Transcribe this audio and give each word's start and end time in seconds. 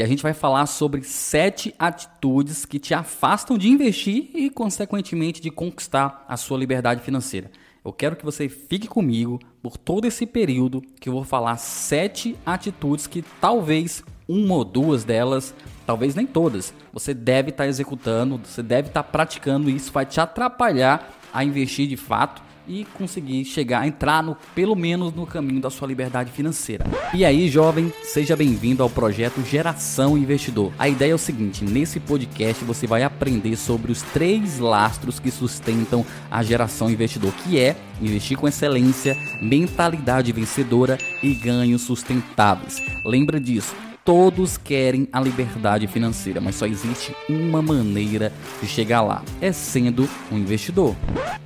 e 0.00 0.02
a 0.02 0.06
gente 0.06 0.22
vai 0.22 0.32
falar 0.32 0.64
sobre 0.64 1.02
sete 1.02 1.74
atitudes 1.78 2.64
que 2.64 2.78
te 2.78 2.94
afastam 2.94 3.58
de 3.58 3.68
investir 3.68 4.30
e, 4.32 4.48
consequentemente, 4.48 5.42
de 5.42 5.50
conquistar 5.50 6.24
a 6.26 6.38
sua 6.38 6.56
liberdade 6.56 7.02
financeira. 7.02 7.50
Eu 7.84 7.92
quero 7.92 8.16
que 8.16 8.24
você 8.24 8.48
fique 8.48 8.88
comigo 8.88 9.38
por 9.62 9.76
todo 9.76 10.06
esse 10.06 10.24
período 10.24 10.80
que 10.98 11.10
eu 11.10 11.12
vou 11.12 11.22
falar 11.22 11.58
sete 11.58 12.34
atitudes 12.46 13.06
que 13.06 13.22
talvez 13.42 14.02
uma 14.26 14.54
ou 14.54 14.64
duas 14.64 15.04
delas, 15.04 15.54
talvez 15.84 16.14
nem 16.14 16.26
todas, 16.26 16.72
você 16.94 17.12
deve 17.12 17.50
estar 17.50 17.64
tá 17.64 17.68
executando, 17.68 18.40
você 18.42 18.62
deve 18.62 18.88
estar 18.88 19.02
tá 19.02 19.08
praticando 19.10 19.68
e 19.68 19.76
isso 19.76 19.92
vai 19.92 20.06
te 20.06 20.18
atrapalhar 20.18 21.12
a 21.30 21.44
investir 21.44 21.86
de 21.86 21.98
fato 21.98 22.42
e 22.70 22.84
conseguir 22.94 23.44
chegar, 23.44 23.84
entrar 23.86 24.22
no, 24.22 24.36
pelo 24.54 24.76
menos 24.76 25.12
no 25.12 25.26
caminho 25.26 25.60
da 25.60 25.70
sua 25.70 25.88
liberdade 25.88 26.30
financeira. 26.30 26.86
E 27.12 27.24
aí, 27.24 27.48
jovem, 27.48 27.92
seja 28.04 28.36
bem-vindo 28.36 28.80
ao 28.80 28.88
projeto 28.88 29.44
Geração 29.44 30.16
Investidor. 30.16 30.72
A 30.78 30.88
ideia 30.88 31.10
é 31.10 31.14
o 31.14 31.18
seguinte: 31.18 31.64
nesse 31.64 31.98
podcast 31.98 32.64
você 32.64 32.86
vai 32.86 33.02
aprender 33.02 33.56
sobre 33.56 33.90
os 33.90 34.02
três 34.02 34.60
lastros 34.60 35.18
que 35.18 35.32
sustentam 35.32 36.06
a 36.30 36.44
geração 36.44 36.88
investidor, 36.88 37.32
que 37.42 37.58
é 37.58 37.76
investir 38.00 38.38
com 38.38 38.46
excelência, 38.46 39.16
mentalidade 39.42 40.30
vencedora 40.30 40.96
e 41.22 41.34
ganhos 41.34 41.82
sustentáveis. 41.82 42.76
Lembra 43.04 43.40
disso? 43.40 43.74
Todos 44.04 44.56
querem 44.56 45.08
a 45.12 45.20
liberdade 45.20 45.86
financeira, 45.86 46.40
mas 46.40 46.54
só 46.54 46.66
existe 46.66 47.14
uma 47.28 47.60
maneira 47.60 48.32
de 48.62 48.68
chegar 48.68 49.02
lá: 49.02 49.24
é 49.40 49.50
sendo 49.50 50.08
um 50.30 50.38
investidor. 50.38 50.94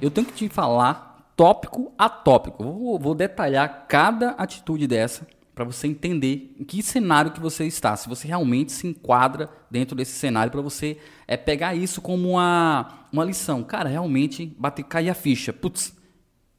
Eu 0.02 0.10
tenho 0.10 0.27
que 0.27 0.34
te 0.34 0.48
falar 0.51 1.13
tópico 1.37 1.93
a 1.98 2.09
tópico. 2.09 2.62
Vou, 2.62 2.98
vou 2.98 3.15
detalhar 3.15 3.87
cada 3.88 4.30
atitude 4.30 4.87
dessa 4.87 5.27
para 5.55 5.65
você 5.65 5.87
entender 5.87 6.55
em 6.59 6.65
que 6.65 6.83
cenário 6.83 7.30
que 7.30 7.38
você 7.38 7.65
está, 7.65 7.95
se 7.95 8.09
você 8.09 8.27
realmente 8.27 8.73
se 8.73 8.88
enquadra 8.88 9.48
dentro 9.70 9.95
desse 9.95 10.12
cenário 10.12 10.51
para 10.51 10.60
você 10.60 10.98
é 11.29 11.37
pegar 11.37 11.77
isso 11.77 12.02
como 12.02 12.30
uma, 12.30 13.07
uma 13.12 13.24
lição. 13.24 13.62
Cara, 13.62 13.88
realmente 13.88 14.46
bater 14.59 14.82
cair 14.82 15.10
a 15.10 15.15
ficha. 15.15 15.52
Putz, 15.52 15.96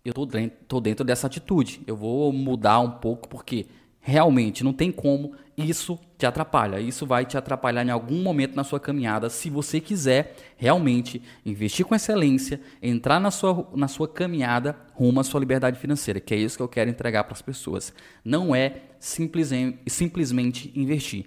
eu 0.03 0.13
tô 0.13 0.25
dentro, 0.25 0.57
tô 0.67 0.79
dentro 0.79 1.03
dessa 1.03 1.27
atitude. 1.27 1.81
Eu 1.85 1.97
vou 1.97 2.31
mudar 2.31 2.79
um 2.79 2.91
pouco 2.91 3.27
porque 3.27 3.65
realmente 4.05 4.63
não 4.63 4.71
tem 4.71 4.91
como 4.91 5.33
isso 5.57 5.99
te 6.15 6.27
atrapalha. 6.27 6.79
Isso 6.79 7.07
vai 7.07 7.25
te 7.25 7.37
atrapalhar 7.37 7.83
em 7.83 7.89
algum 7.89 8.21
momento 8.21 8.55
na 8.55 8.63
sua 8.63 8.79
caminhada 8.79 9.31
se 9.31 9.49
você 9.49 9.81
quiser 9.81 10.35
realmente 10.57 11.19
investir 11.43 11.83
com 11.83 11.95
excelência, 11.95 12.61
entrar 12.83 13.19
na 13.19 13.31
sua, 13.31 13.67
na 13.73 13.87
sua 13.87 14.07
caminhada 14.07 14.77
rumo 14.93 15.19
à 15.19 15.23
sua 15.23 15.39
liberdade 15.39 15.79
financeira, 15.79 16.19
que 16.19 16.35
é 16.35 16.37
isso 16.37 16.55
que 16.55 16.61
eu 16.61 16.67
quero 16.67 16.89
entregar 16.89 17.23
para 17.23 17.33
as 17.33 17.41
pessoas. 17.41 17.91
Não 18.23 18.55
é 18.55 18.81
simples, 18.99 19.49
simplesmente 19.87 20.71
investir. 20.75 21.25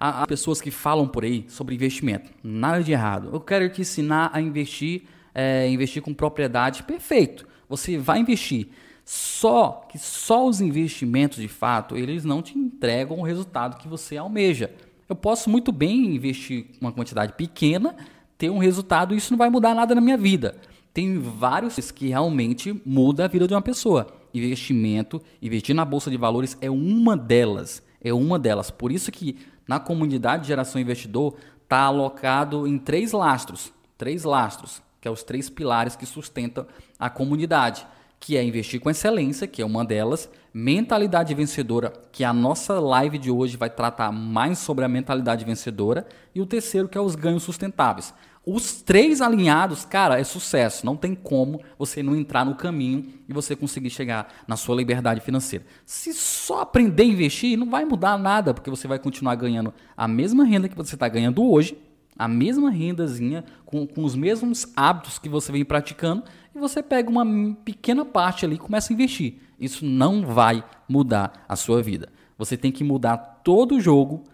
Há, 0.00 0.26
pessoas 0.26 0.62
que 0.62 0.70
falam 0.70 1.06
por 1.06 1.24
aí 1.24 1.44
sobre 1.48 1.74
investimento. 1.74 2.30
Nada 2.42 2.82
de 2.82 2.90
errado. 2.90 3.28
Eu 3.34 3.40
quero 3.40 3.68
te 3.68 3.82
ensinar 3.82 4.30
a 4.32 4.40
investir, 4.40 5.02
é, 5.34 5.68
investir 5.68 6.00
com 6.00 6.14
propriedade. 6.14 6.84
Perfeito. 6.84 7.46
Você 7.68 7.98
vai 7.98 8.18
investir. 8.18 8.68
Só 9.04 9.86
que 9.90 9.98
só 9.98 10.48
os 10.48 10.60
investimentos 10.60 11.38
de 11.38 11.48
fato, 11.48 11.96
eles 11.96 12.24
não 12.24 12.40
te 12.40 12.58
entregam 12.58 13.18
o 13.18 13.22
resultado 13.22 13.76
que 13.76 13.86
você 13.86 14.16
almeja. 14.16 14.72
Eu 15.08 15.14
posso 15.14 15.50
muito 15.50 15.70
bem 15.70 16.14
investir 16.14 16.66
uma 16.80 16.90
quantidade 16.90 17.34
pequena, 17.34 17.94
ter 18.38 18.48
um 18.50 18.58
resultado 18.58 19.14
isso 19.14 19.32
não 19.32 19.38
vai 19.38 19.50
mudar 19.50 19.74
nada 19.74 19.94
na 19.94 20.00
minha 20.00 20.16
vida. 20.16 20.56
Tem 20.94 21.18
vários 21.18 21.90
que 21.90 22.08
realmente 22.08 22.80
muda 22.86 23.24
a 23.24 23.28
vida 23.28 23.46
de 23.46 23.52
uma 23.52 23.60
pessoa. 23.60 24.06
Investimento, 24.32 25.20
investir 25.42 25.74
na 25.74 25.84
bolsa 25.84 26.10
de 26.10 26.16
valores 26.16 26.56
é 26.60 26.70
uma 26.70 27.16
delas. 27.16 27.82
É 28.02 28.14
uma 28.14 28.38
delas. 28.38 28.70
Por 28.70 28.90
isso 28.90 29.12
que 29.12 29.36
na 29.66 29.78
comunidade 29.78 30.42
de 30.42 30.48
geração 30.48 30.80
investidor 30.80 31.36
está 31.62 31.82
alocado 31.82 32.66
em 32.66 32.78
três 32.78 33.12
lastros, 33.12 33.72
três 33.98 34.24
lastros, 34.24 34.82
que 35.00 35.08
é 35.08 35.10
os 35.10 35.22
três 35.22 35.50
pilares 35.50 35.96
que 35.96 36.06
sustentam 36.06 36.66
a 36.98 37.10
comunidade 37.10 37.86
que 38.24 38.38
é 38.38 38.42
investir 38.42 38.80
com 38.80 38.88
excelência, 38.88 39.46
que 39.46 39.60
é 39.60 39.66
uma 39.66 39.84
delas, 39.84 40.30
mentalidade 40.52 41.34
vencedora, 41.34 41.92
que 42.10 42.24
a 42.24 42.32
nossa 42.32 42.80
live 42.80 43.18
de 43.18 43.30
hoje 43.30 43.58
vai 43.58 43.68
tratar 43.68 44.10
mais 44.10 44.56
sobre 44.56 44.82
a 44.82 44.88
mentalidade 44.88 45.44
vencedora, 45.44 46.06
e 46.34 46.40
o 46.40 46.46
terceiro 46.46 46.88
que 46.88 46.96
é 46.96 47.00
os 47.02 47.14
ganhos 47.14 47.42
sustentáveis. 47.42 48.14
Os 48.46 48.80
três 48.80 49.20
alinhados, 49.20 49.84
cara, 49.84 50.18
é 50.18 50.24
sucesso. 50.24 50.86
Não 50.86 50.96
tem 50.96 51.14
como 51.14 51.60
você 51.78 52.02
não 52.02 52.16
entrar 52.16 52.46
no 52.46 52.54
caminho 52.54 53.12
e 53.28 53.32
você 53.34 53.54
conseguir 53.54 53.90
chegar 53.90 54.42
na 54.48 54.56
sua 54.56 54.74
liberdade 54.74 55.20
financeira. 55.20 55.66
Se 55.84 56.14
só 56.14 56.62
aprender 56.62 57.02
a 57.02 57.06
investir, 57.06 57.58
não 57.58 57.68
vai 57.68 57.84
mudar 57.84 58.16
nada, 58.16 58.54
porque 58.54 58.70
você 58.70 58.88
vai 58.88 58.98
continuar 58.98 59.34
ganhando 59.34 59.72
a 59.94 60.08
mesma 60.08 60.44
renda 60.44 60.66
que 60.66 60.76
você 60.76 60.94
está 60.94 61.08
ganhando 61.08 61.44
hoje, 61.44 61.76
a 62.16 62.28
mesma 62.28 62.70
rendazinha, 62.70 63.44
com, 63.64 63.86
com 63.86 64.04
os 64.04 64.14
mesmos 64.14 64.72
hábitos 64.76 65.18
que 65.18 65.28
você 65.28 65.50
vem 65.50 65.64
praticando, 65.64 66.22
e 66.54 66.58
você 66.58 66.82
pega 66.82 67.10
uma 67.10 67.26
pequena 67.64 68.04
parte 68.04 68.44
ali 68.44 68.54
e 68.54 68.58
começa 68.58 68.92
a 68.92 68.94
investir. 68.94 69.40
Isso 69.58 69.84
não 69.84 70.24
vai 70.24 70.64
mudar 70.88 71.44
a 71.48 71.56
sua 71.56 71.82
vida. 71.82 72.08
Você 72.38 72.56
tem 72.56 72.70
que 72.70 72.84
mudar 72.84 73.16
todo 73.44 73.76
o 73.76 73.80
jogo, 73.80 74.24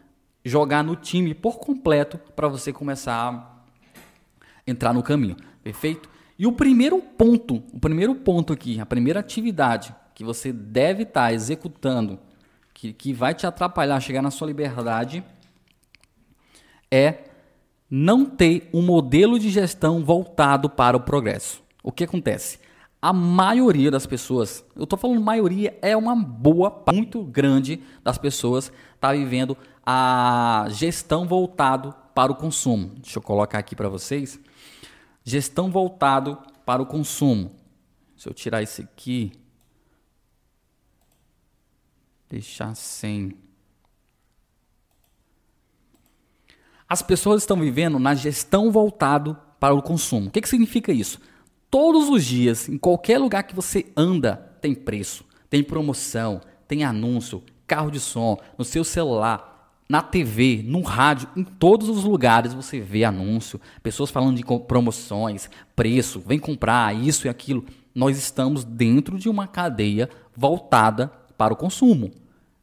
jogar 0.44 0.82
no 0.82 0.96
time 0.96 1.34
por 1.34 1.58
completo 1.58 2.18
para 2.34 2.48
você 2.48 2.72
começar 2.72 3.14
a 3.14 3.60
entrar 4.66 4.92
no 4.92 5.02
caminho. 5.02 5.36
Perfeito? 5.62 6.08
E 6.38 6.46
o 6.46 6.52
primeiro 6.52 7.00
ponto, 7.00 7.62
o 7.72 7.78
primeiro 7.78 8.14
ponto 8.14 8.52
aqui, 8.52 8.80
a 8.80 8.86
primeira 8.86 9.20
atividade 9.20 9.94
que 10.14 10.24
você 10.24 10.52
deve 10.52 11.02
estar 11.02 11.28
tá 11.28 11.32
executando, 11.32 12.18
que, 12.74 12.92
que 12.92 13.12
vai 13.12 13.34
te 13.34 13.46
atrapalhar 13.46 13.96
a 13.96 14.00
chegar 14.00 14.22
na 14.22 14.30
sua 14.30 14.46
liberdade, 14.46 15.22
é 16.90 17.29
não 17.90 18.24
ter 18.24 18.70
um 18.72 18.82
modelo 18.82 19.38
de 19.38 19.50
gestão 19.50 20.04
voltado 20.04 20.70
para 20.70 20.96
o 20.96 21.00
progresso. 21.00 21.62
O 21.82 21.90
que 21.90 22.04
acontece? 22.04 22.58
A 23.02 23.12
maioria 23.12 23.90
das 23.90 24.06
pessoas, 24.06 24.64
eu 24.76 24.84
estou 24.84 24.98
falando 24.98 25.20
maioria, 25.20 25.76
é 25.80 25.96
uma 25.96 26.14
boa, 26.14 26.84
muito 26.92 27.22
grande 27.24 27.82
das 28.04 28.18
pessoas 28.18 28.70
está 28.94 29.12
vivendo 29.12 29.56
a 29.84 30.66
gestão 30.68 31.26
voltado 31.26 31.94
para 32.14 32.30
o 32.30 32.36
consumo. 32.36 32.92
Deixa 33.00 33.18
eu 33.18 33.22
colocar 33.22 33.58
aqui 33.58 33.74
para 33.74 33.88
vocês. 33.88 34.38
Gestão 35.24 35.70
voltado 35.70 36.38
para 36.66 36.82
o 36.82 36.86
consumo. 36.86 37.50
Se 38.16 38.28
eu 38.28 38.34
tirar 38.34 38.62
esse 38.62 38.82
aqui, 38.82 39.32
deixar 42.28 42.74
sem. 42.76 43.34
As 46.90 47.02
pessoas 47.02 47.42
estão 47.42 47.56
vivendo 47.56 48.00
na 48.00 48.16
gestão 48.16 48.72
voltado 48.72 49.36
para 49.60 49.72
o 49.72 49.80
consumo. 49.80 50.26
O 50.26 50.30
que, 50.32 50.40
que 50.40 50.48
significa 50.48 50.90
isso? 50.90 51.20
Todos 51.70 52.08
os 52.08 52.24
dias, 52.24 52.68
em 52.68 52.76
qualquer 52.76 53.16
lugar 53.16 53.44
que 53.44 53.54
você 53.54 53.86
anda, 53.96 54.34
tem 54.60 54.74
preço, 54.74 55.24
tem 55.48 55.62
promoção, 55.62 56.40
tem 56.66 56.82
anúncio, 56.82 57.44
carro 57.64 57.92
de 57.92 58.00
som, 58.00 58.36
no 58.58 58.64
seu 58.64 58.82
celular, 58.82 59.72
na 59.88 60.02
TV, 60.02 60.64
no 60.66 60.80
rádio, 60.80 61.28
em 61.36 61.44
todos 61.44 61.88
os 61.88 62.02
lugares 62.02 62.52
você 62.52 62.80
vê 62.80 63.04
anúncio, 63.04 63.60
pessoas 63.84 64.10
falando 64.10 64.36
de 64.36 64.44
promoções, 64.66 65.48
preço, 65.76 66.20
vem 66.26 66.40
comprar 66.40 66.92
isso 66.92 67.28
e 67.28 67.30
aquilo. 67.30 67.64
Nós 67.94 68.18
estamos 68.18 68.64
dentro 68.64 69.16
de 69.16 69.28
uma 69.28 69.46
cadeia 69.46 70.10
voltada 70.36 71.06
para 71.38 71.54
o 71.54 71.56
consumo. 71.56 72.10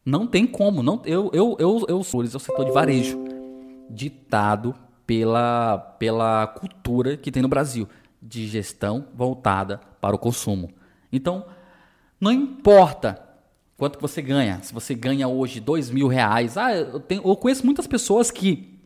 Não 0.05 0.27
tem 0.27 0.45
como. 0.45 0.83
Não, 0.83 1.01
eu, 1.05 1.29
eu, 1.33 1.55
eu, 1.59 1.85
eu 1.87 2.03
sou 2.03 2.23
o 2.23 2.39
setor 2.39 2.65
de 2.65 2.71
varejo, 2.71 3.36
ditado 3.89 4.75
pela, 5.05 5.77
pela 5.97 6.47
cultura 6.47 7.15
que 7.15 7.31
tem 7.31 7.41
no 7.41 7.47
Brasil 7.47 7.87
de 8.21 8.47
gestão 8.47 9.07
voltada 9.15 9.79
para 10.01 10.15
o 10.15 10.19
consumo. 10.19 10.71
Então, 11.11 11.45
não 12.19 12.31
importa 12.31 13.23
quanto 13.77 13.99
você 13.99 14.21
ganha. 14.21 14.59
Se 14.61 14.73
você 14.73 14.93
ganha 14.93 15.27
hoje 15.27 15.59
dois 15.59 15.89
mil 15.89 16.07
reais, 16.07 16.57
ah, 16.57 16.75
eu, 16.75 16.99
tenho, 16.99 17.21
eu 17.25 17.35
conheço 17.35 17.65
muitas 17.65 17.87
pessoas 17.87 18.31
que, 18.31 18.79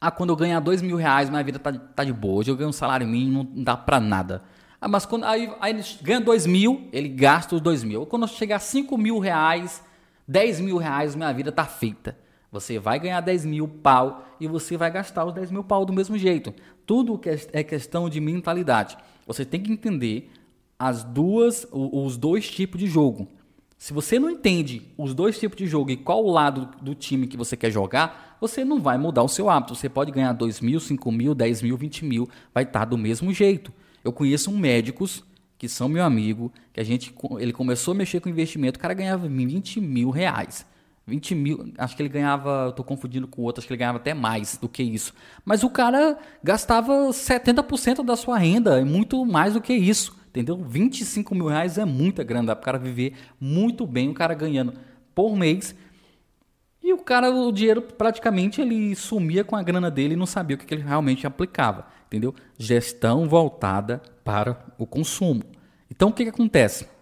ah, 0.00 0.10
quando 0.10 0.30
eu 0.30 0.36
ganhar 0.36 0.60
dois 0.60 0.82
mil 0.82 0.96
reais, 0.96 1.30
minha 1.30 1.42
vida 1.42 1.58
tá, 1.58 1.72
tá 1.72 2.04
de 2.04 2.12
boa. 2.12 2.40
Hoje 2.40 2.50
eu 2.50 2.56
ganho 2.56 2.70
um 2.70 2.72
salário 2.72 3.06
mínimo, 3.06 3.48
não 3.54 3.64
dá 3.64 3.76
para 3.76 3.98
nada. 3.98 4.42
Ah, 4.80 4.88
mas 4.88 5.06
quando 5.06 5.24
aí, 5.24 5.50
aí 5.60 5.72
ele 5.72 5.84
ganha 6.02 6.20
dois 6.20 6.46
mil, 6.46 6.88
ele 6.92 7.08
gasta 7.08 7.54
os 7.54 7.60
dois 7.60 7.82
mil. 7.82 8.04
Quando 8.04 8.28
chegar 8.28 8.56
a 8.56 8.60
cinco 8.60 8.98
mil 8.98 9.18
reais, 9.18 9.82
dez 10.28 10.60
mil 10.60 10.76
reais, 10.76 11.14
minha 11.14 11.32
vida 11.32 11.50
tá 11.50 11.64
feita. 11.64 12.18
Você 12.50 12.78
vai 12.78 12.98
ganhar 12.98 13.20
10 13.20 13.44
mil 13.44 13.68
pau 13.68 14.24
e 14.40 14.46
você 14.46 14.76
vai 14.76 14.90
gastar 14.90 15.24
os 15.24 15.34
10 15.34 15.50
mil 15.50 15.64
pau 15.64 15.84
do 15.84 15.92
mesmo 15.92 16.16
jeito. 16.16 16.54
Tudo 16.84 17.20
é 17.52 17.62
questão 17.62 18.08
de 18.08 18.20
mentalidade. 18.20 18.96
Você 19.26 19.44
tem 19.44 19.60
que 19.60 19.72
entender 19.72 20.30
as 20.78 21.02
duas, 21.02 21.66
os 21.72 22.16
dois 22.16 22.48
tipos 22.48 22.78
de 22.78 22.86
jogo. 22.86 23.28
Se 23.78 23.92
você 23.92 24.18
não 24.18 24.30
entende 24.30 24.82
os 24.96 25.14
dois 25.14 25.38
tipos 25.38 25.58
de 25.58 25.66
jogo 25.66 25.90
e 25.90 25.96
qual 25.96 26.24
lado 26.26 26.70
do 26.80 26.94
time 26.94 27.26
que 27.26 27.36
você 27.36 27.56
quer 27.56 27.70
jogar, 27.70 28.36
você 28.40 28.64
não 28.64 28.80
vai 28.80 28.96
mudar 28.96 29.22
o 29.22 29.28
seu 29.28 29.50
hábito. 29.50 29.74
Você 29.74 29.88
pode 29.88 30.10
ganhar 30.10 30.32
2 30.32 30.60
mil, 30.60 30.80
5 30.80 31.12
mil, 31.12 31.34
10 31.34 31.62
mil, 31.62 31.76
20 31.76 32.04
mil, 32.04 32.28
vai 32.54 32.64
estar 32.64 32.86
do 32.86 32.96
mesmo 32.96 33.32
jeito. 33.32 33.72
Eu 34.02 34.12
conheço 34.12 34.50
um 34.50 34.56
médicos 34.56 35.22
que 35.58 35.68
são 35.68 35.88
meu 35.88 36.04
amigo, 36.04 36.52
que 36.72 36.80
a 36.80 36.84
gente 36.84 37.14
ele 37.38 37.52
começou 37.52 37.92
a 37.92 37.94
mexer 37.94 38.20
com 38.20 38.28
investimento, 38.28 38.78
o 38.78 38.82
cara 38.82 38.94
ganhava 38.94 39.28
20 39.28 39.80
mil 39.80 40.10
reais. 40.10 40.66
20 41.06 41.34
mil, 41.36 41.72
acho 41.78 41.94
que 41.94 42.02
ele 42.02 42.08
ganhava, 42.08 42.64
eu 42.66 42.72
tô 42.72 42.82
confundindo 42.82 43.28
com 43.28 43.42
outro, 43.42 43.60
acho 43.60 43.68
que 43.68 43.72
ele 43.72 43.78
ganhava 43.78 43.98
até 43.98 44.12
mais 44.12 44.56
do 44.56 44.68
que 44.68 44.82
isso. 44.82 45.14
Mas 45.44 45.62
o 45.62 45.70
cara 45.70 46.18
gastava 46.42 46.92
70% 47.10 48.04
da 48.04 48.16
sua 48.16 48.36
renda, 48.38 48.84
muito 48.84 49.24
mais 49.24 49.54
do 49.54 49.60
que 49.60 49.72
isso, 49.72 50.16
entendeu? 50.28 50.56
25 50.56 51.32
mil 51.32 51.46
reais 51.46 51.78
é 51.78 51.84
muita 51.84 52.24
grana, 52.24 52.48
dá 52.48 52.56
pro 52.56 52.64
cara 52.64 52.78
viver 52.78 53.14
muito 53.40 53.86
bem, 53.86 54.08
o 54.08 54.14
cara 54.14 54.34
ganhando 54.34 54.72
por 55.14 55.36
mês. 55.36 55.76
E 56.82 56.92
o 56.92 56.98
cara, 56.98 57.30
o 57.30 57.52
dinheiro 57.52 57.82
praticamente 57.82 58.60
ele 58.60 58.94
sumia 58.96 59.44
com 59.44 59.54
a 59.54 59.62
grana 59.62 59.90
dele 59.90 60.14
e 60.14 60.16
não 60.16 60.26
sabia 60.26 60.56
o 60.56 60.58
que 60.58 60.74
ele 60.74 60.82
realmente 60.82 61.24
aplicava, 61.24 61.86
entendeu? 62.06 62.34
Gestão 62.58 63.28
voltada 63.28 64.02
para 64.24 64.58
o 64.76 64.86
consumo. 64.86 65.44
Então 65.88 66.08
o 66.08 66.12
que, 66.12 66.24
que 66.24 66.30
acontece? 66.30 66.95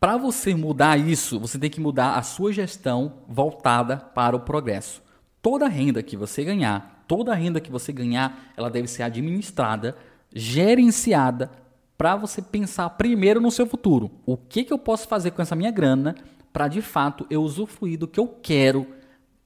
Para 0.00 0.16
você 0.16 0.54
mudar 0.54 0.96
isso, 0.96 1.40
você 1.40 1.58
tem 1.58 1.68
que 1.68 1.80
mudar 1.80 2.14
a 2.14 2.22
sua 2.22 2.52
gestão 2.52 3.14
voltada 3.28 3.96
para 3.96 4.36
o 4.36 4.40
progresso. 4.40 5.02
Toda 5.42 5.68
renda 5.68 6.02
que 6.02 6.16
você 6.16 6.44
ganhar, 6.44 7.04
toda 7.08 7.34
renda 7.34 7.60
que 7.60 7.70
você 7.70 7.92
ganhar, 7.92 8.52
ela 8.56 8.70
deve 8.70 8.86
ser 8.86 9.02
administrada, 9.02 9.96
gerenciada 10.32 11.50
para 11.96 12.14
você 12.14 12.40
pensar 12.40 12.90
primeiro 12.90 13.40
no 13.40 13.50
seu 13.50 13.66
futuro. 13.66 14.10
O 14.24 14.36
que, 14.36 14.62
que 14.62 14.72
eu 14.72 14.78
posso 14.78 15.08
fazer 15.08 15.32
com 15.32 15.42
essa 15.42 15.56
minha 15.56 15.70
grana 15.72 16.14
para 16.52 16.68
de 16.68 16.80
fato 16.80 17.26
eu 17.28 17.42
usufruir 17.42 17.98
do 17.98 18.06
que 18.06 18.20
eu 18.20 18.28
quero 18.40 18.86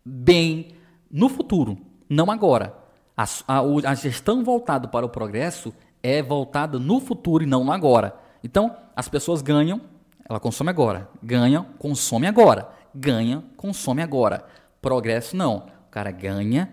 bem 0.05 0.69
no 1.11 1.29
futuro, 1.29 1.79
não 2.09 2.31
agora. 2.31 2.77
A, 3.17 3.25
a, 3.49 3.61
a 3.91 3.95
gestão 3.95 4.45
voltada 4.45 4.87
para 4.87 5.07
o 5.07 5.11
progresso 5.11 5.73
é 6.03 6.23
voltada 6.23 6.79
no 6.79 7.01
futuro 7.01 7.43
e 7.43 7.47
não 7.47 7.71
agora. 7.73 8.17
Então, 8.45 8.77
as 8.95 9.09
pessoas 9.09 9.41
ganham 9.41 9.81
ela 10.33 10.41
consome 10.41 10.71
agora. 10.71 11.11
Ganha, 11.23 11.63
consome 11.79 12.27
agora. 12.27 12.73
Ganha, 12.95 13.45
consome 13.55 14.03
agora. 14.03 14.47
Progresso 14.81 15.37
não. 15.37 15.67
O 15.87 15.91
cara 15.91 16.11
ganha, 16.11 16.73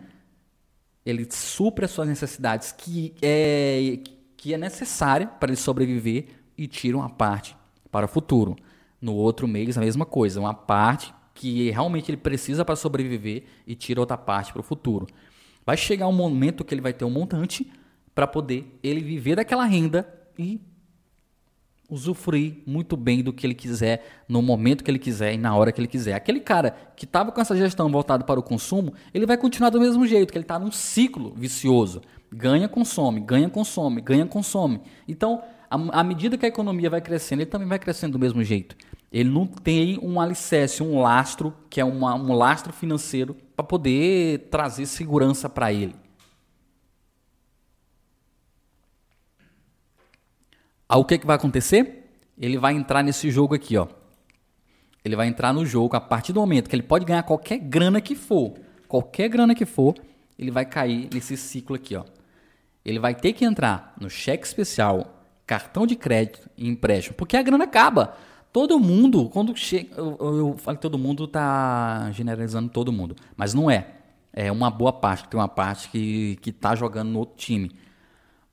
ele 1.06 1.28
supre 1.30 1.84
as 1.84 1.92
suas 1.92 2.08
necessidades 2.08 2.72
que 2.72 3.14
é, 3.22 4.00
que 4.38 4.54
é 4.54 4.58
necessária 4.58 5.28
para 5.28 5.50
ele 5.50 5.58
sobreviver 5.58 6.28
e 6.58 6.68
tira 6.68 6.96
uma 6.96 7.10
parte 7.10 7.54
para 7.92 8.06
o 8.06 8.10
futuro. 8.10 8.56
No 9.02 9.14
outro 9.14 9.46
mês, 9.46 9.78
a 9.78 9.82
mesma 9.82 10.06
coisa. 10.06 10.40
Uma 10.40 10.54
parte 10.54 11.14
que 11.34 11.70
realmente 11.70 12.10
ele 12.10 12.18
precisa 12.18 12.64
para 12.64 12.78
sobreviver 12.78 13.44
e 13.68 13.76
tira 13.76 14.00
outra 14.00 14.18
parte 14.18 14.54
para 14.54 14.62
o 14.62 14.64
futuro. 14.64 15.06
Vai 15.66 15.76
chegar 15.76 16.08
um 16.08 16.14
momento 16.14 16.64
que 16.64 16.74
ele 16.74 16.82
vai 16.82 16.94
ter 16.94 17.04
um 17.04 17.10
montante 17.10 17.70
para 18.16 18.26
poder 18.26 18.80
ele 18.82 19.02
viver 19.02 19.36
daquela 19.36 19.66
renda 19.66 20.08
e 20.38 20.62
usufruir 21.90 22.58
muito 22.66 22.96
bem 22.96 23.24
do 23.24 23.34
que 23.34 23.46
ele 23.46 23.56
quiser, 23.56 24.24
no 24.28 24.42
momento 24.42 24.84
que 24.84 24.92
ele 24.92 25.00
quiser 25.00 25.34
e 25.34 25.38
na 25.38 25.56
hora 25.56 25.72
que 25.72 25.82
ele 25.82 25.88
quiser. 25.88 26.14
Aquele 26.14 26.40
cara 26.40 26.76
que 26.96 27.06
estava 27.06 27.32
com 27.32 27.42
essa 27.42 27.56
gestão 27.56 27.90
voltada 27.90 28.24
para 28.24 28.40
o 28.40 28.44
consumo, 28.44 28.94
ele 29.14 29.26
vai 29.26 29.38
continuar 29.38 29.70
do 29.70 29.80
mesmo 29.80 30.06
jeito, 30.06 30.32
que 30.32 30.38
ele 30.38 30.44
está 30.44 30.60
num 30.60 30.72
ciclo 30.72 31.34
vicioso. 31.36 32.02
Ganha, 32.32 32.68
consome, 32.68 33.20
ganha, 33.20 33.50
consome, 33.50 34.02
ganha, 34.02 34.26
consome. 34.26 34.82
Então, 35.08 35.42
à 35.70 36.04
medida 36.04 36.38
que 36.38 36.46
a 36.46 36.50
economia 36.50 36.90
vai 36.90 37.02
crescendo, 37.02 37.42
ele 37.42 37.50
também 37.50 37.68
vai 37.68 37.80
crescendo 37.80 38.14
do 38.14 38.20
mesmo 38.20 38.44
jeito. 38.44 38.76
Ele 39.12 39.30
não 39.30 39.48
tem 39.48 40.00
um 40.02 40.22
alicerce, 40.22 40.84
um 40.84 41.00
lastro, 41.00 41.54
que 41.70 41.82
é 41.82 41.86
uma, 41.86 42.14
um 42.14 42.34
lastro 42.34 42.72
financeiro, 42.72 43.36
para 43.56 43.66
poder 43.66 44.48
trazer 44.52 44.86
segurança 44.86 45.50
para 45.50 45.74
ele. 45.74 45.96
Aí 50.90 50.98
o 50.98 51.06
que, 51.06 51.20
que 51.20 51.28
vai 51.28 51.36
acontecer? 51.36 52.10
Ele 52.36 52.58
vai 52.58 52.74
entrar 52.74 53.04
nesse 53.04 53.30
jogo 53.30 53.54
aqui, 53.54 53.78
ó. 53.78 53.88
Ele 55.06 55.16
vai 55.16 55.28
entrar 55.28 55.54
no 55.54 55.64
jogo 55.64 55.96
a 55.96 56.02
partir 56.02 56.34
do 56.34 56.40
momento 56.40 56.68
que 56.68 56.76
ele 56.76 56.82
pode 56.82 57.06
ganhar 57.06 57.22
qualquer 57.22 57.60
grana 57.60 58.02
que 58.02 58.16
for, 58.16 58.56
qualquer 58.88 59.30
grana 59.30 59.54
que 59.54 59.66
for, 59.66 59.96
ele 60.38 60.50
vai 60.50 60.66
cair 60.66 61.08
nesse 61.14 61.38
ciclo 61.38 61.76
aqui, 61.76 61.96
ó. 61.96 62.04
Ele 62.84 62.98
vai 62.98 63.14
ter 63.14 63.34
que 63.34 63.46
entrar 63.46 63.94
no 64.00 64.10
cheque 64.10 64.48
especial, 64.48 65.24
cartão 65.46 65.86
de 65.86 65.96
crédito 65.96 66.50
e 66.58 66.68
empréstimo, 66.68 67.16
porque 67.16 67.38
a 67.38 67.44
grana 67.44 67.66
acaba. 67.66 68.18
Todo 68.52 68.80
mundo, 68.80 69.30
quando 69.30 69.56
chega, 69.56 69.96
eu, 69.96 70.18
eu 70.20 70.56
falo 70.58 70.78
que 70.78 70.82
todo 70.82 70.98
mundo 70.98 71.28
tá 71.28 72.10
generalizando 72.14 72.68
todo 72.70 72.92
mundo, 72.92 73.16
mas 73.38 73.54
não 73.54 73.70
é. 73.70 73.96
É 74.34 74.52
uma 74.52 74.72
boa 74.72 74.94
parte, 74.94 75.28
tem 75.28 75.40
uma 75.40 75.48
parte 75.48 75.90
que 75.90 76.38
que 76.42 76.52
tá 76.52 76.74
jogando 76.76 77.10
no 77.10 77.20
outro 77.20 77.36
time. 77.38 77.72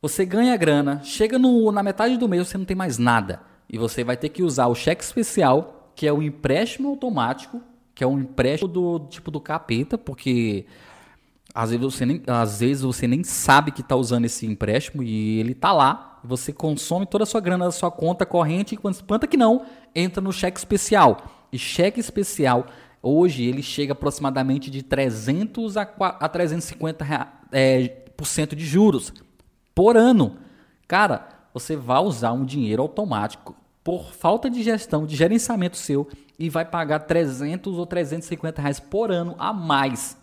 Você 0.07 0.25
ganha 0.25 0.57
grana, 0.57 1.01
chega 1.03 1.37
no, 1.37 1.73
na 1.73 1.83
metade 1.83 2.17
do 2.17 2.29
mês 2.29 2.47
você 2.47 2.57
não 2.57 2.65
tem 2.65 2.77
mais 2.77 2.97
nada. 2.97 3.41
E 3.69 3.77
você 3.77 4.05
vai 4.05 4.17
ter 4.17 4.29
que 4.29 4.41
usar 4.41 4.69
o 4.69 4.75
cheque 4.75 5.03
especial, 5.03 5.91
que 5.97 6.07
é 6.07 6.13
o 6.13 6.23
empréstimo 6.23 6.89
automático, 6.91 7.61
que 7.93 8.05
é 8.05 8.07
um 8.07 8.21
empréstimo 8.21 8.71
do 8.71 9.01
tipo 9.09 9.33
do 9.33 9.41
capeta, 9.41 9.99
porque 9.99 10.65
às 11.53 11.71
vezes 11.71 11.85
você 11.85 12.07
nem, 12.07 12.23
às 12.25 12.61
vezes 12.61 12.85
você 12.85 13.09
nem 13.09 13.25
sabe 13.25 13.73
que 13.73 13.81
está 13.81 13.97
usando 13.97 14.27
esse 14.27 14.47
empréstimo 14.47 15.03
e 15.03 15.41
ele 15.41 15.51
está 15.51 15.73
lá. 15.73 16.21
Você 16.23 16.53
consome 16.53 17.05
toda 17.05 17.25
a 17.25 17.27
sua 17.27 17.41
grana 17.41 17.65
da 17.65 17.73
sua 17.73 17.91
conta 17.91 18.25
corrente, 18.25 18.77
enquanto 18.77 19.05
planta 19.05 19.27
que 19.27 19.37
não, 19.37 19.67
entra 19.93 20.21
no 20.21 20.33
cheque 20.33 20.57
especial. 20.57 21.49
E 21.51 21.59
cheque 21.59 21.99
especial, 21.99 22.69
hoje, 23.03 23.43
ele 23.43 23.61
chega 23.61 23.93
aproximadamente 23.93 24.71
de 24.71 24.85
300 24.85 25.77
a, 25.77 25.83
a 25.83 26.29
350 26.29 27.29
é, 27.51 27.89
por 28.17 28.25
cento 28.25 28.55
de 28.55 28.65
juros 28.65 29.13
por 29.77 29.97
ano. 29.97 30.39
Cara, 30.89 31.29
você 31.55 31.77
vai 31.77 32.03
usar 32.03 32.33
um 32.33 32.45
dinheiro 32.45 32.83
automático 32.83 33.55
por 33.85 34.13
falta 34.13 34.51
de 34.51 34.61
gestão, 34.65 35.07
de 35.07 35.15
gerenciamento 35.15 35.77
seu 35.77 36.09
e 36.37 36.51
vai 36.51 36.65
pagar 36.65 36.99
300 37.01 37.79
ou 37.79 37.87
350 37.87 38.61
reais 38.61 38.81
por 38.81 39.13
ano 39.13 39.37
a 39.39 39.53
mais 39.53 40.17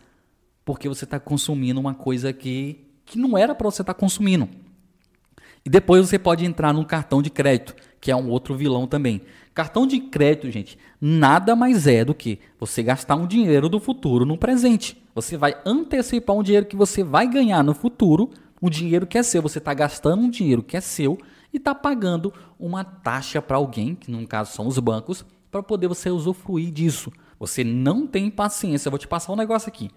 porque 0.66 0.88
você 0.88 1.04
está 1.04 1.20
consumindo 1.20 1.80
uma 1.80 1.94
coisa 1.94 2.32
que, 2.32 2.86
que 3.06 3.18
não 3.18 3.38
era 3.38 3.54
para 3.54 3.70
você 3.70 3.82
estar 3.82 3.94
tá 3.94 4.00
consumindo. 4.00 4.48
E 5.66 5.70
depois 5.70 6.08
você 6.08 6.20
pode 6.20 6.46
entrar 6.46 6.74
no 6.74 6.86
cartão 6.86 7.22
de 7.22 7.30
crédito, 7.30 7.76
que 8.00 8.12
é 8.12 8.16
um 8.16 8.30
outro 8.30 8.56
vilão 8.56 8.86
também. 8.86 9.22
Cartão 9.54 9.88
de 9.88 10.00
crédito, 10.00 10.52
gente, 10.52 10.78
nada 11.00 11.56
mais 11.56 11.88
é 11.88 12.04
do 12.04 12.14
que 12.14 12.40
você 12.60 12.84
gastar 12.84 13.16
um 13.16 13.28
dinheiro 13.28 13.70
do 13.70 13.80
futuro 13.80 14.26
no 14.26 14.38
presente. 14.38 15.02
Você 15.16 15.38
vai 15.38 15.56
antecipar 15.66 16.36
um 16.36 16.44
dinheiro 16.44 16.66
que 16.66 16.76
você 16.76 17.04
vai 17.04 17.28
ganhar 17.28 17.64
no 17.64 17.74
futuro 17.74 18.32
um 18.64 18.70
dinheiro 18.70 19.06
que 19.06 19.18
é 19.18 19.24
seu. 19.24 19.42
Você 19.42 19.58
está 19.58 19.74
gastando 19.74 20.22
um 20.22 20.30
dinheiro 20.30 20.64
que 20.64 20.78
é 20.78 20.82
seu 20.82 21.18
e 21.54 21.58
está 21.58 21.76
pagando 21.76 22.34
uma 22.58 22.86
taxa 22.86 23.42
para 23.42 23.58
alguém, 23.58 23.94
que 23.94 24.10
no 24.10 24.26
caso 24.26 24.54
são 24.54 24.66
os 24.66 24.80
bancos, 24.80 25.26
para 25.52 25.62
poder 25.62 25.90
você 25.90 26.10
usufruir 26.10 26.72
disso. 26.72 27.12
Você 27.38 27.62
não 27.62 28.08
tem 28.08 28.32
paciência. 28.32 28.88
Eu 28.88 28.92
vou 28.92 28.98
te 28.98 29.08
passar 29.08 29.34
um 29.34 29.36
negócio 29.36 29.68
aqui. 29.68 29.92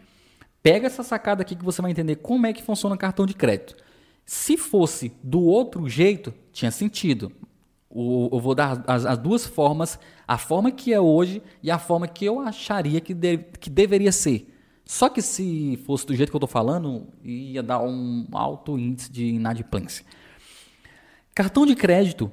Pega 0.65 0.89
essa 0.89 1.05
sacada 1.05 1.43
aqui 1.43 1.55
que 1.55 1.65
você 1.65 1.81
vai 1.81 1.93
entender 1.93 2.17
como 2.17 2.45
é 2.45 2.53
que 2.53 2.63
funciona 2.63 2.97
o 2.97 2.99
cartão 2.99 3.25
de 3.25 3.35
crédito. 3.35 3.77
Se 4.25 4.57
fosse 4.57 5.13
do 5.23 5.41
outro 5.41 5.89
jeito, 5.89 6.35
tinha 6.53 6.73
sentido. 6.73 7.31
eu 7.89 8.41
vou 8.41 8.53
dar 8.53 8.83
as, 8.89 9.07
as, 9.07 9.17
duas 9.17 9.47
formas, 9.47 9.97
a 10.27 10.37
forma 10.37 10.73
que 10.73 10.93
é 10.93 11.01
hoje 11.01 11.41
e 11.63 11.71
a 11.71 11.79
forma 11.79 12.09
que 12.09 12.25
eu 12.25 12.41
acharia 12.41 13.01
que, 13.01 13.15
de, 13.15 13.39
que 13.39 13.71
deveria 13.71 14.11
ser. 14.11 14.56
Só 14.87 15.09
que 15.09 15.21
se 15.21 15.83
fosse 15.85 16.07
do 16.07 16.15
jeito 16.15 16.31
que 16.31 16.37
eu 16.37 16.39
estou 16.39 16.49
falando, 16.49 17.09
ia 17.25 17.61
dar 17.61 17.83
um 17.83 18.25
alto 18.31 18.79
índice 18.79 19.11
de 19.11 19.27
inadimplência. 19.27 20.07
Cartão 21.35 21.67
de 21.67 21.75
crédito, 21.75 22.31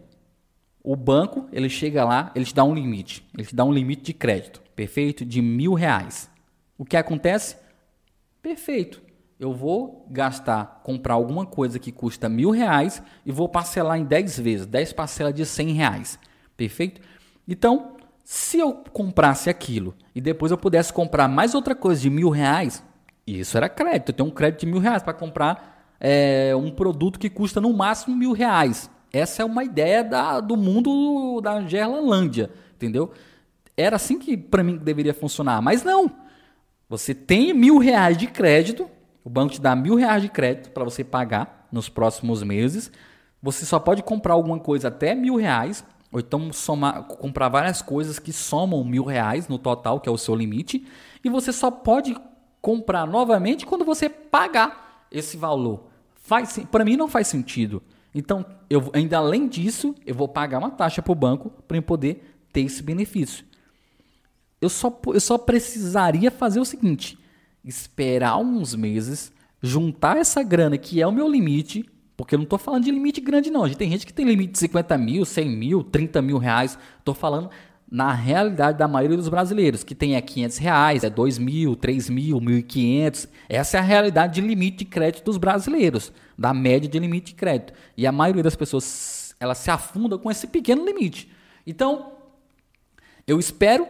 o 0.83 0.95
banco 0.95 1.49
ele 1.51 1.67
chega 1.67 2.05
lá, 2.05 2.31
ele 2.35 2.45
te 2.45 2.53
dá 2.53 2.63
um 2.63 2.75
limite, 2.75 3.27
ele 3.35 3.47
te 3.47 3.55
dá 3.55 3.65
um 3.65 3.73
limite 3.73 4.03
de 4.03 4.13
crédito, 4.13 4.61
perfeito, 4.75 5.25
de 5.25 5.41
mil 5.41 5.73
reais. 5.73 6.29
O 6.77 6.85
que 6.85 6.95
acontece? 6.95 7.57
Perfeito. 8.39 9.01
Eu 9.39 9.51
vou 9.51 10.07
gastar, 10.11 10.81
comprar 10.83 11.15
alguma 11.15 11.47
coisa 11.47 11.79
que 11.79 11.91
custa 11.91 12.29
mil 12.29 12.51
reais 12.51 13.01
e 13.25 13.31
vou 13.31 13.49
parcelar 13.49 13.97
em 13.97 14.05
10 14.05 14.39
vezes, 14.39 14.65
10 14.67 14.93
parcelas 14.93 15.33
de 15.33 15.43
100 15.43 15.71
reais. 15.71 16.19
Perfeito? 16.55 17.01
Então, 17.47 17.97
se 18.23 18.57
eu 18.57 18.73
comprasse 18.91 19.49
aquilo 19.49 19.93
e 20.15 20.21
depois 20.21 20.51
eu 20.51 20.57
pudesse 20.57 20.93
comprar 20.93 21.27
mais 21.27 21.53
outra 21.53 21.75
coisa 21.75 22.01
de 22.01 22.09
mil 22.09 22.29
reais, 22.29 22.83
isso 23.27 23.57
era 23.57 23.67
crédito. 23.67 24.09
Eu 24.09 24.13
tenho 24.13 24.29
um 24.29 24.33
crédito 24.33 24.61
de 24.61 24.65
mil 24.67 24.79
reais 24.79 25.03
para 25.03 25.13
comprar 25.13 25.95
é, 25.99 26.55
um 26.55 26.71
produto 26.71 27.19
que 27.19 27.29
custa 27.29 27.59
no 27.59 27.73
máximo 27.73 28.15
mil 28.15 28.31
reais. 28.31 28.89
Essa 29.11 29.41
é 29.41 29.45
uma 29.45 29.63
ideia 29.63 30.03
da, 30.03 30.39
do 30.39 30.55
mundo 30.55 31.39
da 31.41 31.61
Gerlândia, 31.61 32.49
entendeu? 32.75 33.11
Era 33.75 33.97
assim 33.97 34.17
que 34.17 34.37
para 34.37 34.63
mim 34.63 34.77
deveria 34.77 35.13
funcionar, 35.13 35.61
mas 35.61 35.83
não. 35.83 36.09
Você 36.89 37.13
tem 37.13 37.53
mil 37.53 37.77
reais 37.77 38.17
de 38.17 38.27
crédito, 38.27 38.89
o 39.23 39.29
banco 39.29 39.53
te 39.53 39.61
dá 39.61 39.75
mil 39.75 39.95
reais 39.95 40.21
de 40.21 40.29
crédito 40.29 40.71
para 40.71 40.83
você 40.83 41.03
pagar 41.03 41.67
nos 41.71 41.89
próximos 41.89 42.41
meses. 42.41 42.91
Você 43.41 43.65
só 43.65 43.79
pode 43.79 44.01
comprar 44.01 44.33
alguma 44.33 44.59
coisa 44.59 44.87
até 44.87 45.13
mil 45.13 45.35
reais 45.35 45.83
ou 46.13 46.19
então 46.19 46.53
somar, 46.53 47.03
comprar 47.05 47.49
várias 47.49 47.81
coisas 47.81 48.19
que 48.19 48.31
somam 48.31 48.83
mil 48.83 49.03
reais 49.03 49.47
no 49.47 49.57
total, 49.57 49.99
que 49.99 50.07
é 50.07 50.11
o 50.11 50.17
seu 50.17 50.35
limite, 50.35 50.85
e 51.23 51.29
você 51.29 51.51
só 51.51 51.71
pode 51.71 52.15
comprar 52.61 53.07
novamente 53.07 53.65
quando 53.65 53.83
você 53.83 54.07
pagar 54.07 55.07
esse 55.11 55.35
valor. 55.35 55.87
Faz, 56.13 56.59
para 56.71 56.85
mim 56.85 56.95
não 56.95 57.07
faz 57.07 57.27
sentido. 57.27 57.81
Então, 58.13 58.45
eu 58.69 58.91
ainda 58.93 59.17
além 59.17 59.47
disso, 59.47 59.95
eu 60.05 60.13
vou 60.13 60.27
pagar 60.27 60.59
uma 60.59 60.69
taxa 60.69 61.01
para 61.01 61.11
o 61.11 61.15
banco 61.15 61.49
para 61.67 61.81
poder 61.81 62.37
ter 62.53 62.61
esse 62.61 62.83
benefício. 62.83 63.43
eu 64.61 64.69
só, 64.69 64.95
eu 65.07 65.19
só 65.19 65.39
precisaria 65.39 66.29
fazer 66.29 66.59
o 66.59 66.65
seguinte: 66.65 67.17
esperar 67.65 68.37
uns 68.37 68.75
meses, 68.75 69.33
juntar 69.63 70.17
essa 70.17 70.43
grana 70.43 70.77
que 70.77 71.01
é 71.01 71.07
o 71.07 71.11
meu 71.11 71.27
limite, 71.27 71.89
porque 72.23 72.35
eu 72.35 72.39
não 72.39 72.45
estou 72.45 72.57
falando 72.57 72.85
de 72.85 72.91
limite 72.91 73.19
grande, 73.19 73.51
não. 73.51 73.65
A 73.65 73.67
gente 73.67 73.77
tem 73.77 73.91
gente 73.91 74.05
que 74.05 74.13
tem 74.13 74.25
limite 74.25 74.53
de 74.53 74.59
50 74.59 74.97
mil, 74.97 75.25
100 75.25 75.49
mil, 75.49 75.83
30 75.83 76.21
mil 76.21 76.37
reais. 76.37 76.79
Estou 76.97 77.13
falando 77.13 77.49
na 77.91 78.13
realidade 78.13 78.77
da 78.77 78.87
maioria 78.87 79.17
dos 79.17 79.27
brasileiros, 79.27 79.83
que 79.83 79.93
tem 79.93 80.15
é 80.15 80.21
500 80.21 80.57
reais, 80.57 81.03
é 81.03 81.09
2 81.09 81.37
mil, 81.37 81.75
3 81.75 82.09
mil, 82.09 82.39
1.500. 82.39 83.27
Essa 83.49 83.75
é 83.75 83.79
a 83.81 83.83
realidade 83.83 84.35
de 84.35 84.47
limite 84.47 84.77
de 84.77 84.85
crédito 84.85 85.25
dos 85.25 85.35
brasileiros, 85.35 86.13
da 86.37 86.53
média 86.53 86.89
de 86.89 86.97
limite 86.97 87.33
de 87.33 87.35
crédito. 87.35 87.73
E 87.97 88.07
a 88.07 88.11
maioria 88.13 88.41
das 88.41 88.55
pessoas, 88.55 89.35
ela 89.37 89.53
se 89.53 89.69
afunda 89.69 90.17
com 90.17 90.31
esse 90.31 90.47
pequeno 90.47 90.85
limite. 90.85 91.29
Então, 91.67 92.13
eu 93.27 93.37
espero 93.37 93.85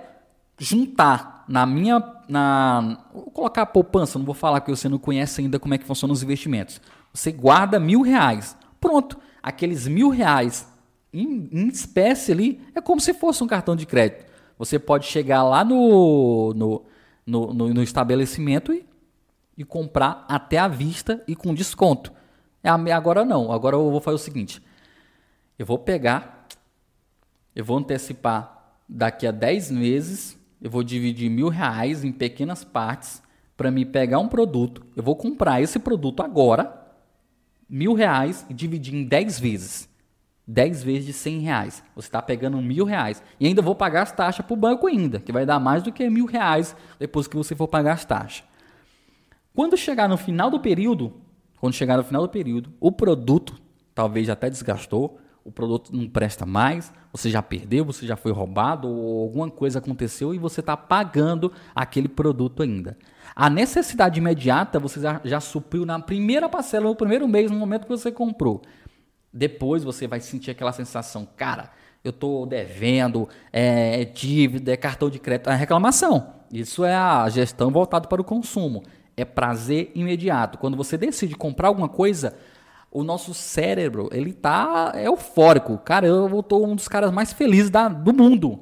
juntar 0.58 1.46
na 1.48 1.68
minha, 1.68 2.04
na, 2.28 2.98
vou 3.14 3.26
colocar 3.26 3.62
a 3.62 3.68
poupança, 3.68 4.18
não 4.18 4.26
vou 4.26 4.34
falar 4.34 4.60
que 4.62 4.72
você 4.72 4.90
não 4.90 4.98
conhece 4.98 5.40
ainda 5.40 5.60
como 5.60 5.76
é 5.76 5.78
que 5.78 5.86
funcionam 5.86 6.14
os 6.14 6.24
investimentos. 6.24 6.82
Você 7.14 7.32
guarda 7.32 7.80
mil 7.80 8.02
reais, 8.02 8.58
pronto, 8.82 9.20
aqueles 9.42 9.88
mil 9.88 10.10
reais 10.10 10.68
em, 11.14 11.48
em 11.52 11.68
espécie 11.68 12.32
ali, 12.32 12.60
é 12.74 12.82
como 12.82 13.00
se 13.00 13.14
fosse 13.14 13.44
um 13.44 13.48
cartão 13.48 13.76
de 13.76 13.86
crédito. 13.86 14.26
Você 14.58 14.80
pode 14.80 15.06
chegar 15.06 15.44
lá 15.44 15.64
no, 15.64 16.54
no, 16.56 16.86
no, 17.26 17.54
no, 17.54 17.74
no 17.74 17.84
estabelecimento 17.84 18.74
e, 18.74 18.86
e 19.58 19.64
comprar 19.64 20.26
até 20.28 20.58
à 20.58 20.68
vista 20.68 21.24
e 21.28 21.36
com 21.36 21.54
desconto. 21.54 22.12
É, 22.64 22.70
agora 22.70 23.24
não, 23.24 23.52
agora 23.52 23.76
eu 23.76 23.92
vou 23.92 24.02
fazer 24.02 24.16
o 24.16 24.20
seguinte: 24.20 24.62
eu 25.60 25.66
vou 25.66 25.78
pegar, 25.78 26.48
eu 27.56 27.64
vou 27.64 27.78
antecipar 27.78 28.78
daqui 28.88 29.28
a 29.28 29.32
10 29.32 29.70
meses, 29.70 30.38
eu 30.62 30.72
vou 30.72 30.84
dividir 30.84 31.30
mil 31.30 31.50
reais 31.50 32.04
em 32.04 32.12
pequenas 32.12 32.64
partes 32.64 33.22
para 33.56 33.70
me 33.70 33.86
pegar 33.86 34.20
um 34.20 34.28
produto. 34.28 34.86
Eu 34.96 35.04
vou 35.04 35.16
comprar 35.16 35.62
esse 35.62 35.78
produto 35.78 36.24
agora, 36.24 36.83
mil 37.74 37.96
reais, 37.96 38.46
e 38.48 38.54
dividir 38.54 38.94
em 38.94 39.04
10 39.04 39.40
vezes. 39.40 39.90
10 40.46 40.84
vezes 40.84 41.06
de 41.08 41.14
100 41.14 41.40
reais. 41.40 41.84
Você 41.96 42.08
está 42.08 42.22
pegando 42.22 42.62
mil 42.62 42.86
reais. 42.86 43.24
E 43.40 43.48
ainda 43.48 43.64
vou 43.64 43.74
pagar 43.74 44.04
as 44.04 44.12
taxas 44.12 44.46
para 44.46 44.54
o 44.54 44.58
banco 44.58 44.86
ainda, 44.86 45.20
que 45.20 45.32
vai 45.32 45.44
dar 45.44 45.60
mais 45.60 45.82
do 45.82 45.92
que 45.92 46.08
mil 46.08 46.28
reais 46.28 46.76
depois 47.00 47.28
que 47.28 47.36
você 47.36 47.56
for 47.56 47.68
pagar 47.68 47.94
as 47.94 48.06
taxas. 48.06 48.44
Quando 49.56 49.76
chegar 49.76 50.08
no 50.08 50.18
final 50.18 50.52
do 50.52 50.60
período, 50.60 51.14
quando 51.60 51.74
chegar 51.74 51.98
no 51.98 52.04
final 52.04 52.22
do 52.22 52.30
período, 52.30 52.72
o 52.80 52.92
produto 52.92 53.60
talvez 53.96 54.30
até 54.30 54.52
desgastou, 54.52 55.20
o 55.44 55.52
produto 55.52 55.96
não 55.96 56.08
presta 56.08 56.46
mais, 56.46 56.94
você 57.12 57.32
já 57.32 57.42
perdeu, 57.42 57.84
você 57.84 58.06
já 58.06 58.16
foi 58.16 58.32
roubado 58.32 58.88
ou 58.88 59.24
alguma 59.24 59.50
coisa 59.50 59.80
aconteceu 59.80 60.34
e 60.34 60.38
você 60.38 60.60
está 60.60 60.78
pagando 60.78 61.52
aquele 61.74 62.08
produto 62.08 62.62
ainda. 62.62 62.96
A 63.36 63.50
necessidade 63.50 64.20
imediata 64.20 64.80
você 64.80 65.00
já, 65.00 65.22
já 65.24 65.40
supriu 65.40 65.86
na 65.86 66.00
primeira 66.00 66.48
parcela, 66.48 66.86
no 66.86 66.96
primeiro 66.96 67.28
mês, 67.28 67.50
no 67.50 67.58
momento 67.58 67.84
que 67.84 67.90
você 67.90 68.12
comprou. 68.12 68.62
Depois 69.34 69.84
você 69.84 70.08
vai 70.08 70.20
sentir 70.20 70.52
aquela 70.52 70.72
sensação, 70.72 71.28
cara, 71.36 71.72
eu 72.04 72.12
estou 72.12 72.46
devendo, 72.46 73.28
é, 73.52 74.06
dívida, 74.06 74.72
é 74.72 74.78
cartão 74.78 75.10
de 75.10 75.20
crédito, 75.20 75.50
é 75.50 75.56
reclamação. 75.56 76.34
Isso 76.52 76.84
é 76.84 76.94
a 76.94 77.28
gestão 77.30 77.72
voltada 77.72 78.08
para 78.08 78.22
o 78.22 78.26
consumo. 78.26 78.84
É 79.16 79.26
prazer 79.26 79.92
imediato. 79.96 80.58
Quando 80.58 80.78
você 80.78 80.98
decide 80.98 81.36
comprar 81.36 81.70
alguma 81.70 81.90
coisa, 81.90 82.36
o 82.92 83.04
nosso 83.04 83.34
cérebro, 83.34 84.10
ele 84.12 84.34
tá 84.34 84.94
eufórico. 84.98 85.78
Cara, 85.80 86.06
eu 86.06 86.40
estou 86.40 86.68
um 86.68 86.76
dos 86.76 86.88
caras 86.88 87.12
mais 87.12 87.34
felizes 87.34 87.72
da, 87.72 87.88
do 87.88 88.14
mundo. 88.14 88.60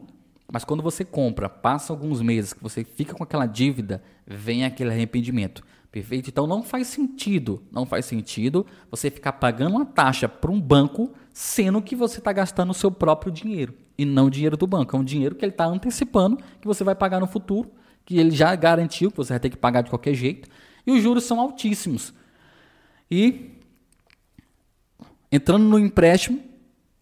Mas 0.51 0.65
quando 0.65 0.83
você 0.83 1.05
compra, 1.05 1.47
passa 1.47 1.93
alguns 1.93 2.21
meses 2.21 2.51
que 2.51 2.61
você 2.61 2.83
fica 2.83 3.13
com 3.13 3.23
aquela 3.23 3.45
dívida, 3.45 4.03
vem 4.27 4.65
aquele 4.65 4.89
arrependimento. 4.89 5.63
Perfeito? 5.89 6.29
Então 6.29 6.45
não 6.45 6.61
faz 6.61 6.87
sentido, 6.87 7.63
não 7.71 7.85
faz 7.85 8.05
sentido 8.05 8.65
você 8.89 9.09
ficar 9.09 9.33
pagando 9.33 9.75
uma 9.77 9.85
taxa 9.85 10.27
para 10.27 10.51
um 10.51 10.59
banco, 10.59 11.13
sendo 11.33 11.81
que 11.81 11.95
você 11.95 12.19
está 12.19 12.33
gastando 12.33 12.71
o 12.71 12.73
seu 12.73 12.91
próprio 12.91 13.31
dinheiro 13.31 13.73
e 13.97 14.03
não 14.05 14.25
o 14.25 14.29
dinheiro 14.29 14.57
do 14.57 14.67
banco. 14.67 14.95
É 14.95 14.99
um 14.99 15.03
dinheiro 15.03 15.35
que 15.35 15.45
ele 15.45 15.53
está 15.53 15.65
antecipando 15.65 16.37
que 16.59 16.67
você 16.67 16.83
vai 16.83 16.95
pagar 16.95 17.21
no 17.21 17.27
futuro, 17.27 17.71
que 18.05 18.17
ele 18.17 18.31
já 18.31 18.53
garantiu 18.55 19.09
que 19.09 19.17
você 19.17 19.33
vai 19.33 19.39
ter 19.39 19.49
que 19.49 19.57
pagar 19.57 19.81
de 19.81 19.89
qualquer 19.89 20.13
jeito, 20.13 20.49
e 20.85 20.91
os 20.91 21.01
juros 21.01 21.23
são 21.23 21.39
altíssimos. 21.39 22.13
E 23.09 23.51
entrando 25.31 25.63
no 25.63 25.79
empréstimo, 25.79 26.41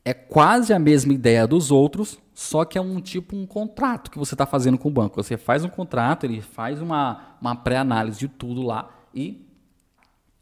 é 0.06 0.14
quase 0.14 0.74
a 0.74 0.80
mesma 0.80 1.14
ideia 1.14 1.48
dos 1.48 1.72
outros, 1.72 2.20
só 2.40 2.64
que 2.64 2.78
é 2.78 2.82
um 2.82 3.02
tipo 3.02 3.36
um 3.36 3.46
contrato 3.46 4.10
que 4.10 4.18
você 4.18 4.34
está 4.34 4.46
fazendo 4.46 4.78
com 4.78 4.88
o 4.88 4.92
banco. 4.92 5.22
Você 5.22 5.36
faz 5.36 5.66
um 5.66 5.68
contrato, 5.68 6.26
ele 6.26 6.40
faz 6.40 6.82
uma, 6.82 7.36
uma 7.42 7.54
pré-análise 7.54 8.18
de 8.18 8.30
tudo 8.30 8.62
lá 8.62 8.90
e, 9.14 9.46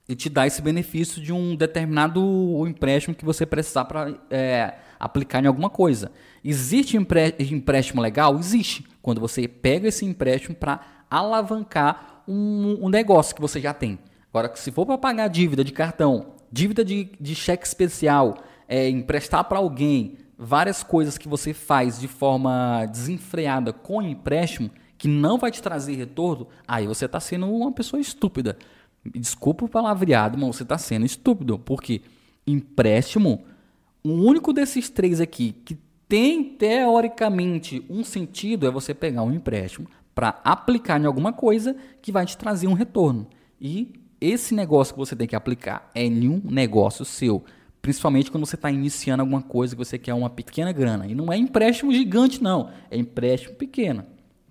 e 0.08 0.16
te 0.16 0.30
dá 0.30 0.46
esse 0.46 0.62
benefício 0.62 1.20
de 1.20 1.34
um 1.34 1.56
determinado 1.56 2.22
empréstimo 2.68 3.16
que 3.16 3.26
você 3.26 3.48
precisar 3.48 3.86
para 3.86 4.14
é, 4.30 4.76
aplicar 5.00 5.44
em 5.44 5.48
alguma 5.48 5.72
coisa. 5.72 6.12
Existe 6.44 6.96
empréstimo 6.96 8.00
legal? 8.00 8.38
Existe. 8.38 8.86
Quando 9.02 9.20
você 9.20 9.48
pega 9.48 9.88
esse 9.88 10.06
empréstimo 10.06 10.56
para 10.56 10.82
alavancar 11.10 12.22
um, 12.28 12.78
um 12.80 12.90
negócio 12.90 13.34
que 13.34 13.42
você 13.42 13.60
já 13.60 13.74
tem. 13.74 13.98
Agora, 14.32 14.56
se 14.56 14.72
for 14.72 14.86
para 14.86 15.00
pagar 15.00 15.30
dívida 15.30 15.64
de 15.64 15.72
cartão, 15.72 16.36
dívida 16.52 16.86
de, 16.86 17.10
de 17.20 17.34
cheque 17.34 17.66
especial, 17.66 18.38
é, 18.68 18.88
emprestar 18.88 19.44
para 19.46 19.58
alguém, 19.58 20.27
várias 20.38 20.84
coisas 20.84 21.18
que 21.18 21.28
você 21.28 21.54
faz 21.54 22.00
de 22.00 22.08
forma 22.08 22.86
desenfreada 22.86 23.74
com 23.74 24.02
empréstimo 24.02 24.70
que 24.98 25.08
não 25.08 25.38
vai 25.38 25.52
te 25.52 25.62
trazer 25.62 25.96
retorno, 25.96 26.48
aí 26.68 26.88
você 26.88 27.06
está 27.06 27.20
sendo 27.20 27.48
uma 27.48 27.72
pessoa 27.72 28.00
estúpida. 28.00 28.58
Desculpa 29.06 29.66
o 29.66 29.70
palavreado, 29.70 30.38
mas 30.38 30.56
você 30.56 30.64
está 30.64 30.78
sendo 30.78 31.06
estúpido. 31.06 31.60
Porque 31.60 32.02
empréstimo, 32.46 33.44
o 34.04 34.10
único 34.10 34.52
desses 34.52 34.90
três 34.90 35.22
aqui 35.22 35.54
que 35.64 35.78
tem 36.08 36.44
teoricamente 36.44 37.86
um 37.90 38.04
sentido 38.04 38.66
é 38.66 38.72
você 38.72 38.94
pegar 38.94 39.24
um 39.24 39.34
empréstimo 39.34 39.88
para 40.16 40.40
aplicar 40.44 41.00
em 41.00 41.06
alguma 41.06 41.32
coisa 41.32 41.76
que 42.02 42.12
vai 42.12 42.26
te 42.26 42.38
trazer 42.38 42.68
um 42.68 42.74
retorno. 42.74 43.28
E 43.62 43.94
esse 44.20 44.56
negócio 44.56 44.94
que 44.94 45.00
você 45.00 45.16
tem 45.16 45.28
que 45.28 45.36
aplicar 45.36 45.92
é 45.94 46.10
nenhum 46.10 46.42
negócio 46.44 47.06
seu. 47.06 47.44
Principalmente 47.88 48.30
quando 48.30 48.46
você 48.46 48.56
está 48.56 48.70
iniciando 48.70 49.22
alguma 49.22 49.42
coisa 49.42 49.74
que 49.74 49.80
você 49.80 49.98
quer 49.98 50.14
uma 50.14 50.30
pequena 50.30 50.74
grana. 50.74 51.08
E 51.08 51.16
não 51.16 51.32
é 51.32 51.38
empréstimo 51.38 51.94
gigante, 51.94 52.44
não. 52.44 52.70
É 52.92 52.98
empréstimo 52.98 53.56
pequeno. 53.56 54.04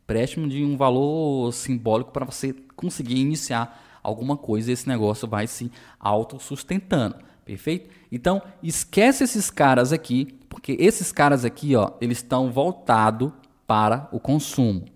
Empréstimo 0.03 0.49
de 0.49 0.65
um 0.65 0.75
valor 0.75 1.53
simbólico 1.53 2.13
para 2.13 2.25
você 2.25 2.55
conseguir 2.75 3.19
iniciar 3.19 4.01
alguma 4.03 4.39
coisa 4.39 4.71
e 4.71 4.73
esse 4.73 4.89
negócio 4.89 5.29
vai 5.29 5.47
se 5.47 5.71
autossustentando. 6.01 7.17
Perfeito? 7.45 7.91
Então, 8.11 8.41
esquece 8.63 9.25
esses 9.25 9.51
caras 9.51 9.93
aqui, 9.93 10.29
porque 10.49 10.75
esses 10.81 11.13
caras 11.13 11.45
aqui, 11.45 11.77
ó, 11.77 11.91
eles 12.01 12.17
estão 12.17 12.51
voltados 12.51 13.33
para 13.67 14.09
o 14.13 14.19
consumo. 14.19 14.87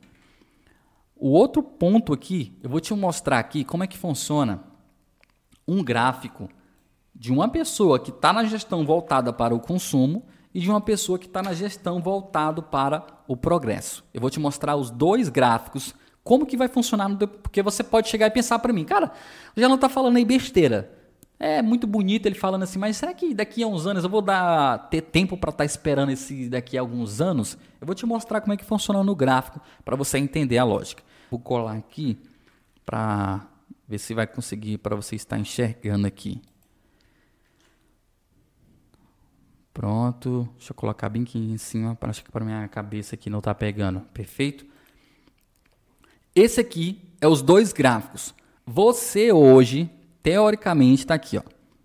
O 1.14 1.28
outro 1.28 1.62
ponto 1.62 2.14
aqui, 2.14 2.58
eu 2.62 2.70
vou 2.70 2.80
te 2.80 2.94
mostrar 2.94 3.38
aqui 3.38 3.64
como 3.64 3.84
é 3.84 3.86
que 3.86 3.98
funciona 3.98 4.64
um 5.68 5.84
gráfico 5.84 6.48
de 7.20 7.30
uma 7.30 7.48
pessoa 7.48 8.00
que 8.00 8.08
está 8.08 8.32
na 8.32 8.44
gestão 8.44 8.82
voltada 8.82 9.30
para 9.30 9.54
o 9.54 9.60
consumo 9.60 10.24
e 10.54 10.60
de 10.60 10.70
uma 10.70 10.80
pessoa 10.80 11.18
que 11.18 11.26
está 11.26 11.42
na 11.42 11.52
gestão 11.52 12.00
voltado 12.00 12.62
para 12.62 13.04
o 13.28 13.36
progresso. 13.36 14.02
Eu 14.14 14.22
vou 14.22 14.30
te 14.30 14.40
mostrar 14.40 14.74
os 14.74 14.90
dois 14.90 15.28
gráficos, 15.28 15.94
como 16.24 16.46
que 16.46 16.56
vai 16.56 16.66
funcionar, 16.66 17.14
porque 17.42 17.62
você 17.62 17.84
pode 17.84 18.08
chegar 18.08 18.26
e 18.26 18.30
pensar 18.30 18.58
para 18.58 18.72
mim, 18.72 18.86
cara, 18.86 19.12
já 19.54 19.68
não 19.68 19.74
está 19.74 19.86
falando 19.86 20.16
aí 20.16 20.24
besteira. 20.24 20.98
É 21.38 21.60
muito 21.60 21.86
bonito 21.86 22.24
ele 22.24 22.34
falando 22.34 22.62
assim, 22.62 22.78
mas 22.78 22.96
será 22.96 23.12
que 23.12 23.34
daqui 23.34 23.62
a 23.62 23.66
uns 23.66 23.86
anos 23.86 24.02
eu 24.02 24.08
vou 24.08 24.22
dar 24.22 24.88
ter 24.88 25.02
tempo 25.02 25.36
para 25.36 25.50
estar 25.50 25.58
tá 25.58 25.64
esperando 25.66 26.12
esse 26.12 26.48
daqui 26.48 26.78
a 26.78 26.80
alguns 26.80 27.20
anos? 27.20 27.58
Eu 27.78 27.86
vou 27.86 27.94
te 27.94 28.06
mostrar 28.06 28.40
como 28.40 28.54
é 28.54 28.56
que 28.56 28.64
funciona 28.64 29.04
no 29.04 29.14
gráfico 29.14 29.60
para 29.84 29.94
você 29.94 30.16
entender 30.16 30.56
a 30.56 30.64
lógica. 30.64 31.02
Vou 31.30 31.38
colar 31.38 31.76
aqui 31.76 32.18
para 32.82 33.46
ver 33.86 33.98
se 33.98 34.14
vai 34.14 34.26
conseguir 34.26 34.78
para 34.78 34.96
você 34.96 35.16
estar 35.16 35.38
enxergando 35.38 36.06
aqui. 36.06 36.40
Pronto. 39.80 40.46
Deixa 40.58 40.72
eu 40.72 40.74
colocar 40.74 41.08
bem 41.08 41.22
aqui 41.22 41.38
em 41.38 41.56
cima, 41.56 41.94
para 41.94 42.10
acho 42.10 42.22
que 42.22 42.30
para 42.30 42.44
minha 42.44 42.68
cabeça 42.68 43.14
aqui 43.14 43.30
não 43.30 43.40
tá 43.40 43.54
pegando. 43.54 44.00
Perfeito? 44.12 44.66
Esse 46.34 46.60
aqui 46.60 47.00
é 47.18 47.26
os 47.26 47.40
dois 47.40 47.72
gráficos. 47.72 48.34
Você 48.66 49.32
hoje, 49.32 49.88
teoricamente, 50.22 51.00
está 51.00 51.14
aqui, 51.14 51.38
ó. 51.38 51.42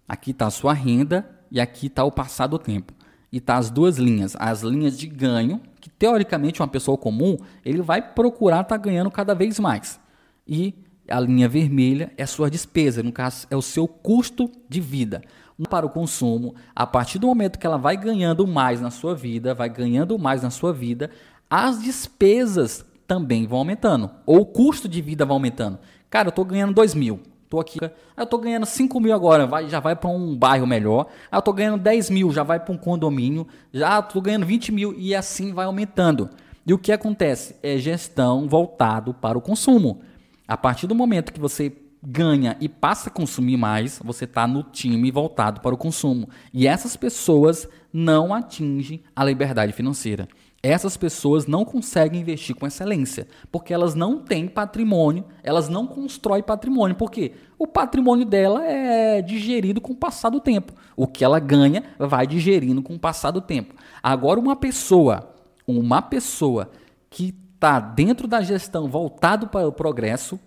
Aqui 0.09 0.31
está 0.31 0.47
a 0.47 0.51
sua 0.51 0.73
renda 0.73 1.25
e 1.49 1.57
aqui 1.61 1.87
está 1.87 2.03
o 2.03 2.11
passado 2.11 2.57
do 2.57 2.59
tempo. 2.59 2.91
E 3.31 3.39
tá 3.39 3.55
as 3.55 3.69
duas 3.69 3.95
linhas, 3.95 4.35
as 4.37 4.61
linhas 4.61 4.97
de 4.97 5.07
ganho, 5.07 5.61
que 5.79 5.89
teoricamente 5.89 6.61
uma 6.61 6.67
pessoa 6.67 6.97
comum, 6.97 7.37
ele 7.63 7.81
vai 7.81 8.01
procurar 8.01 8.63
estar 8.63 8.77
tá 8.77 8.77
ganhando 8.77 9.09
cada 9.09 9.33
vez 9.33 9.57
mais. 9.57 10.01
E 10.45 10.73
a 11.07 11.21
linha 11.21 11.47
vermelha 11.47 12.11
é 12.17 12.23
a 12.23 12.27
sua 12.27 12.51
despesa, 12.51 13.01
no 13.01 13.13
caso 13.13 13.47
é 13.49 13.55
o 13.55 13.61
seu 13.61 13.87
custo 13.87 14.51
de 14.67 14.81
vida 14.81 15.21
para 15.69 15.85
o 15.85 15.89
consumo, 15.89 16.53
a 16.75 16.85
partir 16.85 17.17
do 17.17 17.27
momento 17.27 17.57
que 17.57 17.65
ela 17.65 17.77
vai 17.77 17.95
ganhando 17.95 18.45
mais 18.45 18.81
na 18.81 18.91
sua 18.91 19.15
vida, 19.15 19.53
vai 19.53 19.69
ganhando 19.69 20.19
mais 20.19 20.43
na 20.43 20.49
sua 20.49 20.73
vida, 20.73 21.09
as 21.49 21.81
despesas 21.81 22.83
também 23.07 23.47
vão 23.47 23.59
aumentando. 23.59 24.09
Ou 24.25 24.41
o 24.41 24.45
custo 24.45 24.89
de 24.89 25.01
vida 25.01 25.25
vai 25.25 25.33
aumentando. 25.33 25.79
Cara, 26.09 26.27
eu 26.27 26.29
estou 26.29 26.43
ganhando 26.43 26.73
2 26.73 26.93
mil. 26.93 27.21
Tô 27.49 27.59
aqui, 27.59 27.79
eu 28.17 28.23
estou 28.23 28.39
ganhando 28.39 28.65
5 28.65 28.99
mil 28.99 29.13
agora, 29.13 29.45
vai, 29.45 29.69
já 29.69 29.79
vai 29.79 29.95
para 29.95 30.09
um 30.09 30.35
bairro 30.35 30.65
melhor. 30.65 31.05
eu 31.31 31.39
estou 31.39 31.53
ganhando 31.53 31.77
10 31.77 32.09
mil, 32.09 32.31
já 32.31 32.43
vai 32.43 32.59
para 32.59 32.73
um 32.73 32.77
condomínio. 32.77 33.47
Já 33.71 33.99
estou 33.99 34.21
ganhando 34.21 34.45
20 34.45 34.71
mil 34.71 34.93
e 34.97 35.15
assim 35.15 35.53
vai 35.53 35.65
aumentando. 35.65 36.29
E 36.65 36.73
o 36.73 36.77
que 36.77 36.91
acontece? 36.91 37.55
É 37.61 37.77
gestão 37.77 38.49
voltado 38.49 39.13
para 39.13 39.37
o 39.37 39.41
consumo. 39.41 40.01
A 40.47 40.57
partir 40.57 40.87
do 40.87 40.95
momento 40.95 41.31
que 41.31 41.39
você 41.39 41.71
ganha 42.05 42.55
e 42.59 42.69
passa 42.69 43.09
a 43.09 43.11
consumir 43.11 43.57
mais, 43.57 43.99
você 44.03 44.25
está 44.25 44.47
no 44.47 44.63
time 44.63 45.11
voltado 45.11 45.61
para 45.61 45.73
o 45.73 45.77
consumo. 45.77 46.29
E 46.53 46.67
essas 46.67 46.95
pessoas 46.95 47.67
não 47.91 48.33
atingem 48.33 49.03
a 49.15 49.23
liberdade 49.23 49.73
financeira. 49.73 50.27
Essas 50.61 50.97
pessoas 50.97 51.45
não 51.45 51.63
conseguem 51.63 52.21
investir 52.21 52.55
com 52.55 52.65
excelência, 52.65 53.27
porque 53.51 53.71
elas 53.71 53.93
não 53.93 54.17
têm 54.17 54.47
patrimônio, 54.47 55.23
elas 55.43 55.69
não 55.69 55.85
constroem 55.85 56.41
patrimônio. 56.41 56.95
Por 56.95 57.11
quê? 57.11 57.33
O 57.57 57.67
patrimônio 57.67 58.25
dela 58.25 58.65
é 58.65 59.21
digerido 59.21 59.79
com 59.79 59.93
o 59.93 59.95
passar 59.95 60.29
do 60.29 60.39
tempo. 60.39 60.73
O 60.97 61.05
que 61.05 61.23
ela 61.23 61.39
ganha 61.39 61.83
vai 61.99 62.25
digerindo 62.25 62.81
com 62.81 62.95
o 62.95 62.99
passar 62.99 63.29
do 63.29 63.41
tempo. 63.41 63.75
Agora, 64.01 64.39
uma 64.39 64.55
pessoa 64.55 65.35
uma 65.67 66.01
pessoa 66.01 66.69
que 67.09 67.33
está 67.55 67.79
dentro 67.79 68.27
da 68.27 68.41
gestão 68.41 68.87
voltado 68.87 69.47
para 69.47 69.67
o 69.67 69.71
progresso, 69.71 70.39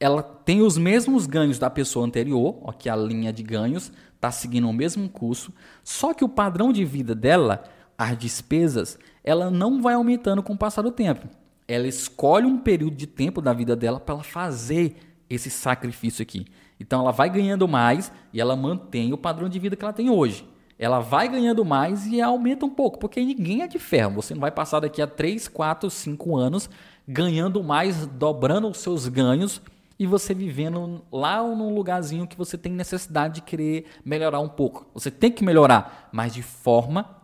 ela 0.00 0.22
tem 0.22 0.60
os 0.60 0.78
mesmos 0.78 1.26
ganhos 1.26 1.58
da 1.58 1.68
pessoa 1.68 2.06
anterior, 2.06 2.58
ó, 2.62 2.72
que 2.72 2.88
a 2.88 2.96
linha 2.96 3.32
de 3.32 3.42
ganhos 3.42 3.92
está 4.14 4.30
seguindo 4.30 4.68
o 4.68 4.72
mesmo 4.72 5.08
curso, 5.08 5.52
só 5.82 6.14
que 6.14 6.24
o 6.24 6.28
padrão 6.28 6.72
de 6.72 6.84
vida 6.84 7.14
dela, 7.14 7.64
as 7.96 8.16
despesas, 8.16 8.98
ela 9.24 9.50
não 9.50 9.82
vai 9.82 9.94
aumentando 9.94 10.42
com 10.42 10.52
o 10.52 10.58
passar 10.58 10.82
do 10.82 10.90
tempo. 10.90 11.28
Ela 11.66 11.86
escolhe 11.86 12.46
um 12.46 12.58
período 12.58 12.96
de 12.96 13.06
tempo 13.06 13.40
da 13.40 13.52
vida 13.52 13.76
dela 13.76 14.00
para 14.00 14.22
fazer 14.22 14.96
esse 15.28 15.50
sacrifício 15.50 16.22
aqui. 16.22 16.46
Então 16.80 17.00
ela 17.00 17.12
vai 17.12 17.28
ganhando 17.28 17.68
mais 17.68 18.10
e 18.32 18.40
ela 18.40 18.56
mantém 18.56 19.12
o 19.12 19.18
padrão 19.18 19.48
de 19.48 19.58
vida 19.58 19.76
que 19.76 19.84
ela 19.84 19.92
tem 19.92 20.08
hoje 20.08 20.46
ela 20.78 21.00
vai 21.00 21.28
ganhando 21.28 21.64
mais 21.64 22.06
e 22.06 22.20
aumenta 22.20 22.64
um 22.64 22.70
pouco, 22.70 22.98
porque 22.98 23.20
ninguém 23.20 23.62
é 23.62 23.66
de 23.66 23.78
ferro. 23.80 24.14
Você 24.14 24.32
não 24.32 24.40
vai 24.40 24.52
passar 24.52 24.78
daqui 24.78 25.02
a 25.02 25.06
3, 25.08 25.48
4, 25.48 25.90
5 25.90 26.36
anos 26.36 26.70
ganhando 27.06 27.64
mais, 27.64 28.06
dobrando 28.06 28.68
os 28.68 28.78
seus 28.78 29.08
ganhos 29.08 29.60
e 29.98 30.06
você 30.06 30.32
vivendo 30.32 31.02
lá 31.10 31.42
num 31.42 31.74
lugarzinho 31.74 32.26
que 32.26 32.36
você 32.36 32.56
tem 32.56 32.72
necessidade 32.72 33.36
de 33.36 33.42
querer 33.42 33.86
melhorar 34.04 34.40
um 34.40 34.48
pouco. 34.48 34.86
Você 34.94 35.10
tem 35.10 35.32
que 35.32 35.44
melhorar, 35.44 36.08
mas 36.12 36.32
de 36.32 36.42
forma 36.42 37.16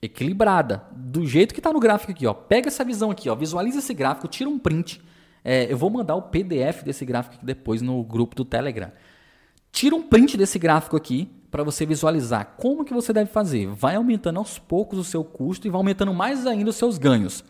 equilibrada, 0.00 0.84
do 0.92 1.26
jeito 1.26 1.52
que 1.52 1.60
está 1.60 1.72
no 1.72 1.80
gráfico 1.80 2.12
aqui. 2.12 2.26
Ó. 2.26 2.32
Pega 2.32 2.68
essa 2.68 2.84
visão 2.84 3.10
aqui, 3.10 3.28
ó, 3.28 3.34
visualiza 3.34 3.78
esse 3.78 3.92
gráfico, 3.92 4.28
tira 4.28 4.48
um 4.48 4.58
print. 4.58 5.02
É, 5.44 5.70
eu 5.70 5.76
vou 5.76 5.90
mandar 5.90 6.14
o 6.14 6.22
PDF 6.22 6.82
desse 6.84 7.04
gráfico 7.04 7.36
aqui 7.36 7.44
depois 7.44 7.82
no 7.82 8.02
grupo 8.02 8.34
do 8.34 8.44
Telegram. 8.44 8.90
Tira 9.70 9.94
um 9.94 10.02
print 10.02 10.36
desse 10.36 10.58
gráfico 10.58 10.96
aqui 10.96 11.30
para 11.50 11.62
você 11.62 11.84
visualizar 11.84 12.54
como 12.56 12.84
que 12.84 12.94
você 12.94 13.12
deve 13.12 13.30
fazer. 13.30 13.66
Vai 13.66 13.96
aumentando 13.96 14.38
aos 14.38 14.58
poucos 14.58 14.98
o 14.98 15.04
seu 15.04 15.24
custo 15.24 15.66
e 15.66 15.70
vai 15.70 15.78
aumentando 15.78 16.14
mais 16.14 16.46
ainda 16.46 16.70
os 16.70 16.76
seus 16.76 16.96
ganhos. 16.98 17.44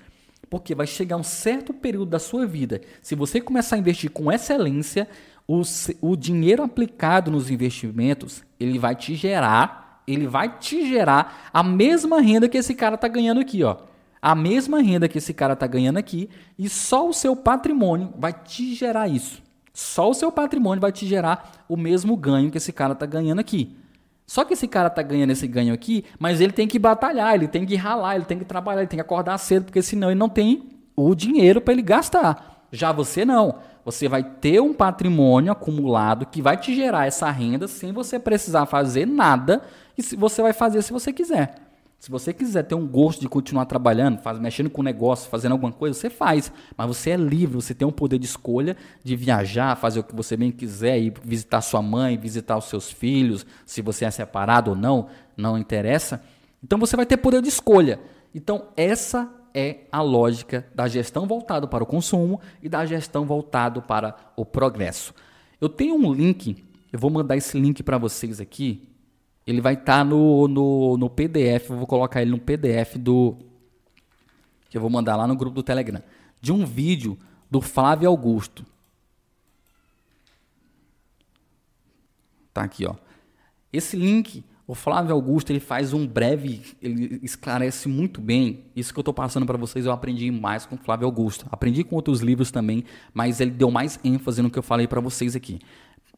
Porque 0.51 0.75
vai 0.75 0.87
chegar 0.87 1.17
um 1.17 1.23
certo 1.23 1.73
período 1.73 2.11
da 2.11 2.19
sua 2.19 2.47
vida, 2.47 2.81
se 3.03 3.15
você 3.15 3.41
começar 3.41 3.77
a 3.77 3.79
investir 3.79 4.11
com 4.11 4.33
excelência, 4.33 5.09
o, 5.47 5.63
o 6.01 6.17
dinheiro 6.17 6.63
aplicado 6.63 7.31
nos 7.31 7.51
investimentos, 7.51 8.45
ele 8.61 8.79
vai 8.79 8.95
te 8.95 9.15
gerar, 9.15 10.03
ele 10.07 10.27
vai 10.27 10.59
te 10.59 10.87
gerar 10.89 11.51
a 11.53 11.63
mesma 11.63 12.21
renda 12.21 12.49
que 12.49 12.59
esse 12.59 12.75
cara 12.75 12.95
está 12.95 13.09
ganhando 13.09 13.41
aqui, 13.41 13.63
ó. 13.65 13.77
A 14.21 14.35
mesma 14.35 14.83
renda 14.83 15.09
que 15.09 15.19
esse 15.19 15.33
cara 15.33 15.53
está 15.53 15.67
ganhando 15.67 15.97
aqui 15.97 16.29
e 16.59 16.69
só 16.69 17.09
o 17.09 17.13
seu 17.13 17.37
patrimônio 17.37 18.13
vai 18.19 18.33
te 18.33 18.75
gerar 18.75 19.09
isso. 19.09 19.43
Só 19.73 20.11
o 20.11 20.15
seu 20.15 20.33
patrimônio 20.33 20.81
vai 20.81 20.91
te 20.91 21.07
gerar 21.07 21.65
o 21.69 21.77
mesmo 21.77 22.17
ganho 22.17 22.51
que 22.51 22.59
esse 22.59 22.73
cara 22.73 22.95
está 22.95 23.07
ganhando 23.07 23.39
aqui. 23.39 23.77
Só 24.29 24.45
que 24.45 24.53
esse 24.53 24.69
cara 24.69 24.91
tá 24.91 25.01
ganhando 25.01 25.31
esse 25.31 25.47
ganho 25.47 25.73
aqui, 25.73 26.05
mas 26.19 26.39
ele 26.39 26.53
tem 26.53 26.69
que 26.69 26.79
batalhar, 26.79 27.35
ele 27.35 27.49
tem 27.49 27.65
que 27.65 27.75
ralar, 27.75 28.15
ele 28.15 28.27
tem 28.27 28.39
que 28.39 28.45
trabalhar, 28.45 28.83
ele 28.83 28.87
tem 28.87 28.99
que 28.99 29.03
acordar 29.03 29.39
cedo, 29.39 29.65
porque 29.65 29.81
senão 29.81 30.11
ele 30.11 30.21
não 30.21 30.29
tem 30.29 30.69
o 30.95 31.15
dinheiro 31.15 31.63
para 31.63 31.73
ele 31.73 31.81
gastar. 31.81 32.67
Já 32.71 32.93
você 32.93 33.25
não. 33.25 33.55
Você 33.87 34.07
vai 34.07 34.23
ter 34.23 34.61
um 34.61 34.75
patrimônio 34.75 35.51
acumulado 35.51 36.27
que 36.27 36.43
vai 36.43 36.59
te 36.59 36.75
gerar 36.75 37.07
essa 37.07 37.31
renda 37.31 37.67
sem 37.67 37.91
você 37.91 38.19
precisar 38.19 38.67
fazer 38.67 39.07
nada 39.07 39.63
e 39.97 40.03
você 40.15 40.43
vai 40.43 40.53
fazer 40.53 40.83
se 40.83 40.93
você 40.93 41.11
quiser. 41.11 41.55
Se 41.99 42.13
você 42.13 42.33
quiser 42.33 42.63
ter 42.63 42.77
um 42.77 42.87
gosto 42.87 43.21
de 43.21 43.29
continuar 43.29 43.67
trabalhando, 43.67 44.21
faz, 44.21 44.39
mexendo 44.39 44.71
com 44.71 44.81
o 44.81 44.85
negócio, 44.85 45.29
fazendo 45.29 45.53
alguma 45.53 45.73
coisa, 45.73 45.99
você 45.99 46.09
faz. 46.09 46.53
Mas 46.77 46.87
você 46.87 47.11
é 47.11 47.17
livre, 47.17 47.57
você 47.57 47.75
tem 47.75 47.87
um 47.87 47.93
poder 47.93 48.21
de 48.21 48.27
escolha 48.27 48.77
de 49.03 49.17
viajar, 49.17 49.77
fazer 49.77 49.99
o 49.99 50.05
que 50.05 50.15
você 50.15 50.37
bem 50.37 50.53
quiser, 50.53 50.97
ir 50.97 51.13
visitar 51.25 51.61
sua 51.61 51.83
mãe, 51.83 52.17
visitar 52.17 52.57
os 52.57 52.67
seus 52.67 52.89
filhos, 52.91 53.45
se 53.67 53.83
você 53.83 54.05
é 54.05 54.11
separado 54.13 54.71
ou 54.71 54.77
não, 54.77 55.09
não 55.37 55.59
interessa. 55.59 56.23
Então 56.63 56.79
você 56.79 56.95
vai 56.95 57.05
ter 57.05 57.17
poder 57.17 57.43
de 57.43 57.49
escolha. 57.49 58.01
Então 58.33 58.69
essa 58.77 59.29
é 59.53 59.79
a 59.91 60.01
lógica 60.01 60.69
da 60.73 60.87
gestão 60.87 61.27
voltada 61.27 61.67
para 61.67 61.83
o 61.83 61.87
consumo 61.87 62.41
e 62.63 62.69
da 62.69 62.87
gestão 62.87 63.27
voltada 63.27 63.83
para 63.83 64.15
o 64.37 64.45
progresso. 64.45 65.13
Eu 65.61 65.69
tenho 65.69 65.97
um 65.97 66.13
link, 66.13 66.65
eu 66.93 66.99
vou 66.99 67.11
mandar 67.11 67.37
esse 67.37 67.59
link 67.59 67.83
para 67.83 67.99
vocês 67.99 68.41
aqui, 68.41 68.89
ele 69.51 69.63
vai 69.63 69.73
estar 69.73 69.99
tá 69.99 70.05
no, 70.05 70.47
no, 70.47 70.99
no 70.99 71.09
PDF, 71.09 71.71
eu 71.71 71.79
vou 71.79 71.87
colocar 71.87 72.21
ele 72.21 72.31
no 72.31 72.39
PDF 72.39 72.97
do. 72.99 73.35
Que 74.69 74.77
eu 74.77 74.81
vou 74.83 74.91
mandar 74.91 75.17
lá 75.17 75.27
no 75.27 75.35
grupo 75.35 75.55
do 75.55 75.63
Telegram. 75.63 76.03
De 76.39 76.53
um 76.53 76.67
vídeo 76.67 77.17
do 77.51 77.63
Flávio 77.63 78.11
Augusto. 78.11 78.67
Tá 82.53 82.63
aqui, 82.63 82.85
ó. 82.85 82.95
Esse 83.73 83.97
link, 83.97 84.45
o 84.67 84.75
Flávio 84.75 85.15
Augusto, 85.15 85.51
ele 85.51 85.61
faz 85.61 85.95
um 85.95 86.07
breve, 86.07 86.77
ele 86.83 87.19
esclarece 87.23 87.89
muito 87.89 88.21
bem 88.21 88.67
isso 88.77 88.93
que 88.93 88.99
eu 88.99 89.03
estou 89.03 89.15
passando 89.15 89.47
para 89.47 89.57
vocês. 89.57 89.87
Eu 89.87 89.93
aprendi 89.93 90.31
mais 90.31 90.67
com 90.67 90.75
o 90.75 90.79
Flávio 90.79 91.07
Augusto. 91.07 91.47
Aprendi 91.51 91.83
com 91.85 91.97
outros 91.97 92.21
livros 92.21 92.51
também, 92.51 92.85
mas 93.15 93.41
ele 93.41 93.53
deu 93.53 93.71
mais 93.71 93.99
ênfase 94.05 94.43
no 94.43 94.51
que 94.51 94.59
eu 94.59 94.63
falei 94.63 94.87
para 94.87 95.01
vocês 95.01 95.35
aqui. 95.35 95.59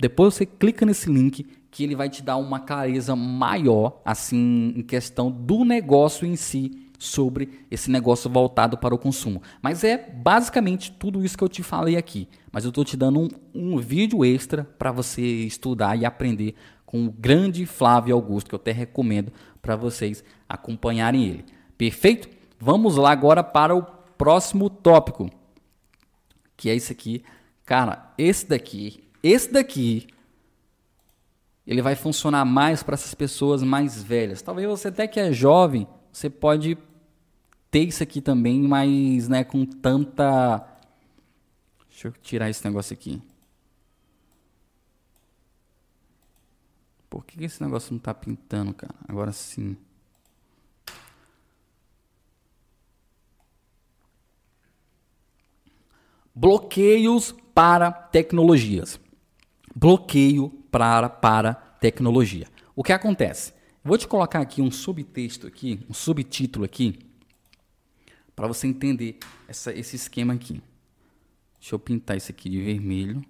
Depois 0.00 0.34
você 0.34 0.44
clica 0.44 0.84
nesse 0.84 1.08
link 1.08 1.46
que 1.70 1.84
ele 1.84 1.94
vai 1.94 2.08
te 2.08 2.22
dar 2.22 2.36
uma 2.36 2.60
clareza 2.60 3.14
maior, 3.14 4.00
assim, 4.04 4.74
em 4.76 4.82
questão 4.82 5.30
do 5.30 5.64
negócio 5.64 6.26
em 6.26 6.36
si, 6.36 6.90
sobre 6.98 7.64
esse 7.70 7.90
negócio 7.90 8.28
voltado 8.28 8.76
para 8.76 8.94
o 8.94 8.98
consumo. 8.98 9.42
Mas 9.62 9.82
é 9.84 9.96
basicamente 9.96 10.92
tudo 10.92 11.24
isso 11.24 11.38
que 11.38 11.42
eu 11.42 11.48
te 11.48 11.62
falei 11.62 11.96
aqui. 11.96 12.28
Mas 12.52 12.64
eu 12.64 12.68
estou 12.68 12.84
te 12.84 12.94
dando 12.94 13.20
um, 13.20 13.28
um 13.54 13.78
vídeo 13.78 14.22
extra 14.22 14.64
para 14.78 14.92
você 14.92 15.22
estudar 15.22 15.96
e 15.96 16.04
aprender 16.04 16.54
com 16.84 17.06
o 17.06 17.10
grande 17.10 17.64
Flávio 17.64 18.14
Augusto, 18.14 18.48
que 18.48 18.54
eu 18.54 18.58
até 18.58 18.72
recomendo 18.72 19.32
para 19.62 19.76
vocês 19.76 20.22
acompanharem 20.48 21.24
ele. 21.24 21.44
Perfeito? 21.78 22.28
Vamos 22.58 22.96
lá 22.96 23.12
agora 23.12 23.42
para 23.42 23.74
o 23.74 23.82
próximo 24.18 24.68
tópico, 24.68 25.30
que 26.54 26.68
é 26.68 26.74
esse 26.74 26.92
aqui. 26.92 27.22
Cara, 27.64 28.12
esse 28.18 28.46
daqui, 28.46 29.04
esse 29.22 29.50
daqui 29.50 30.06
ele 31.66 31.82
vai 31.82 31.94
funcionar 31.94 32.44
mais 32.44 32.82
para 32.82 32.94
essas 32.94 33.14
pessoas 33.14 33.62
mais 33.62 34.02
velhas. 34.02 34.42
Talvez 34.42 34.68
você 34.68 34.88
até 34.88 35.06
que 35.06 35.20
é 35.20 35.32
jovem, 35.32 35.86
você 36.12 36.28
pode 36.28 36.76
ter 37.70 37.80
isso 37.80 38.02
aqui 38.02 38.20
também, 38.20 38.60
mas 38.62 39.28
né, 39.28 39.44
com 39.44 39.64
tanta. 39.64 40.66
Deixa 41.88 42.08
eu 42.08 42.12
tirar 42.12 42.50
esse 42.50 42.64
negócio 42.64 42.92
aqui. 42.94 43.22
Por 47.08 47.24
que 47.24 47.44
esse 47.44 47.62
negócio 47.62 47.90
não 47.92 47.98
está 47.98 48.14
pintando, 48.14 48.72
cara? 48.72 48.94
Agora 49.08 49.32
sim. 49.32 49.76
Bloqueios 56.34 57.34
para 57.54 57.90
tecnologias. 57.90 58.98
Bloqueio 59.74 60.59
para, 60.70 61.08
para 61.08 61.54
tecnologia. 61.54 62.46
O 62.74 62.82
que 62.82 62.92
acontece? 62.92 63.52
Vou 63.82 63.96
te 63.96 64.06
colocar 64.06 64.40
aqui 64.40 64.60
um 64.60 64.70
subtexto 64.70 65.46
aqui, 65.46 65.80
um 65.88 65.94
subtítulo 65.94 66.64
aqui, 66.64 66.98
para 68.36 68.46
você 68.46 68.66
entender 68.66 69.18
essa, 69.48 69.72
esse 69.72 69.96
esquema 69.96 70.34
aqui. 70.34 70.62
Deixa 71.58 71.74
eu 71.74 71.78
pintar 71.78 72.16
isso 72.16 72.30
aqui 72.30 72.48
de 72.48 72.60
vermelho. 72.62 73.24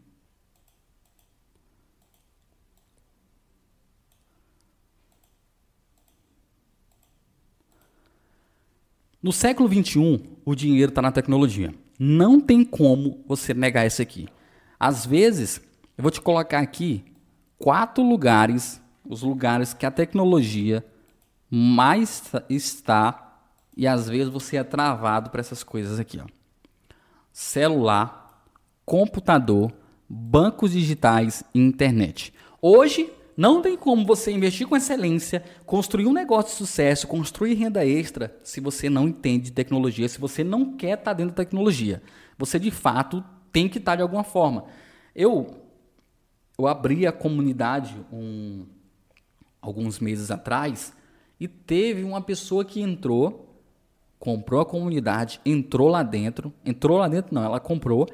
No 9.22 9.32
século 9.32 9.68
XXI, 9.68 10.22
o 10.44 10.54
dinheiro 10.54 10.90
está 10.90 11.02
na 11.02 11.12
tecnologia. 11.12 11.74
Não 11.98 12.40
tem 12.40 12.64
como 12.64 13.22
você 13.26 13.52
negar 13.52 13.86
isso 13.86 14.00
aqui. 14.00 14.26
Às 14.78 15.04
vezes, 15.04 15.60
eu 15.98 16.02
vou 16.02 16.10
te 16.10 16.20
colocar 16.20 16.60
aqui 16.60 17.04
quatro 17.60 18.02
lugares, 18.02 18.82
os 19.06 19.22
lugares 19.22 19.74
que 19.74 19.84
a 19.84 19.90
tecnologia 19.90 20.84
mais 21.48 22.32
está 22.48 23.42
e 23.76 23.86
às 23.86 24.08
vezes 24.08 24.32
você 24.32 24.56
é 24.56 24.64
travado 24.64 25.30
para 25.30 25.40
essas 25.40 25.62
coisas 25.62 26.00
aqui, 26.00 26.18
ó. 26.18 26.26
celular, 27.32 28.44
computador, 28.84 29.72
bancos 30.08 30.72
digitais 30.72 31.44
e 31.54 31.60
internet. 31.60 32.32
Hoje, 32.60 33.12
não 33.36 33.62
tem 33.62 33.76
como 33.76 34.04
você 34.04 34.32
investir 34.32 34.66
com 34.66 34.76
excelência, 34.76 35.42
construir 35.64 36.06
um 36.06 36.12
negócio 36.12 36.50
de 36.50 36.56
sucesso, 36.56 37.06
construir 37.06 37.54
renda 37.54 37.86
extra, 37.86 38.36
se 38.42 38.60
você 38.60 38.90
não 38.90 39.08
entende 39.08 39.44
de 39.44 39.52
tecnologia, 39.52 40.08
se 40.08 40.20
você 40.20 40.42
não 40.42 40.76
quer 40.76 40.98
estar 40.98 41.12
dentro 41.12 41.34
da 41.34 41.42
tecnologia. 41.42 42.02
Você, 42.36 42.58
de 42.58 42.70
fato, 42.70 43.24
tem 43.52 43.68
que 43.68 43.78
estar 43.78 43.96
de 43.96 44.02
alguma 44.02 44.24
forma. 44.24 44.64
Eu, 45.14 45.69
eu 46.60 46.66
abri 46.66 47.06
a 47.06 47.12
comunidade 47.12 47.96
um, 48.12 48.66
alguns 49.62 49.98
meses 49.98 50.30
atrás 50.30 50.94
e 51.38 51.48
teve 51.48 52.04
uma 52.04 52.20
pessoa 52.20 52.64
que 52.64 52.82
entrou, 52.82 53.58
comprou 54.18 54.60
a 54.60 54.66
comunidade, 54.66 55.40
entrou 55.44 55.88
lá 55.88 56.02
dentro, 56.02 56.52
entrou 56.64 56.98
lá 56.98 57.08
dentro 57.08 57.34
não, 57.34 57.42
ela 57.42 57.58
comprou, 57.58 58.06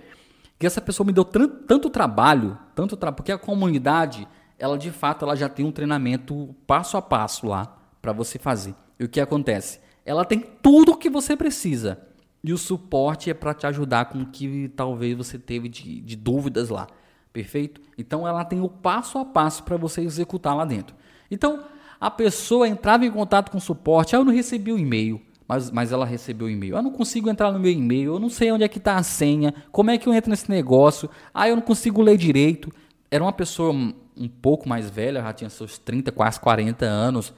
que 0.59 0.67
essa 0.67 0.81
pessoa 0.81 1.05
me 1.05 1.13
deu 1.13 1.25
tanto 1.25 1.91
trabalho, 1.91 2.57
tanto 2.75 2.97
trabalho, 2.97 3.17
porque 3.17 3.33
a 3.33 3.39
comunidade, 3.39 4.29
ela 4.59 4.79
de 4.79 4.93
fato, 4.93 5.25
ela 5.25 5.35
já 5.35 5.49
tem 5.49 5.67
um 5.67 5.73
treinamento 5.73 6.55
passo 6.67 6.97
a 6.97 7.03
passo 7.03 7.49
lá 7.49 7.77
para 8.01 8.13
você 8.13 8.39
fazer. 8.39 8.75
E 8.99 9.05
o 9.05 9.09
que 9.09 9.21
acontece? 9.21 9.81
Ela 10.05 10.25
tem 10.25 10.39
tudo 10.39 10.93
o 10.93 10.97
que 10.97 11.11
você 11.11 11.37
precisa. 11.37 12.01
E 12.45 12.53
o 12.53 12.59
suporte 12.59 13.29
é 13.29 13.35
para 13.35 13.53
te 13.53 13.67
ajudar 13.67 14.05
com 14.05 14.21
o 14.21 14.27
que 14.27 14.69
talvez 14.77 15.17
você 15.17 15.37
teve 15.37 15.69
de, 15.69 16.01
de 16.01 16.15
dúvidas 16.15 16.69
lá. 16.69 16.87
Perfeito? 17.37 17.83
Então 17.99 18.27
ela 18.27 18.47
tem 18.47 18.63
o 18.63 18.69
passo 18.69 19.19
a 19.19 19.25
passo 19.27 19.63
para 19.63 19.77
você 19.77 20.01
executar 20.01 20.57
lá 20.57 20.65
dentro. 20.65 20.97
Então, 21.31 21.65
a 22.01 22.11
pessoa 22.11 22.67
entrava 22.67 23.05
em 23.05 23.11
contato 23.11 23.51
com 23.51 23.59
o 23.59 23.61
suporte, 23.61 24.17
ah, 24.17 24.21
eu 24.21 24.25
não 24.25 24.33
recebi 24.33 24.73
o 24.73 24.79
e-mail, 24.79 25.21
mas, 25.47 25.71
mas 25.71 25.93
ela 25.93 26.07
recebeu 26.07 26.47
o 26.47 26.51
e-mail. 26.51 26.77
Eu 26.77 26.83
não 26.83 26.91
consigo 26.91 27.29
entrar 27.29 27.53
no 27.53 27.61
meu 27.61 27.71
e-mail, 27.71 28.15
eu 28.15 28.19
não 28.19 28.31
sei 28.31 28.51
onde 28.51 28.65
é 28.65 28.69
que 28.69 28.79
está 28.79 28.97
a 28.97 29.03
senha, 29.03 29.53
como 29.71 29.91
é 29.91 29.99
que 29.99 30.09
eu 30.09 30.15
entro 30.15 30.31
nesse 30.31 30.49
negócio, 30.51 31.11
ah, 31.35 31.47
eu 31.47 31.57
não 31.57 31.63
consigo 31.63 32.01
ler 32.01 32.17
direito. 32.17 32.73
Era 33.11 33.23
uma 33.23 33.35
pessoa 33.35 33.71
um 33.71 34.29
pouco 34.29 34.67
mais 34.67 34.89
velha, 34.89 35.21
já 35.21 35.33
tinha 35.35 35.51
seus 35.51 35.77
30, 35.77 36.11
quase 36.13 36.41
40 36.41 36.87
anos, 36.87 37.35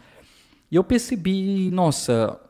e 0.71 0.77
eu 0.77 0.85
percebi, 0.85 1.73
nossa, 1.73 2.41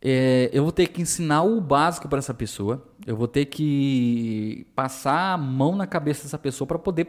é, 0.00 0.50
eu 0.52 0.62
vou 0.62 0.70
ter 0.70 0.86
que 0.86 1.02
ensinar 1.02 1.42
o 1.42 1.60
básico 1.60 2.08
para 2.08 2.20
essa 2.20 2.32
pessoa, 2.32 2.86
eu 3.06 3.16
vou 3.16 3.28
ter 3.28 3.46
que 3.46 4.66
passar 4.74 5.34
a 5.34 5.36
mão 5.36 5.76
na 5.76 5.86
cabeça 5.86 6.22
dessa 6.22 6.38
pessoa 6.38 6.66
para 6.66 6.78
poder 6.78 7.08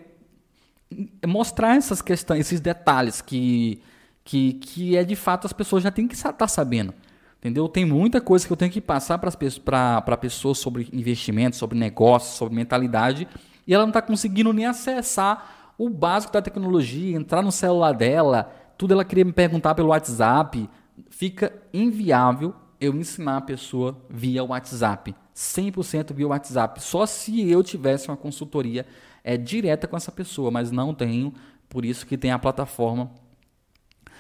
mostrar 1.26 1.76
essas 1.76 2.02
questões, 2.02 2.42
esses 2.42 2.60
detalhes 2.60 3.22
que, 3.22 3.82
que, 4.24 4.54
que 4.54 4.98
é 4.98 5.04
de 5.04 5.16
fato 5.16 5.46
as 5.46 5.54
pessoas 5.54 5.84
já 5.84 5.92
têm 5.92 6.08
que 6.08 6.16
estar 6.16 6.34
tá 6.34 6.48
sabendo. 6.48 6.94
Entendeu? 7.38 7.70
Tem 7.70 7.86
muita 7.86 8.20
coisa 8.20 8.46
que 8.46 8.52
eu 8.52 8.58
tenho 8.58 8.72
que 8.72 8.82
passar 8.82 9.20
para 9.20 9.98
a 9.98 10.18
pessoa 10.18 10.56
sobre 10.56 10.90
investimento, 10.92 11.56
sobre 11.56 11.78
negócio, 11.78 12.36
sobre 12.36 12.56
mentalidade, 12.56 13.28
e 13.68 13.74
ela 13.74 13.84
não 13.84 13.92
está 13.92 14.02
conseguindo 14.02 14.52
nem 14.52 14.66
acessar 14.66 15.74
o 15.78 15.90
básico 15.90 16.34
da 16.34 16.42
tecnologia, 16.42 17.16
entrar 17.16 17.42
no 17.42 17.52
celular 17.52 17.94
dela, 17.94 18.52
tudo 18.78 18.94
ela 18.94 19.06
queria 19.06 19.26
me 19.26 19.34
perguntar 19.34 19.76
pelo 19.76 19.90
WhatsApp. 19.90 20.70
Fica 21.10 21.54
inviável 21.74 22.54
eu 22.80 22.96
ensinar 22.96 23.38
a 23.38 23.42
pessoa 23.42 23.98
via 24.10 24.44
WhatsApp. 24.44 25.16
100% 25.36 26.14
via 26.14 26.28
WhatsApp. 26.28 26.82
Só 26.82 27.06
se 27.06 27.50
eu 27.50 27.62
tivesse 27.62 28.08
uma 28.08 28.18
consultoria 28.18 28.86
é 29.24 29.36
direta 29.36 29.88
com 29.88 29.98
essa 29.98 30.12
pessoa, 30.12 30.52
mas 30.52 30.72
não 30.72 30.94
tenho, 30.94 31.34
por 31.68 31.84
isso 31.84 32.06
que 32.06 32.18
tem 32.18 32.32
a 32.32 32.40
plataforma 32.40 33.12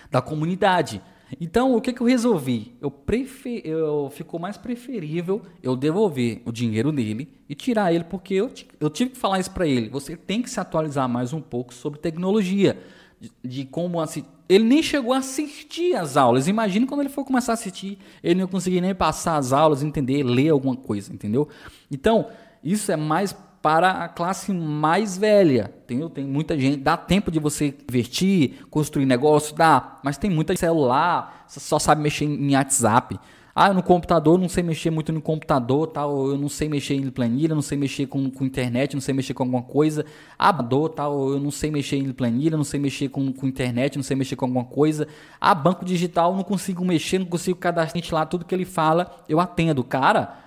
da 0.09 0.21
comunidade. 0.21 1.01
Então, 1.39 1.75
o 1.75 1.81
que, 1.81 1.93
que 1.93 2.01
eu 2.01 2.07
resolvi? 2.07 2.75
Eu, 2.81 2.89
prefer... 2.91 3.61
eu 3.65 4.09
ficou 4.09 4.39
mais 4.39 4.57
preferível 4.57 5.41
eu 5.61 5.75
devolver 5.75 6.41
o 6.45 6.51
dinheiro 6.51 6.91
dele 6.91 7.31
e 7.49 7.55
tirar 7.55 7.93
ele, 7.93 8.03
porque 8.03 8.33
eu, 8.33 8.51
eu 8.79 8.89
tive 8.89 9.11
que 9.11 9.17
falar 9.17 9.39
isso 9.39 9.51
para 9.51 9.67
ele. 9.67 9.89
Você 9.89 10.15
tem 10.15 10.41
que 10.41 10.49
se 10.49 10.59
atualizar 10.59 11.07
mais 11.09 11.33
um 11.33 11.41
pouco 11.41 11.73
sobre 11.73 11.99
tecnologia, 11.99 12.79
de, 13.19 13.31
de 13.43 13.65
como 13.65 14.01
assim. 14.01 14.23
Ele 14.47 14.63
nem 14.63 14.83
chegou 14.83 15.13
a 15.13 15.17
assistir 15.17 15.95
as 15.95 16.15
aulas. 16.17 16.47
Imagine 16.47 16.85
quando 16.85 17.01
ele 17.01 17.09
for 17.09 17.25
começar 17.25 17.53
a 17.53 17.55
assistir, 17.55 17.97
ele 18.23 18.41
não 18.41 18.47
conseguir 18.47 18.79
nem 18.81 18.93
passar 18.93 19.37
as 19.37 19.51
aulas, 19.51 19.81
entender, 19.81 20.23
ler 20.23 20.49
alguma 20.49 20.75
coisa, 20.75 21.11
entendeu? 21.11 21.47
Então, 21.89 22.27
isso 22.63 22.91
é 22.91 22.95
mais 22.95 23.35
para 23.65 24.03
a 24.03 24.07
classe 24.07 24.53
mais 24.53 25.17
velha. 25.17 25.73
Tem, 25.87 26.07
tem 26.09 26.23
muita 26.23 26.55
gente, 26.55 26.77
dá 26.77 26.95
tempo 26.95 27.31
de 27.31 27.39
você 27.39 27.73
investir, 27.89 28.63
construir 28.69 29.07
negócio, 29.07 29.55
dá, 29.55 29.99
mas 30.03 30.19
tem 30.19 30.29
muita 30.29 30.55
celular, 30.55 31.45
só 31.47 31.79
sabe 31.79 32.03
mexer 32.03 32.25
em 32.25 32.55
WhatsApp. 32.55 33.19
Ah, 33.57 33.73
no 33.73 33.81
computador, 33.81 34.37
não 34.37 34.49
sei 34.49 34.61
mexer 34.61 34.89
muito 34.89 35.13
no 35.13 35.21
computador, 35.21 35.87
tal, 35.87 36.27
eu 36.27 36.37
não 36.37 36.49
sei 36.49 36.67
mexer 36.67 36.95
em 36.95 37.09
planilha, 37.09 37.55
não 37.55 37.61
sei 37.61 37.77
mexer 37.77 38.05
com, 38.05 38.29
com 38.29 38.43
internet, 38.43 38.95
não 38.95 39.01
sei 39.01 39.13
mexer 39.13 39.33
com 39.33 39.43
alguma 39.43 39.63
coisa. 39.63 40.05
Abador, 40.37 40.89
tal, 40.89 41.29
eu 41.29 41.39
não 41.39 41.51
sei 41.51 41.71
mexer 41.71 41.95
em 41.95 42.11
planilha, 42.11 42.57
não 42.57 42.65
sei 42.65 42.81
mexer 42.81 43.07
com, 43.07 43.31
com 43.31 43.47
internet, 43.47 43.95
não 43.95 44.03
sei 44.03 44.17
mexer 44.17 44.35
com 44.35 44.43
alguma 44.43 44.65
coisa. 44.65 45.07
Ah, 45.39 45.55
banco 45.55 45.85
digital, 45.85 46.35
não 46.35 46.43
consigo 46.43 46.83
mexer, 46.83 47.17
não 47.17 47.27
consigo 47.27 47.57
cadastrar 47.57 47.95
lá 48.11 48.25
tudo 48.25 48.43
que 48.43 48.53
ele 48.53 48.65
fala, 48.65 49.23
eu 49.29 49.39
atendo. 49.39 49.85
Cara, 49.85 50.37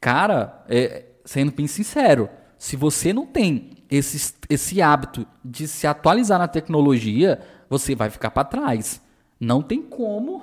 cara, 0.00 0.64
é, 0.68 1.04
sendo 1.24 1.52
bem 1.52 1.68
sincero, 1.68 2.28
se 2.58 2.74
você 2.74 3.12
não 3.12 3.24
tem 3.24 3.70
esse, 3.88 4.34
esse 4.50 4.82
hábito 4.82 5.24
de 5.44 5.68
se 5.68 5.86
atualizar 5.86 6.40
na 6.40 6.48
tecnologia, 6.48 7.40
você 7.70 7.94
vai 7.94 8.10
ficar 8.10 8.32
para 8.32 8.42
trás. 8.42 9.00
Não 9.38 9.62
tem 9.62 9.80
como, 9.80 10.42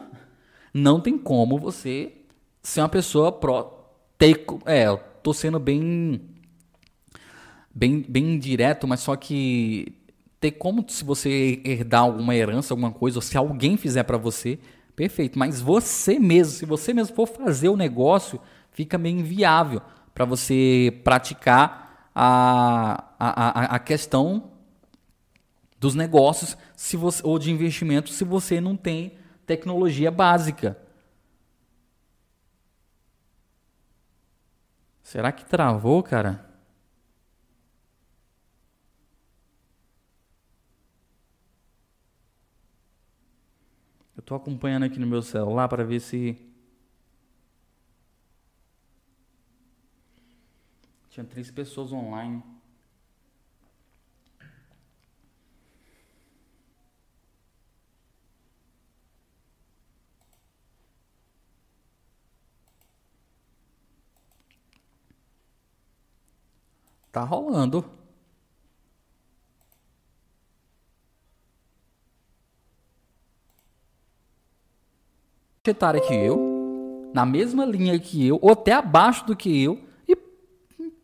não 0.78 1.00
tem 1.00 1.18
como 1.18 1.58
você 1.58 2.12
ser 2.62 2.82
uma 2.82 2.90
pessoa 2.90 3.32
pro. 3.32 3.72
Ter, 4.18 4.46
é, 4.66 4.88
eu 4.88 4.98
tô 5.24 5.34
sendo 5.34 5.58
bem, 5.58 6.20
bem, 7.74 8.06
bem 8.06 8.38
direto, 8.38 8.86
mas 8.86 9.00
só 9.00 9.16
que 9.16 9.96
ter 10.38 10.52
como 10.52 10.84
se 10.90 11.06
você 11.06 11.62
herdar 11.64 12.02
alguma 12.02 12.36
herança, 12.36 12.74
alguma 12.74 12.92
coisa, 12.92 13.20
ou 13.20 13.22
se 13.22 13.38
alguém 13.38 13.78
fizer 13.78 14.04
para 14.04 14.18
você, 14.18 14.60
perfeito. 14.98 15.40
Mas 15.40 15.62
você 15.62 16.20
mesmo, 16.20 16.52
se 16.52 16.66
você 16.66 16.94
mesmo 16.94 17.16
for 17.16 17.26
fazer 17.26 17.70
o 17.70 17.78
negócio, 17.78 18.38
fica 18.72 18.98
meio 18.98 19.20
inviável 19.20 19.82
para 20.14 20.26
você 20.26 21.00
praticar 21.06 22.10
a, 22.14 23.14
a, 23.18 23.76
a 23.76 23.80
questão 23.80 24.52
dos 25.80 25.96
negócios 25.96 26.58
se 26.76 26.98
você, 26.98 27.22
ou 27.26 27.40
de 27.40 27.50
investimento 27.50 28.10
se 28.10 28.26
você 28.26 28.60
não 28.60 28.76
tem 28.76 29.14
tecnologia 29.46 30.12
básica. 30.12 30.78
Será 35.04 35.32
que 35.32 35.46
travou, 35.46 36.02
cara? 36.04 36.44
Eu 44.16 44.22
estou 44.22 44.36
acompanhando 44.38 44.84
aqui 44.84 45.00
no 45.00 45.06
meu 45.06 45.22
celular 45.22 45.68
para 45.68 45.84
ver 45.84 46.00
se 46.00 46.56
Tinha 51.16 51.26
três 51.26 51.50
pessoas 51.50 51.94
online. 51.94 52.44
Tá 67.16 67.24
rolando. 67.24 67.86
etária 75.64 76.02
que 76.02 76.14
eu, 76.14 77.10
na 77.14 77.26
mesma 77.26 77.66
linha 77.66 77.98
que 77.98 78.28
eu, 78.28 78.38
ou 78.42 78.52
até 78.52 78.74
abaixo 78.74 79.26
do 79.26 79.34
que 79.34 79.64
eu, 79.64 79.80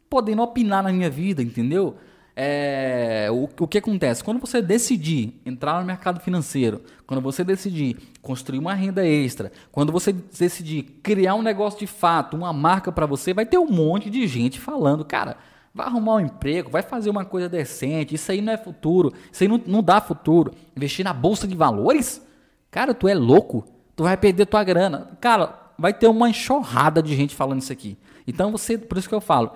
podendo 0.10 0.42
opinar 0.42 0.84
na 0.84 0.92
minha 0.92 1.10
vida, 1.10 1.42
entendeu? 1.42 1.96
É, 2.36 3.30
o, 3.32 3.50
o 3.64 3.68
que 3.68 3.78
acontece? 3.78 4.22
Quando 4.22 4.40
você 4.40 4.62
decidir 4.62 5.42
entrar 5.46 5.80
no 5.80 5.88
mercado 5.88 6.20
financeiro, 6.20 6.82
quando 7.08 7.22
você 7.22 7.44
decidir 7.44 7.96
construir 8.22 8.60
uma 8.60 8.74
renda 8.74 9.08
extra, 9.08 9.50
quando 9.72 9.94
você 9.94 10.12
decidir 10.12 10.84
criar 11.02 11.36
um 11.36 11.42
negócio 11.42 11.80
de 11.80 11.88
fato, 11.88 12.36
uma 12.36 12.52
marca 12.52 12.92
para 12.92 13.06
você, 13.06 13.34
vai 13.34 13.46
ter 13.46 13.58
um 13.58 13.72
monte 13.72 14.10
de 14.10 14.28
gente 14.28 14.60
falando, 14.60 15.06
cara, 15.06 15.38
vai 15.74 15.88
arrumar 15.88 16.16
um 16.16 16.20
emprego, 16.22 16.70
vai 16.70 16.82
fazer 16.82 17.10
uma 17.10 17.26
coisa 17.26 17.48
decente, 17.48 18.16
isso 18.16 18.32
aí 18.32 18.42
não 18.42 18.54
é 18.54 18.58
futuro, 18.58 19.14
isso 19.32 19.44
aí 19.44 19.48
não, 19.48 19.62
não 19.66 19.82
dá 19.82 20.02
futuro. 20.02 20.54
Investir 20.76 21.06
na 21.06 21.14
bolsa 21.14 21.48
de 21.48 21.56
valores? 21.56 22.22
Cara, 22.70 22.94
tu 22.94 23.08
é 23.08 23.14
louco, 23.14 23.66
tu 23.96 24.04
vai 24.04 24.18
perder 24.18 24.46
tua 24.46 24.64
grana. 24.64 25.12
Cara, 25.20 25.72
vai 25.78 25.94
ter 25.94 26.08
uma 26.08 26.30
enxurrada 26.30 27.02
de 27.02 27.16
gente 27.16 27.36
falando 27.36 27.62
isso 27.62 27.72
aqui. 27.72 27.98
Então 28.28 28.52
você, 28.52 28.78
por 28.78 28.98
isso 28.98 29.10
que 29.10 29.16
eu 29.16 29.22
falo, 29.22 29.52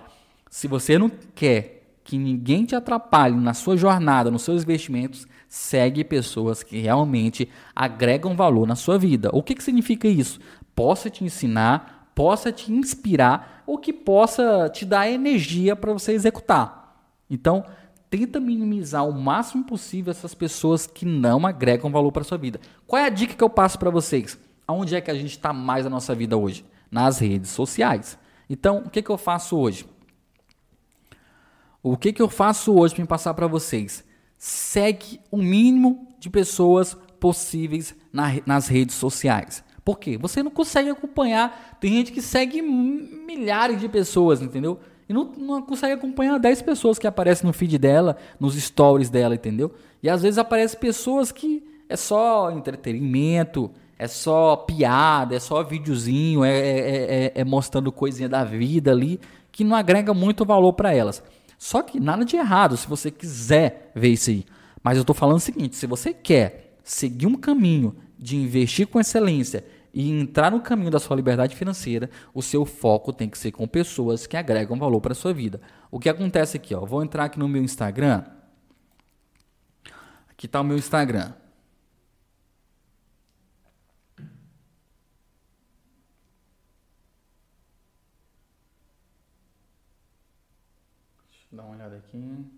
se 0.50 0.68
você 0.68 0.98
não 0.98 1.10
quer 1.34 1.76
que 2.04 2.18
ninguém 2.18 2.66
te 2.66 2.76
atrapalhe 2.76 3.36
na 3.36 3.54
sua 3.54 3.76
jornada, 3.76 4.30
nos 4.30 4.44
seus 4.44 4.64
investimentos, 4.64 5.28
segue 5.48 6.04
pessoas 6.04 6.62
que 6.62 6.80
realmente 6.80 7.50
agregam 7.76 8.36
valor 8.36 8.68
na 8.68 8.76
sua 8.76 8.98
vida. 8.98 9.30
O 9.34 9.42
que, 9.42 9.56
que 9.56 9.64
significa 9.64 10.08
isso? 10.08 10.40
Posso 10.76 11.10
te 11.10 11.24
ensinar, 11.24 11.95
possa 12.16 12.52
te 12.52 12.72
inspirar 12.72 13.64
ou 13.68 13.78
que 13.78 13.92
possa 13.92 14.70
te 14.70 14.86
dar 14.86 15.10
energia 15.10 15.76
para 15.76 15.92
você 15.92 16.14
executar. 16.14 17.06
Então, 17.30 17.66
tenta 18.10 18.40
minimizar 18.40 19.08
o 19.08 19.12
máximo 19.12 19.66
possível 19.66 20.12
essas 20.12 20.34
pessoas 20.34 20.88
que 20.88 21.06
não 21.06 21.46
agregam 21.46 21.92
valor 21.92 22.14
para 22.14 22.24
sua 22.24 22.38
vida. 22.38 22.60
Qual 22.88 23.02
é 23.02 23.06
a 23.06 23.10
dica 23.10 23.34
que 23.34 23.44
eu 23.44 23.50
passo 23.50 23.78
para 23.78 23.90
vocês? 23.90 24.40
Aonde 24.66 24.96
é 24.96 25.02
que 25.02 25.12
a 25.12 25.16
gente 25.16 25.32
está 25.32 25.52
mais 25.52 25.84
na 25.84 25.90
nossa 25.90 26.16
vida 26.16 26.38
hoje? 26.38 26.66
Nas 26.90 27.20
redes 27.20 27.52
sociais. 27.52 28.18
Então, 28.50 28.84
o 28.86 28.90
que, 28.90 29.02
que 29.02 29.10
eu 29.10 29.18
faço 29.18 29.58
hoje? 29.58 29.86
O 31.84 31.98
que, 31.98 32.14
que 32.14 32.22
eu 32.22 32.30
faço 32.30 32.74
hoje 32.74 32.96
para 32.96 33.06
passar 33.06 33.34
para 33.34 33.48
vocês? 33.48 34.04
Segue 34.38 35.20
o 35.30 35.38
mínimo 35.38 36.16
de 36.20 36.30
pessoas 36.30 36.96
possíveis 37.20 37.96
na, 38.14 38.28
nas 38.46 38.68
redes 38.68 38.96
sociais. 38.96 39.65
Por 39.86 40.00
quê? 40.00 40.18
Você 40.18 40.42
não 40.42 40.50
consegue 40.50 40.90
acompanhar. 40.90 41.78
Tem 41.80 41.92
gente 41.92 42.12
que 42.12 42.22
segue 42.22 42.60
milhares 42.60 43.80
de 43.80 43.88
pessoas, 43.88 44.42
entendeu? 44.42 44.80
E 45.08 45.14
não, 45.14 45.32
não 45.38 45.62
consegue 45.62 45.94
acompanhar 45.94 46.40
10 46.40 46.64
pessoas 46.64 46.98
que 46.98 47.06
aparecem 47.06 47.46
no 47.46 47.54
feed 47.54 47.78
dela, 47.78 48.18
nos 48.40 48.56
stories 48.56 49.12
dela, 49.12 49.36
entendeu? 49.36 49.72
E 50.02 50.10
às 50.10 50.24
vezes 50.24 50.40
aparecem 50.40 50.80
pessoas 50.80 51.32
que 51.32 51.64
é 51.88 51.96
só 51.96 52.50
entretenimento, 52.50 53.70
é 54.00 54.08
só 54.08 54.56
piada, 54.56 55.36
é 55.36 55.40
só 55.40 55.62
videozinho, 55.64 56.44
é, 56.44 56.58
é, 56.58 57.26
é, 57.26 57.32
é 57.36 57.44
mostrando 57.44 57.92
coisinha 57.92 58.28
da 58.28 58.44
vida 58.44 58.90
ali, 58.90 59.20
que 59.52 59.64
não 59.64 59.76
agrega 59.76 60.16
muito 60.16 60.44
valor 60.44 60.74
para 60.74 60.96
elas. 60.96 61.22
Só 61.60 61.84
que 61.84 62.00
nada 62.00 62.26
de 62.26 62.36
errado 62.36 62.76
se 62.76 62.88
você 62.88 63.12
quiser 63.12 63.92
ver 63.94 64.10
isso 64.10 64.32
aí. 64.32 64.46
Mas 64.82 64.98
eu 64.98 65.02
estou 65.02 65.16
falando 65.16 65.38
o 65.38 65.42
seguinte: 65.42 65.76
se 65.76 65.86
você 65.86 66.12
quer 66.12 66.76
seguir 66.84 67.28
um 67.28 67.36
caminho 67.36 67.96
de 68.18 68.36
investir 68.36 68.88
com 68.88 69.00
excelência 69.00 69.64
e 69.96 70.12
entrar 70.12 70.52
no 70.52 70.60
caminho 70.60 70.92
da 70.92 71.00
sua 71.00 71.16
liberdade 71.16 71.56
financeira, 71.56 72.10
o 72.34 72.42
seu 72.42 72.66
foco 72.66 73.14
tem 73.14 73.30
que 73.30 73.38
ser 73.38 73.54
com 73.54 73.66
pessoas 73.66 74.28
que 74.28 74.36
agregam 74.36 74.78
valor 74.78 75.00
para 75.00 75.14
a 75.14 75.16
sua 75.16 75.34
vida. 75.34 75.62
O 75.90 75.98
que 75.98 76.10
acontece 76.10 76.58
aqui? 76.58 76.76
Ó, 76.76 76.86
vou 76.86 77.02
entrar 77.02 77.24
aqui 77.24 77.40
no 77.40 77.48
meu 77.48 77.64
Instagram. 77.64 78.26
Aqui 80.30 80.48
está 80.48 80.60
o 80.60 80.66
meu 80.66 80.78
Instagram. 80.78 81.32
Deixa 91.30 91.48
eu 91.54 91.58
dar 91.58 91.64
uma 91.64 91.76
olhada 91.76 91.96
aqui. 91.96 92.55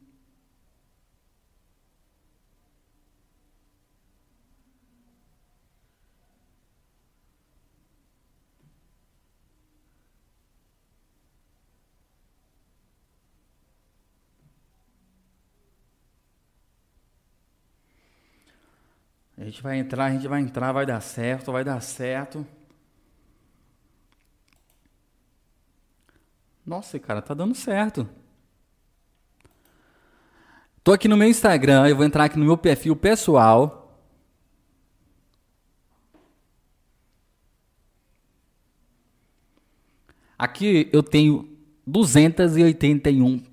A 19.38 19.44
gente 19.46 19.62
vai 19.62 19.78
entrar, 19.78 20.06
a 20.06 20.12
gente 20.12 20.28
vai 20.28 20.42
entrar, 20.42 20.72
vai 20.72 20.86
dar 20.86 21.00
certo, 21.00 21.52
vai 21.52 21.64
dar 21.64 21.80
certo. 21.80 22.46
Nossa, 26.66 26.98
cara, 27.00 27.22
tá 27.22 27.36
dando 27.36 27.54
certo. 27.54 28.10
Tô 30.84 30.92
aqui 30.92 31.08
no 31.08 31.16
meu 31.16 31.28
Instagram, 31.30 31.88
eu 31.88 31.96
vou 31.96 32.04
entrar 32.04 32.26
aqui 32.26 32.40
no 32.40 32.46
meu 32.46 32.58
perfil 32.58 32.96
pessoal. 32.96 34.02
Aqui 40.38 40.90
eu 40.92 41.04
tenho 41.04 41.48
281, 41.86 43.44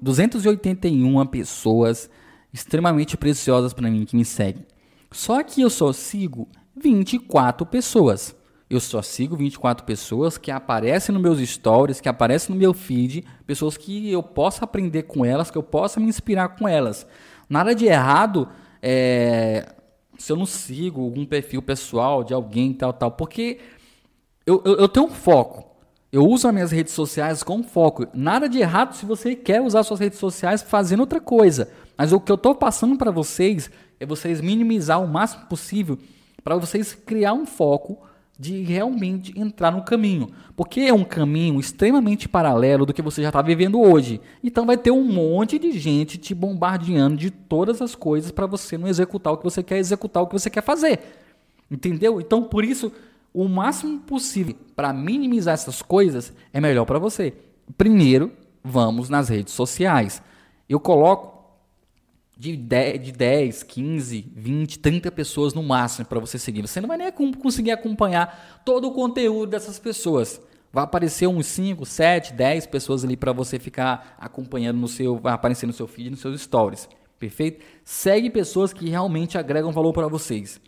281 0.00 1.26
pessoas 1.26 2.08
extremamente 2.52 3.16
preciosas 3.16 3.72
para 3.72 3.90
mim 3.90 4.04
que 4.04 4.16
me 4.16 4.24
seguem. 4.24 4.64
Só 5.14 5.44
que 5.44 5.62
eu 5.62 5.70
só 5.70 5.92
sigo 5.92 6.48
24 6.76 7.64
pessoas. 7.64 8.34
Eu 8.68 8.80
só 8.80 9.00
sigo 9.00 9.36
24 9.36 9.86
pessoas 9.86 10.36
que 10.36 10.50
aparecem 10.50 11.12
nos 11.12 11.22
meus 11.22 11.38
stories, 11.48 12.00
que 12.00 12.08
aparecem 12.08 12.52
no 12.52 12.58
meu 12.58 12.74
feed, 12.74 13.24
pessoas 13.46 13.76
que 13.76 14.10
eu 14.10 14.24
possa 14.24 14.64
aprender 14.64 15.04
com 15.04 15.24
elas, 15.24 15.52
que 15.52 15.56
eu 15.56 15.62
possa 15.62 16.00
me 16.00 16.08
inspirar 16.08 16.56
com 16.56 16.66
elas. 16.66 17.06
Nada 17.48 17.76
de 17.76 17.86
errado 17.86 18.48
é, 18.82 19.72
se 20.18 20.32
eu 20.32 20.36
não 20.36 20.46
sigo 20.46 21.02
algum 21.02 21.24
perfil 21.24 21.62
pessoal 21.62 22.24
de 22.24 22.34
alguém 22.34 22.72
tal, 22.72 22.92
tal, 22.92 23.12
porque 23.12 23.60
eu, 24.44 24.60
eu, 24.64 24.78
eu 24.78 24.88
tenho 24.88 25.06
um 25.06 25.10
foco. 25.10 25.73
Eu 26.14 26.24
uso 26.28 26.46
as 26.46 26.54
minhas 26.54 26.70
redes 26.70 26.92
sociais 26.92 27.42
com 27.42 27.60
foco. 27.64 28.06
Nada 28.14 28.48
de 28.48 28.60
errado 28.60 28.94
se 28.94 29.04
você 29.04 29.34
quer 29.34 29.60
usar 29.60 29.82
suas 29.82 29.98
redes 29.98 30.16
sociais 30.16 30.62
fazendo 30.62 31.00
outra 31.00 31.20
coisa. 31.20 31.68
Mas 31.98 32.12
o 32.12 32.20
que 32.20 32.30
eu 32.30 32.36
estou 32.36 32.54
passando 32.54 32.96
para 32.96 33.10
vocês 33.10 33.68
é 33.98 34.06
vocês 34.06 34.40
minimizar 34.40 35.02
o 35.02 35.08
máximo 35.08 35.46
possível 35.46 35.98
para 36.44 36.54
vocês 36.54 36.94
criar 36.94 37.32
um 37.32 37.44
foco 37.44 37.98
de 38.38 38.62
realmente 38.62 39.36
entrar 39.36 39.72
no 39.72 39.82
caminho. 39.82 40.28
Porque 40.54 40.82
é 40.82 40.92
um 40.92 41.02
caminho 41.02 41.58
extremamente 41.58 42.28
paralelo 42.28 42.86
do 42.86 42.94
que 42.94 43.02
você 43.02 43.20
já 43.20 43.30
está 43.30 43.42
vivendo 43.42 43.80
hoje. 43.80 44.20
Então 44.40 44.64
vai 44.64 44.76
ter 44.76 44.92
um 44.92 45.02
monte 45.02 45.58
de 45.58 45.72
gente 45.76 46.16
te 46.16 46.32
bombardeando 46.32 47.16
de 47.16 47.32
todas 47.32 47.82
as 47.82 47.96
coisas 47.96 48.30
para 48.30 48.46
você 48.46 48.78
não 48.78 48.86
executar 48.86 49.32
o 49.32 49.36
que 49.36 49.42
você 49.42 49.64
quer 49.64 49.78
executar 49.78 50.22
o 50.22 50.28
que 50.28 50.34
você 50.34 50.48
quer 50.48 50.62
fazer. 50.62 51.00
Entendeu? 51.68 52.20
Então 52.20 52.44
por 52.44 52.64
isso, 52.64 52.92
o 53.34 53.48
máximo 53.48 53.98
possível 53.98 54.54
para 54.76 54.92
minimizar 54.92 55.54
essas 55.54 55.82
coisas 55.82 56.32
é 56.52 56.60
melhor 56.60 56.84
para 56.84 57.00
você. 57.00 57.34
Primeiro, 57.76 58.32
vamos 58.62 59.08
nas 59.08 59.28
redes 59.28 59.52
sociais. 59.52 60.22
Eu 60.68 60.78
coloco 60.78 61.34
de 62.36 62.56
10, 62.56 63.02
de 63.02 63.12
10, 63.12 63.62
15, 63.64 64.32
20, 64.36 64.78
30 64.78 65.10
pessoas 65.10 65.52
no 65.52 65.64
máximo 65.64 66.06
para 66.06 66.20
você 66.20 66.38
seguir. 66.38 66.62
Você 66.62 66.80
não 66.80 66.88
vai 66.88 66.96
nem 66.96 67.10
conseguir 67.12 67.72
acompanhar 67.72 68.62
todo 68.64 68.86
o 68.86 68.92
conteúdo 68.92 69.50
dessas 69.50 69.80
pessoas. 69.80 70.40
Vai 70.72 70.84
aparecer 70.84 71.26
uns 71.26 71.46
5, 71.46 71.84
7, 71.84 72.32
10 72.34 72.66
pessoas 72.66 73.04
ali 73.04 73.16
para 73.16 73.32
você 73.32 73.58
ficar 73.58 74.16
acompanhando 74.18 74.78
no 74.78 74.88
seu, 74.88 75.18
vai 75.18 75.32
aparecer 75.32 75.66
no 75.66 75.72
seu 75.72 75.88
feed, 75.88 76.10
nos 76.10 76.20
seus 76.20 76.40
stories. 76.40 76.88
Perfeito? 77.18 77.64
Segue 77.84 78.30
pessoas 78.30 78.72
que 78.72 78.88
realmente 78.88 79.38
agregam 79.38 79.72
valor 79.72 79.92
para 79.92 80.08
vocês. 80.08 80.60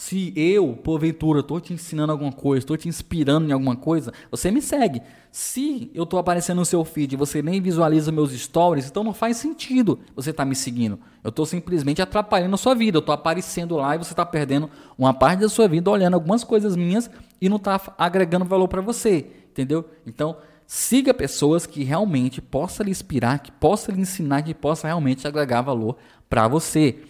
Se 0.00 0.32
eu, 0.34 0.72
porventura, 0.82 1.40
estou 1.40 1.60
te 1.60 1.74
ensinando 1.74 2.10
alguma 2.10 2.32
coisa, 2.32 2.60
estou 2.60 2.74
te 2.74 2.88
inspirando 2.88 3.46
em 3.46 3.52
alguma 3.52 3.76
coisa, 3.76 4.10
você 4.30 4.50
me 4.50 4.62
segue. 4.62 5.02
Se 5.30 5.90
eu 5.92 6.04
estou 6.04 6.18
aparecendo 6.18 6.56
no 6.56 6.64
seu 6.64 6.82
feed 6.86 7.12
e 7.12 7.16
você 7.18 7.42
nem 7.42 7.60
visualiza 7.60 8.10
meus 8.10 8.32
stories, 8.32 8.88
então 8.88 9.04
não 9.04 9.12
faz 9.12 9.36
sentido 9.36 10.00
você 10.16 10.30
estar 10.30 10.44
tá 10.44 10.48
me 10.48 10.56
seguindo. 10.56 10.98
Eu 11.22 11.28
estou 11.28 11.44
simplesmente 11.44 12.00
atrapalhando 12.00 12.54
a 12.54 12.56
sua 12.56 12.74
vida. 12.74 12.96
Eu 12.96 13.00
estou 13.00 13.14
aparecendo 13.14 13.76
lá 13.76 13.94
e 13.94 13.98
você 13.98 14.14
está 14.14 14.24
perdendo 14.24 14.70
uma 14.96 15.12
parte 15.12 15.40
da 15.40 15.50
sua 15.50 15.68
vida 15.68 15.90
olhando 15.90 16.14
algumas 16.14 16.44
coisas 16.44 16.74
minhas 16.74 17.10
e 17.38 17.50
não 17.50 17.58
está 17.58 17.78
agregando 17.98 18.46
valor 18.46 18.68
para 18.68 18.80
você. 18.80 19.26
Entendeu? 19.50 19.84
Então, 20.06 20.38
siga 20.66 21.12
pessoas 21.12 21.66
que 21.66 21.84
realmente 21.84 22.40
possam 22.40 22.86
lhe 22.86 22.90
inspirar, 22.90 23.38
que 23.40 23.52
possam 23.52 23.94
lhe 23.94 24.00
ensinar, 24.00 24.40
que 24.40 24.54
possam 24.54 24.88
realmente 24.88 25.28
agregar 25.28 25.60
valor 25.60 25.98
para 26.26 26.48
você. 26.48 27.00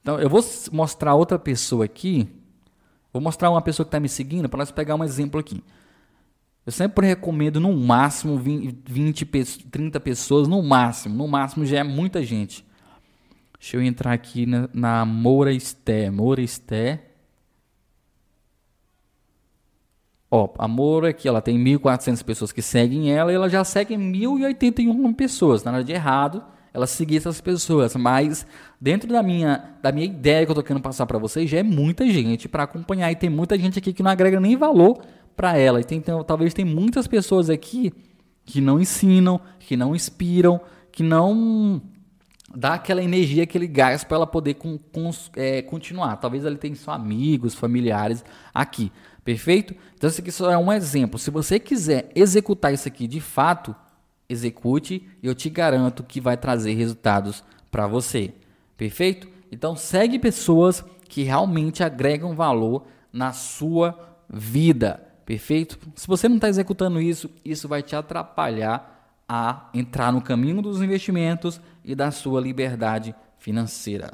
Então, 0.00 0.18
eu 0.18 0.30
vou 0.30 0.42
mostrar 0.72 1.14
outra 1.14 1.38
pessoa 1.38 1.84
aqui 1.84 2.37
Vou 3.12 3.22
mostrar 3.22 3.50
uma 3.50 3.62
pessoa 3.62 3.84
que 3.84 3.88
está 3.88 4.00
me 4.00 4.08
seguindo 4.08 4.48
para 4.48 4.58
nós 4.58 4.70
pegar 4.70 4.94
um 4.94 5.04
exemplo 5.04 5.40
aqui. 5.40 5.62
Eu 6.64 6.72
sempre 6.72 7.06
recomendo 7.06 7.58
no 7.58 7.72
máximo 7.72 8.36
20, 8.36 9.24
30 9.70 9.98
pessoas, 10.00 10.46
no 10.46 10.62
máximo. 10.62 11.14
No 11.14 11.26
máximo 11.26 11.64
já 11.64 11.78
é 11.78 11.82
muita 11.82 12.22
gente. 12.22 12.64
Deixa 13.58 13.76
eu 13.76 13.82
entrar 13.82 14.12
aqui 14.12 14.44
na, 14.44 14.68
na 14.72 15.04
Moura 15.04 15.52
Esté. 15.52 16.10
Moura 16.10 16.42
Esté. 16.42 17.04
Ó, 20.30 20.52
a 20.58 20.68
Moura 20.68 21.08
aqui, 21.08 21.26
ela 21.26 21.40
tem 21.40 21.58
1.400 21.58 22.22
pessoas 22.22 22.52
que 22.52 22.60
seguem 22.60 23.10
ela 23.10 23.32
e 23.32 23.34
ela 23.34 23.48
já 23.48 23.64
segue 23.64 23.94
1.081 23.94 25.14
pessoas. 25.16 25.64
Nada 25.64 25.82
de 25.82 25.92
errado 25.92 26.44
ela 26.78 26.86
seguir 26.86 27.18
essas 27.18 27.40
pessoas, 27.40 27.94
mas 27.96 28.46
dentro 28.80 29.08
da 29.08 29.22
minha, 29.22 29.74
da 29.82 29.92
minha 29.92 30.06
ideia 30.06 30.46
que 30.46 30.50
eu 30.50 30.54
tô 30.54 30.62
querendo 30.62 30.82
passar 30.82 31.06
para 31.06 31.18
vocês, 31.18 31.50
já 31.50 31.58
é 31.58 31.62
muita 31.62 32.06
gente 32.08 32.48
para 32.48 32.62
acompanhar 32.62 33.10
e 33.12 33.16
tem 33.16 33.28
muita 33.28 33.58
gente 33.58 33.78
aqui 33.78 33.92
que 33.92 34.02
não 34.02 34.10
agrega 34.10 34.40
nem 34.40 34.56
valor 34.56 35.00
para 35.36 35.56
ela. 35.56 35.80
E 35.80 35.84
tem, 35.84 35.98
então, 35.98 36.24
talvez 36.24 36.54
tem 36.54 36.64
muitas 36.64 37.06
pessoas 37.06 37.50
aqui 37.50 37.92
que 38.44 38.60
não 38.60 38.80
ensinam, 38.80 39.40
que 39.58 39.76
não 39.76 39.94
inspiram, 39.94 40.60
que 40.90 41.02
não 41.02 41.82
dá 42.54 42.74
aquela 42.74 43.02
energia, 43.02 43.42
aquele 43.42 43.66
gás 43.66 44.04
para 44.04 44.16
ela 44.16 44.26
poder 44.26 44.54
com, 44.54 44.78
com, 44.78 45.10
é, 45.36 45.60
continuar. 45.62 46.16
Talvez 46.16 46.44
ele 46.44 46.56
tenha 46.56 46.74
só 46.74 46.92
amigos, 46.92 47.54
familiares 47.54 48.24
aqui. 48.54 48.90
Perfeito? 49.24 49.74
Então, 49.94 50.08
isso 50.08 50.20
aqui 50.20 50.32
só 50.32 50.50
é 50.50 50.56
um 50.56 50.72
exemplo. 50.72 51.18
Se 51.18 51.30
você 51.30 51.58
quiser 51.58 52.10
executar 52.14 52.72
isso 52.72 52.88
aqui 52.88 53.06
de 53.06 53.20
fato, 53.20 53.76
execute 54.28 55.08
e 55.22 55.26
eu 55.26 55.34
te 55.34 55.48
garanto 55.48 56.02
que 56.02 56.20
vai 56.20 56.36
trazer 56.36 56.74
resultados 56.74 57.42
para 57.70 57.86
você. 57.86 58.32
Perfeito? 58.76 59.28
Então 59.50 59.74
segue 59.74 60.18
pessoas 60.18 60.84
que 61.08 61.22
realmente 61.22 61.82
agregam 61.82 62.34
valor 62.34 62.84
na 63.12 63.32
sua 63.32 64.16
vida. 64.28 65.02
Perfeito? 65.24 65.78
Se 65.94 66.06
você 66.06 66.28
não 66.28 66.36
está 66.36 66.48
executando 66.48 67.00
isso, 67.00 67.30
isso 67.44 67.66
vai 67.68 67.82
te 67.82 67.96
atrapalhar 67.96 68.96
a 69.28 69.68
entrar 69.74 70.12
no 70.12 70.22
caminho 70.22 70.62
dos 70.62 70.80
investimentos 70.80 71.60
e 71.84 71.94
da 71.94 72.10
sua 72.10 72.40
liberdade 72.40 73.14
financeira. 73.38 74.12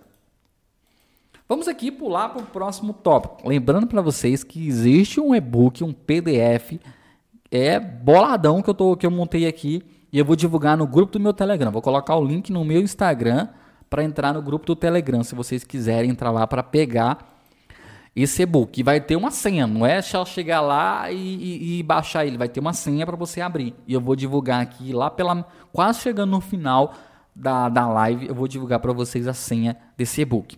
Vamos 1.49 1.69
aqui 1.69 1.93
pular 1.93 2.31
para 2.31 2.43
o 2.43 2.47
próximo 2.47 2.93
tópico. 2.93 3.49
Lembrando 3.49 3.87
para 3.87 4.01
vocês 4.01 4.43
que 4.43 4.67
existe 4.67 5.21
um 5.21 5.35
e-book, 5.35 5.85
um 5.85 5.93
PDF, 5.93 6.81
é 7.51 7.79
boladão 7.79 8.63
que 8.63 8.71
eu, 8.71 8.75
tô, 8.75 8.97
que 8.97 9.07
eu 9.07 9.11
montei 9.11 9.47
aqui 9.47 9.83
e 10.15 10.19
eu 10.21 10.25
vou 10.25 10.37
divulgar 10.37 10.77
no 10.77 10.87
grupo 10.87 11.15
do 11.15 11.21
meu 11.21 11.33
Telegram. 11.33 11.73
Vou 11.73 11.83
colocar 11.83 12.15
o 12.15 12.25
link 12.25 12.53
no 12.53 12.65
meu 12.65 12.81
Instagram 12.81 13.49
para 13.91 14.05
entrar 14.05 14.33
no 14.33 14.41
grupo 14.41 14.65
do 14.65 14.77
Telegram, 14.77 15.25
se 15.25 15.35
vocês 15.35 15.65
quiserem 15.65 16.09
entrar 16.09 16.31
lá 16.31 16.47
para 16.47 16.63
pegar 16.63 17.43
esse 18.15 18.43
e-book. 18.43 18.81
vai 18.85 19.01
ter 19.01 19.17
uma 19.17 19.33
senha, 19.33 19.67
não 19.67 19.85
é 19.85 20.01
só 20.01 20.25
chegar 20.25 20.61
lá 20.61 21.11
e, 21.11 21.17
e, 21.17 21.81
e 21.81 21.83
baixar 21.83 22.25
ele, 22.25 22.39
vai 22.39 22.49
ter 22.49 22.61
uma 22.61 22.73
senha 22.73 23.05
para 23.05 23.17
você 23.17 23.41
abrir. 23.41 23.75
E 23.89 23.93
eu 23.93 24.01
vou 24.01 24.15
divulgar 24.15 24.63
aqui 24.63 24.93
lá 24.93 25.11
pela 25.11 25.45
quase 25.73 25.99
chegando 25.99 26.31
no 26.31 26.41
final 26.41 26.95
da, 27.35 27.69
da 27.69 27.89
live, 27.89 28.29
eu 28.29 28.37
vou 28.37 28.47
divulgar 28.47 28.79
para 28.79 28.93
vocês 28.93 29.27
a 29.27 29.35
senha 29.35 29.77
desse 29.97 30.21
e-book. 30.21 30.57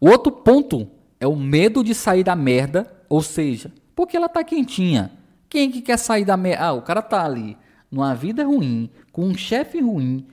O 0.00 0.08
outro 0.08 0.30
ponto 0.30 0.86
é 1.18 1.26
o 1.26 1.34
medo 1.34 1.82
de 1.82 1.92
sair 1.92 2.22
da 2.22 2.36
merda, 2.36 2.86
ou 3.08 3.20
seja, 3.20 3.72
porque 3.96 4.16
ela 4.16 4.28
tá 4.28 4.44
quentinha. 4.44 5.10
Quem 5.48 5.72
que 5.72 5.82
quer 5.82 5.96
sair 5.96 6.24
da 6.24 6.36
merda? 6.36 6.66
Ah, 6.66 6.72
o 6.72 6.82
cara 6.82 7.02
tá 7.02 7.24
ali 7.24 7.58
numa 7.90 8.14
vida 8.14 8.44
ruim, 8.44 8.90
com 9.12 9.24
um 9.24 9.34
chefe 9.36 9.80
ruim, 9.80 10.26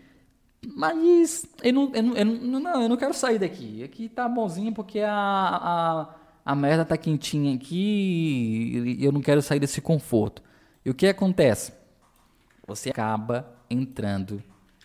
mas 0.75 1.45
eu 1.61 1.73
não, 1.73 1.91
eu, 1.93 2.03
não, 2.03 2.15
eu, 2.15 2.25
não, 2.25 2.81
eu 2.81 2.89
não 2.89 2.97
quero 2.97 3.13
sair 3.13 3.37
daqui. 3.37 3.83
Aqui 3.83 4.07
tá 4.07 4.27
bonzinho 4.27 4.73
porque 4.73 4.99
a, 4.99 5.11
a, 5.11 6.15
a 6.45 6.55
merda 6.55 6.85
tá 6.85 6.97
quentinha 6.97 7.53
aqui 7.53 8.97
e 8.99 9.03
eu 9.03 9.11
não 9.11 9.21
quero 9.21 9.41
sair 9.41 9.59
desse 9.59 9.81
conforto. 9.81 10.41
E 10.85 10.89
o 10.89 10.93
que 10.93 11.07
acontece? 11.07 11.73
Você 12.65 12.91
acaba 12.91 13.45
entrando 13.69 14.41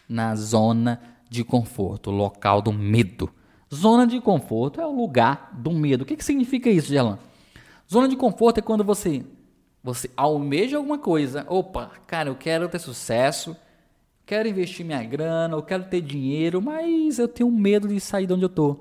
na 0.08 0.34
zona 0.34 1.00
de 1.28 1.44
conforto, 1.44 2.10
local 2.10 2.60
do 2.60 2.72
medo. 2.72 3.30
Zona 3.72 4.06
de 4.06 4.20
conforto 4.20 4.80
é 4.80 4.86
o 4.86 4.94
lugar 4.94 5.50
do 5.52 5.70
medo. 5.70 6.02
O 6.02 6.06
que, 6.06 6.16
que 6.16 6.24
significa 6.24 6.70
isso, 6.70 6.88
Gelan? 6.88 7.18
Zona 7.90 8.08
de 8.08 8.16
conforto 8.16 8.58
é 8.58 8.62
quando 8.62 8.82
você 8.82 9.24
você 9.88 10.10
almeja 10.14 10.76
alguma 10.76 10.98
coisa. 10.98 11.46
Opa, 11.48 11.90
cara, 12.06 12.28
eu 12.28 12.34
quero 12.34 12.68
ter 12.68 12.78
sucesso, 12.78 13.56
quero 14.26 14.46
investir 14.46 14.84
minha 14.84 15.02
grana, 15.02 15.54
eu 15.54 15.62
quero 15.62 15.84
ter 15.84 16.02
dinheiro, 16.02 16.60
mas 16.60 17.18
eu 17.18 17.26
tenho 17.26 17.50
medo 17.50 17.88
de 17.88 17.98
sair 17.98 18.26
de 18.26 18.34
onde 18.34 18.44
eu 18.44 18.50
tô, 18.50 18.80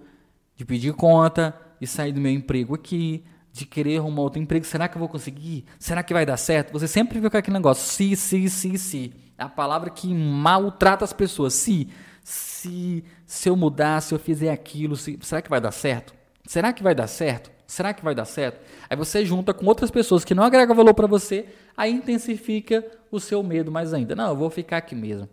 de 0.54 0.66
pedir 0.66 0.94
conta, 0.94 1.56
de 1.80 1.88
sair 1.88 2.12
do 2.12 2.20
meu 2.20 2.32
emprego 2.32 2.76
aqui, 2.76 3.24
de 3.54 3.66
querer 3.66 4.00
arrumar 4.00 4.24
outro 4.24 4.42
emprego. 4.42 4.66
Será 4.66 4.90
que 4.90 4.98
eu 4.98 5.00
vou 5.00 5.08
conseguir? 5.08 5.64
Será 5.80 6.04
que 6.04 6.14
vai 6.14 6.26
dar 6.26 6.36
certo? 6.36 6.74
Você 6.74 6.90
sempre 6.90 7.22
fica 7.22 7.38
aquele 7.38 7.56
negócio, 7.56 7.90
se, 7.90 8.14
se, 8.18 8.50
se, 8.50 8.78
se. 8.78 9.14
É 9.38 9.44
a 9.44 9.50
palavra 9.50 9.90
que 9.90 10.14
maltrata 10.14 11.06
as 11.06 11.14
pessoas. 11.14 11.54
Se, 11.54 11.88
se, 12.22 13.06
se 13.26 13.48
eu 13.48 13.56
mudar, 13.56 14.02
se 14.02 14.14
eu 14.14 14.20
fizer 14.20 14.52
aquilo, 14.52 14.98
se, 14.98 15.18
será 15.22 15.42
que 15.42 15.50
vai 15.50 15.62
dar 15.62 15.72
certo? 15.72 16.14
Será 16.46 16.74
que 16.74 16.84
vai 16.84 16.94
dar 16.94 17.08
certo? 17.08 17.50
Será 17.68 17.94
que 17.94 18.04
vai 18.04 18.16
dar 18.16 18.24
certo? 18.24 18.62
Aí 18.90 18.96
você 18.96 19.26
junta 19.26 19.54
com 19.54 19.66
outras 19.66 19.92
pessoas 19.92 20.24
que 20.24 20.34
não 20.34 20.44
agregam 20.44 20.74
valor 20.74 20.94
para 20.94 21.06
você, 21.06 21.48
aí 21.76 21.92
intensifica 21.92 22.84
o 23.12 23.20
seu 23.20 23.44
medo 23.44 23.70
mais 23.70 23.94
ainda. 23.94 24.16
Não, 24.16 24.30
eu 24.30 24.38
vou 24.38 24.50
ficar 24.50 24.78
aqui 24.78 24.96
mesmo. 24.96 25.28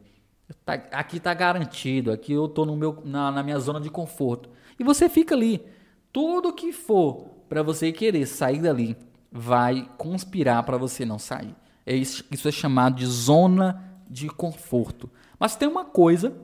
Tá, 0.64 0.74
aqui 0.90 1.18
está 1.18 1.32
garantido, 1.32 2.10
aqui 2.10 2.32
eu 2.32 2.46
estou 2.46 2.66
na, 3.04 3.30
na 3.30 3.42
minha 3.42 3.58
zona 3.60 3.80
de 3.80 3.88
conforto. 3.88 4.50
E 4.78 4.82
você 4.82 5.08
fica 5.08 5.32
ali. 5.34 5.64
Tudo 6.12 6.52
que 6.52 6.72
for 6.72 7.30
para 7.48 7.62
você 7.62 7.92
querer 7.92 8.26
sair 8.26 8.60
dali 8.60 8.96
vai 9.30 9.88
conspirar 9.96 10.64
para 10.64 10.76
você 10.76 11.04
não 11.04 11.20
sair. 11.20 11.54
É 11.86 11.94
isso, 11.94 12.24
isso 12.32 12.48
é 12.48 12.52
chamado 12.52 12.96
de 12.96 13.06
zona 13.06 14.00
de 14.10 14.28
conforto. 14.28 15.08
Mas 15.38 15.54
tem 15.54 15.68
uma 15.68 15.84
coisa, 15.84 16.36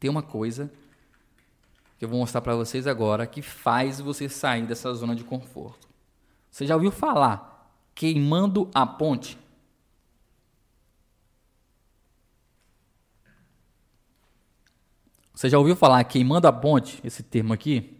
tem 0.00 0.10
uma 0.10 0.22
coisa 0.22 0.70
que 1.98 2.04
eu 2.04 2.08
vou 2.08 2.18
mostrar 2.18 2.40
para 2.40 2.54
vocês 2.54 2.86
agora 2.86 3.26
que 3.26 3.40
faz 3.40 4.00
você 4.00 4.28
sair 4.28 4.66
dessa 4.66 4.92
zona 4.94 5.14
de 5.14 5.24
conforto. 5.24 5.88
Você 6.50 6.66
já 6.66 6.74
ouviu 6.74 6.90
falar 6.90 7.74
queimando 7.94 8.70
a 8.74 8.86
ponte? 8.86 9.38
Você 15.34 15.50
já 15.50 15.58
ouviu 15.58 15.76
falar 15.76 16.02
queimando 16.04 16.48
a 16.48 16.52
ponte, 16.52 17.00
esse 17.04 17.22
termo 17.22 17.52
aqui? 17.52 17.94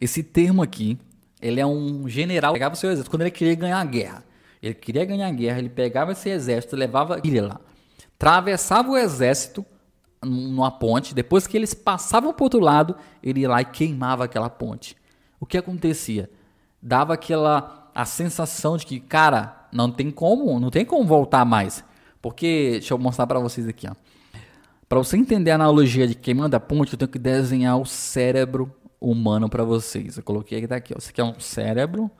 Esse 0.00 0.22
termo 0.22 0.62
aqui, 0.62 0.98
ele 1.40 1.60
é 1.60 1.66
um 1.66 2.08
general 2.08 2.52
pegava 2.52 2.74
o 2.74 2.78
seu 2.78 2.90
exército 2.90 3.10
quando 3.10 3.22
ele 3.22 3.30
queria 3.30 3.54
ganhar 3.54 3.80
a 3.80 3.84
guerra. 3.84 4.24
Ele 4.62 4.74
queria 4.74 5.04
ganhar 5.04 5.28
a 5.28 5.32
guerra, 5.32 5.58
ele 5.58 5.68
pegava 5.68 6.12
esse 6.12 6.28
exército, 6.28 6.76
levava 6.76 7.20
ele 7.22 7.40
lá, 7.40 7.60
atravessava 8.14 8.90
o 8.90 8.96
exército 8.96 9.64
numa 10.22 10.70
ponte, 10.70 11.14
depois 11.14 11.46
que 11.46 11.56
eles 11.56 11.74
passavam 11.74 12.32
para 12.32 12.42
o 12.42 12.46
outro 12.46 12.60
lado, 12.60 12.96
ele 13.22 13.40
ia 13.40 13.48
lá 13.48 13.60
e 13.60 13.64
queimava 13.64 14.24
aquela 14.24 14.50
ponte. 14.50 14.96
O 15.38 15.46
que 15.46 15.58
acontecia? 15.58 16.30
Dava 16.80 17.14
aquela 17.14 17.90
a 17.94 18.04
sensação 18.04 18.76
de 18.76 18.84
que, 18.84 19.00
cara, 19.00 19.68
não 19.72 19.90
tem 19.90 20.10
como, 20.10 20.60
não 20.60 20.70
tem 20.70 20.84
como 20.84 21.06
voltar 21.06 21.44
mais. 21.44 21.82
Porque, 22.20 22.72
deixa 22.72 22.92
eu 22.92 22.98
mostrar 22.98 23.26
para 23.26 23.40
vocês 23.40 23.66
aqui, 23.66 23.88
ó. 23.88 23.94
Para 24.88 24.98
você 24.98 25.16
entender 25.16 25.50
a 25.50 25.54
analogia 25.56 26.06
de 26.06 26.14
quem 26.14 26.34
manda 26.34 26.60
ponte, 26.60 26.92
eu 26.92 26.98
tenho 26.98 27.10
que 27.10 27.18
desenhar 27.18 27.78
o 27.80 27.86
cérebro 27.86 28.70
humano 29.00 29.48
para 29.48 29.64
vocês. 29.64 30.16
Eu 30.16 30.22
coloquei 30.22 30.58
aqui, 30.58 30.68
tá 30.68 30.76
aqui, 30.76 30.92
ó. 30.94 30.98
Esse 30.98 31.10
aqui 31.10 31.20
é 31.20 31.24
um 31.24 31.40
cérebro. 31.40 32.10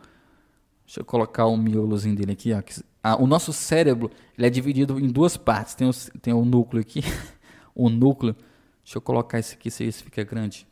Deixa 0.87 1.01
eu 1.01 1.05
colocar 1.05 1.47
o 1.47 1.57
miolozinho 1.57 2.17
dele 2.17 2.33
aqui, 2.33 2.53
ó. 2.53 2.63
Ah, 3.03 3.23
o 3.23 3.27
nosso 3.27 3.53
cérebro 3.53 4.11
ele 4.37 4.47
é 4.47 4.51
dividido 4.51 4.99
em 4.99 5.09
duas 5.09 5.37
partes. 5.37 5.75
Tem 5.75 5.89
o, 5.89 5.93
tem 6.21 6.33
o 6.33 6.45
núcleo 6.45 6.81
aqui. 6.81 7.03
o 7.77 7.89
núcleo. 7.89 8.35
Deixa 8.83 8.99
eu 8.99 9.03
colocar 9.03 9.39
esse 9.39 9.55
aqui, 9.55 9.71
se 9.71 9.85
esse 9.85 10.03
fica 10.03 10.25
grande. 10.25 10.67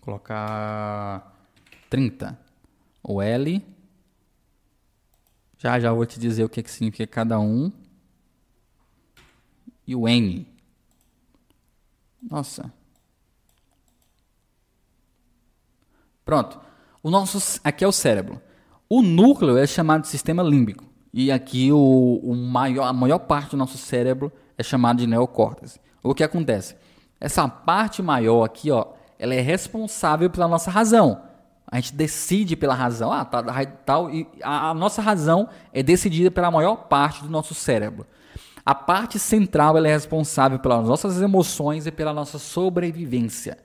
Colocar 0.00 1.34
30. 1.90 2.38
O 3.02 3.20
L 3.20 3.76
já 5.58 5.80
já 5.80 5.92
vou 5.92 6.06
te 6.06 6.20
dizer 6.20 6.44
o 6.44 6.48
que, 6.48 6.62
que 6.62 6.70
significa 6.70 7.06
cada 7.06 7.40
um. 7.40 7.72
E 9.86 9.94
o 9.96 10.08
N. 10.08 10.46
Nossa. 12.22 12.72
Pronto. 16.24 16.60
O 17.02 17.10
nosso 17.10 17.60
aqui 17.64 17.84
é 17.84 17.88
o 17.88 17.92
cérebro. 17.92 18.40
O 18.88 19.02
núcleo 19.02 19.56
é 19.58 19.66
chamado 19.66 20.02
de 20.02 20.08
sistema 20.08 20.42
límbico. 20.42 20.84
E 21.12 21.32
aqui 21.32 21.72
o, 21.72 22.20
o 22.22 22.36
maior, 22.36 22.84
a 22.84 22.92
maior 22.92 23.18
parte 23.18 23.50
do 23.50 23.56
nosso 23.56 23.78
cérebro 23.78 24.30
é 24.56 24.62
chamado 24.62 24.98
de 24.98 25.06
neocórtex. 25.06 25.80
O 26.02 26.14
que 26.14 26.22
acontece? 26.22 26.76
Essa 27.20 27.48
parte 27.48 28.02
maior 28.02 28.44
aqui, 28.44 28.70
ó, 28.70 28.86
ela 29.18 29.34
é 29.34 29.40
responsável 29.40 30.30
pela 30.30 30.46
nossa 30.46 30.70
razão. 30.70 31.22
A 31.66 31.76
gente 31.76 31.94
decide 31.94 32.54
pela 32.54 32.74
razão. 32.74 33.10
Ah, 33.12 33.24
tá, 33.24 33.42
tal, 33.84 34.10
e 34.10 34.28
a, 34.42 34.70
a 34.70 34.74
nossa 34.74 35.02
razão 35.02 35.48
é 35.72 35.82
decidida 35.82 36.30
pela 36.30 36.50
maior 36.50 36.76
parte 36.76 37.22
do 37.22 37.28
nosso 37.28 37.54
cérebro. 37.54 38.06
A 38.64 38.74
parte 38.74 39.18
central 39.18 39.76
é 39.78 39.88
responsável 39.88 40.58
pelas 40.58 40.86
nossas 40.86 41.20
emoções 41.20 41.86
e 41.86 41.90
pela 41.90 42.12
nossa 42.12 42.38
sobrevivência. 42.38 43.58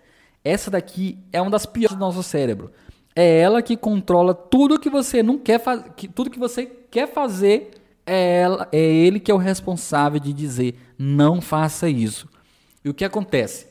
Essa 0.43 0.71
daqui 0.71 1.19
é 1.31 1.41
uma 1.41 1.51
das 1.51 1.65
piores 1.65 1.95
do 1.95 1.99
nosso 1.99 2.23
cérebro. 2.23 2.71
É 3.15 3.39
ela 3.39 3.61
que 3.61 3.75
controla 3.75 4.33
tudo 4.33 4.79
que 4.79 4.89
você 4.89 5.21
não 5.21 5.37
quer 5.37 5.59
fazer, 5.59 5.91
tudo 6.13 6.29
que 6.29 6.39
você 6.39 6.65
quer 6.65 7.11
fazer 7.11 7.71
é 8.05 8.41
ela, 8.41 8.67
é 8.71 8.79
ele 8.79 9.19
que 9.19 9.29
é 9.29 9.33
o 9.33 9.37
responsável 9.37 10.19
de 10.19 10.31
dizer 10.33 10.79
não 10.97 11.41
faça 11.41 11.89
isso. 11.89 12.27
E 12.83 12.89
o 12.89 12.93
que 12.93 13.05
acontece? 13.05 13.67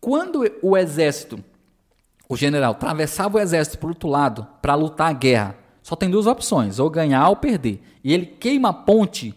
Quando 0.00 0.44
o 0.62 0.76
exército 0.76 1.42
o 2.30 2.36
general 2.36 2.70
atravessava 2.70 3.38
o 3.38 3.40
exército 3.40 3.76
para 3.78 3.86
o 3.86 3.90
outro 3.90 4.08
lado 4.08 4.46
para 4.62 4.76
lutar 4.76 5.10
a 5.10 5.12
guerra. 5.12 5.56
Só 5.82 5.96
tem 5.96 6.08
duas 6.08 6.28
opções, 6.28 6.78
ou 6.78 6.88
ganhar 6.88 7.28
ou 7.28 7.34
perder. 7.34 7.82
E 8.04 8.14
ele 8.14 8.24
queima 8.24 8.68
a 8.68 8.72
ponte 8.72 9.34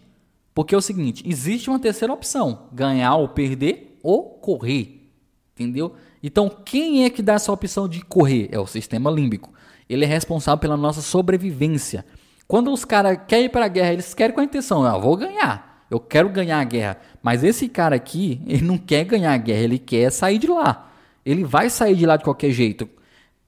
porque 0.54 0.72
é 0.72 0.78
o 0.78 0.80
seguinte, 0.80 1.24
existe 1.26 1.68
uma 1.68 1.80
terceira 1.80 2.14
opção, 2.14 2.68
ganhar 2.72 3.16
ou 3.16 3.28
perder 3.28 3.98
ou 4.00 4.22
correr. 4.22 5.10
Entendeu? 5.52 5.96
Então, 6.26 6.48
quem 6.48 7.04
é 7.04 7.10
que 7.10 7.22
dá 7.22 7.34
essa 7.34 7.52
opção 7.52 7.86
de 7.86 8.04
correr? 8.04 8.48
É 8.50 8.58
o 8.58 8.66
sistema 8.66 9.10
límbico. 9.10 9.52
Ele 9.88 10.04
é 10.04 10.08
responsável 10.08 10.58
pela 10.58 10.76
nossa 10.76 11.02
sobrevivência. 11.02 12.04
Quando 12.48 12.72
os 12.72 12.84
caras 12.84 13.18
querem 13.28 13.46
ir 13.46 13.50
para 13.50 13.66
a 13.66 13.68
guerra, 13.68 13.92
eles 13.92 14.14
querem 14.14 14.34
com 14.34 14.40
a 14.40 14.44
intenção, 14.44 14.84
eu 14.86 15.00
vou 15.00 15.16
ganhar. 15.16 15.86
Eu 15.90 16.00
quero 16.00 16.28
ganhar 16.30 16.58
a 16.58 16.64
guerra. 16.64 16.98
Mas 17.22 17.44
esse 17.44 17.68
cara 17.68 17.94
aqui, 17.94 18.40
ele 18.48 18.64
não 18.64 18.78
quer 18.78 19.04
ganhar 19.04 19.34
a 19.34 19.36
guerra, 19.36 19.60
ele 19.60 19.78
quer 19.78 20.10
sair 20.10 20.38
de 20.38 20.46
lá 20.46 20.90
ele 21.24 21.44
vai 21.44 21.70
sair 21.70 21.96
de 21.96 22.04
lá 22.04 22.16
de 22.16 22.24
qualquer 22.24 22.50
jeito. 22.50 22.88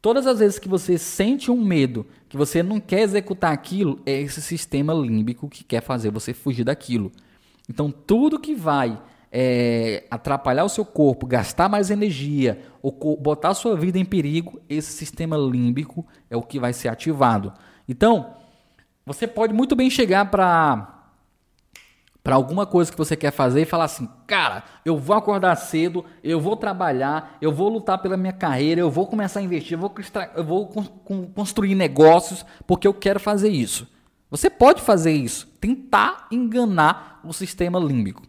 Todas 0.00 0.26
as 0.26 0.38
vezes 0.38 0.58
que 0.58 0.68
você 0.68 0.96
sente 0.96 1.50
um 1.50 1.62
medo, 1.62 2.06
que 2.28 2.36
você 2.36 2.62
não 2.62 2.80
quer 2.80 3.00
executar 3.00 3.52
aquilo, 3.52 4.00
é 4.06 4.20
esse 4.20 4.40
sistema 4.40 4.94
límbico 4.94 5.48
que 5.48 5.64
quer 5.64 5.82
fazer 5.82 6.10
você 6.10 6.32
fugir 6.32 6.64
daquilo. 6.64 7.12
Então, 7.68 7.90
tudo 7.90 8.38
que 8.38 8.54
vai 8.54 8.98
é, 9.30 10.04
atrapalhar 10.10 10.64
o 10.64 10.68
seu 10.68 10.84
corpo, 10.84 11.26
gastar 11.26 11.68
mais 11.68 11.90
energia, 11.90 12.60
ou 12.82 12.92
botar 13.16 13.50
a 13.50 13.54
sua 13.54 13.76
vida 13.76 13.98
em 13.98 14.04
perigo, 14.04 14.60
esse 14.68 14.92
sistema 14.92 15.36
límbico 15.36 16.06
é 16.30 16.36
o 16.36 16.42
que 16.42 16.58
vai 16.58 16.72
ser 16.72 16.88
ativado. 16.88 17.52
Então, 17.88 18.34
você 19.04 19.26
pode 19.26 19.52
muito 19.52 19.76
bem 19.76 19.90
chegar 19.90 20.30
para 20.30 20.92
para 22.26 22.34
alguma 22.34 22.66
coisa 22.66 22.90
que 22.90 22.98
você 22.98 23.14
quer 23.14 23.30
fazer 23.30 23.62
e 23.62 23.64
falar 23.64 23.84
assim, 23.84 24.08
cara, 24.26 24.64
eu 24.84 24.98
vou 24.98 25.14
acordar 25.14 25.54
cedo, 25.54 26.04
eu 26.24 26.40
vou 26.40 26.56
trabalhar, 26.56 27.38
eu 27.40 27.52
vou 27.52 27.68
lutar 27.68 28.02
pela 28.02 28.16
minha 28.16 28.32
carreira, 28.32 28.80
eu 28.80 28.90
vou 28.90 29.06
começar 29.06 29.38
a 29.38 29.42
investir, 29.44 29.74
eu 29.74 29.78
vou, 29.78 29.94
eu 30.34 30.42
vou 30.42 30.66
construir 31.36 31.76
negócios 31.76 32.44
porque 32.66 32.88
eu 32.88 32.92
quero 32.92 33.20
fazer 33.20 33.50
isso. 33.50 33.86
Você 34.28 34.50
pode 34.50 34.82
fazer 34.82 35.12
isso, 35.12 35.46
tentar 35.60 36.26
enganar 36.32 37.20
o 37.22 37.32
sistema 37.32 37.78
límbico. 37.78 38.24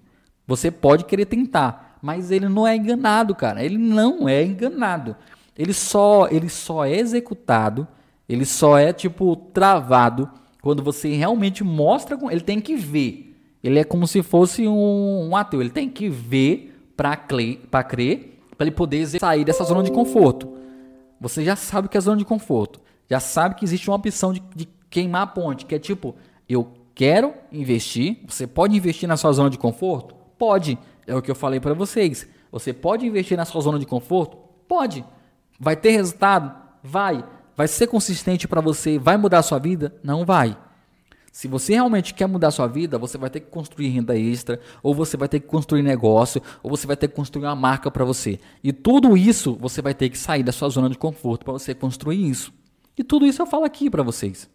Você 0.47 0.71
pode 0.71 1.05
querer 1.05 1.25
tentar, 1.25 1.99
mas 2.01 2.31
ele 2.31 2.47
não 2.47 2.65
é 2.65 2.75
enganado, 2.75 3.35
cara. 3.35 3.63
Ele 3.63 3.77
não 3.77 4.27
é 4.27 4.43
enganado. 4.43 5.15
Ele 5.57 5.73
só, 5.73 6.27
ele 6.31 6.49
só 6.49 6.85
é 6.85 6.97
executado, 6.97 7.87
ele 8.29 8.45
só 8.45 8.77
é 8.77 8.93
tipo 8.93 9.35
travado 9.35 10.29
quando 10.61 10.81
você 10.81 11.13
realmente 11.15 11.63
mostra, 11.63 12.17
ele 12.31 12.41
tem 12.41 12.61
que 12.61 12.75
ver 12.75 13.27
ele 13.63 13.79
é 13.79 13.83
como 13.83 14.07
se 14.07 14.23
fosse 14.23 14.67
um, 14.67 15.29
um 15.29 15.35
ateu. 15.35 15.61
Ele 15.61 15.69
tem 15.69 15.89
que 15.89 16.09
ver 16.09 16.73
para 16.95 17.15
crer, 17.15 17.67
para 17.69 17.85
ele 18.61 18.71
poder 18.71 19.05
sair 19.07 19.43
dessa 19.43 19.63
zona 19.63 19.83
de 19.83 19.91
conforto. 19.91 20.53
Você 21.19 21.43
já 21.43 21.55
sabe 21.55 21.87
que 21.89 21.97
é 21.97 22.01
zona 22.01 22.17
de 22.17 22.25
conforto. 22.25 22.79
Já 23.09 23.19
sabe 23.19 23.55
que 23.55 23.65
existe 23.65 23.89
uma 23.89 23.97
opção 23.97 24.31
de, 24.31 24.41
de 24.55 24.67
queimar 24.89 25.23
a 25.23 25.27
ponte, 25.27 25.65
que 25.65 25.75
é 25.75 25.79
tipo, 25.79 26.15
eu 26.47 26.67
quero 26.93 27.33
investir. 27.51 28.19
Você 28.27 28.45
pode 28.47 28.75
investir 28.75 29.07
na 29.07 29.17
sua 29.17 29.31
zona 29.31 29.49
de 29.49 29.57
conforto? 29.57 30.15
Pode. 30.37 30.77
É 31.05 31.15
o 31.15 31.21
que 31.21 31.31
eu 31.31 31.35
falei 31.35 31.59
para 31.59 31.73
vocês. 31.73 32.27
Você 32.51 32.73
pode 32.73 33.05
investir 33.05 33.37
na 33.37 33.45
sua 33.45 33.61
zona 33.61 33.79
de 33.79 33.85
conforto? 33.85 34.37
Pode. 34.67 35.03
Vai 35.59 35.75
ter 35.75 35.91
resultado? 35.91 36.55
Vai. 36.83 37.23
Vai 37.55 37.67
ser 37.67 37.87
consistente 37.87 38.47
para 38.47 38.61
você? 38.61 38.99
Vai 38.99 39.17
mudar 39.17 39.39
a 39.39 39.43
sua 39.43 39.57
vida? 39.57 39.95
Não 40.03 40.25
vai. 40.25 40.57
Se 41.31 41.47
você 41.47 41.73
realmente 41.73 42.13
quer 42.13 42.27
mudar 42.27 42.49
sua 42.49 42.65
vida, 42.65 42.97
você 42.97 43.17
vai 43.17 43.29
ter 43.29 43.41
que 43.41 43.51
construir 43.51 43.89
renda 43.89 44.17
extra, 44.17 44.59
ou 44.81 44.95
você 44.95 45.15
vai 45.15 45.27
ter 45.27 45.39
que 45.39 45.45
construir 45.45 45.83
negócio, 45.83 46.41
ou 46.63 46.69
você 46.71 46.87
vai 46.87 46.97
ter 46.97 47.07
que 47.07 47.15
construir 47.15 47.45
uma 47.45 47.55
marca 47.55 47.91
para 47.91 48.03
você. 48.03 48.39
E 48.63 48.73
tudo 48.73 49.15
isso 49.15 49.55
você 49.55 49.79
vai 49.81 49.93
ter 49.93 50.09
que 50.09 50.17
sair 50.17 50.41
da 50.41 50.51
sua 50.51 50.67
zona 50.69 50.89
de 50.89 50.97
conforto 50.97 51.45
para 51.45 51.53
você 51.53 51.75
construir 51.75 52.27
isso. 52.27 52.51
E 52.97 53.03
tudo 53.03 53.25
isso 53.25 53.41
eu 53.41 53.45
falo 53.45 53.65
aqui 53.65 53.89
para 53.89 54.01
vocês. 54.01 54.49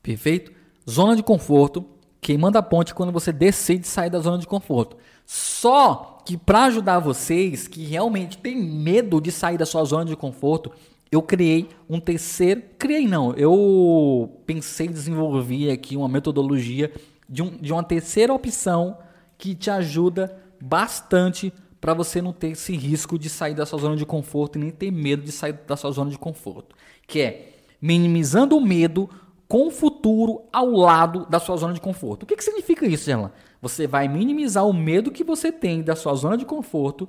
Perfeito? 0.00 0.55
Zona 0.88 1.16
de 1.16 1.22
conforto, 1.22 1.84
quem 2.20 2.38
manda 2.38 2.58
a 2.58 2.62
ponte 2.62 2.94
quando 2.94 3.12
você 3.12 3.32
decide 3.32 3.86
sair 3.86 4.10
da 4.10 4.20
zona 4.20 4.38
de 4.38 4.46
conforto. 4.46 4.96
Só 5.24 6.22
que 6.24 6.36
para 6.36 6.64
ajudar 6.64 6.98
vocês 7.00 7.68
que 7.68 7.84
realmente 7.84 8.38
têm 8.38 8.56
medo 8.56 9.20
de 9.20 9.30
sair 9.32 9.58
da 9.58 9.66
sua 9.66 9.84
zona 9.84 10.04
de 10.04 10.16
conforto, 10.16 10.72
eu 11.10 11.22
criei 11.22 11.68
um 11.88 12.00
terceiro. 12.00 12.62
Criei 12.78 13.06
não, 13.06 13.32
eu 13.34 14.40
pensei 14.44 14.88
desenvolver 14.88 15.70
aqui 15.70 15.96
uma 15.96 16.08
metodologia 16.08 16.92
de, 17.28 17.42
um, 17.42 17.56
de 17.56 17.72
uma 17.72 17.82
terceira 17.82 18.32
opção 18.32 18.98
que 19.38 19.54
te 19.54 19.70
ajuda 19.70 20.36
bastante 20.60 21.52
para 21.80 21.94
você 21.94 22.22
não 22.22 22.32
ter 22.32 22.48
esse 22.48 22.76
risco 22.76 23.18
de 23.18 23.28
sair 23.28 23.54
da 23.54 23.66
sua 23.66 23.78
zona 23.78 23.96
de 23.96 24.06
conforto 24.06 24.56
e 24.56 24.60
nem 24.60 24.70
ter 24.70 24.90
medo 24.90 25.22
de 25.22 25.30
sair 25.30 25.52
da 25.66 25.76
sua 25.76 25.90
zona 25.90 26.10
de 26.10 26.18
conforto. 26.18 26.74
Que 27.06 27.20
é 27.20 27.52
minimizando 27.80 28.56
o 28.56 28.60
medo 28.60 29.08
com 29.48 29.68
o 29.68 29.70
futuro 29.70 30.42
ao 30.52 30.70
lado 30.70 31.26
da 31.26 31.38
sua 31.38 31.56
zona 31.56 31.72
de 31.72 31.80
conforto. 31.80 32.24
O 32.24 32.26
que, 32.26 32.36
que 32.36 32.44
significa 32.44 32.86
isso, 32.86 33.04
Gerlan? 33.04 33.30
Você 33.62 33.86
vai 33.86 34.08
minimizar 34.08 34.66
o 34.66 34.72
medo 34.72 35.10
que 35.10 35.24
você 35.24 35.52
tem 35.52 35.82
da 35.82 35.96
sua 35.96 36.14
zona 36.14 36.36
de 36.36 36.44
conforto, 36.44 37.08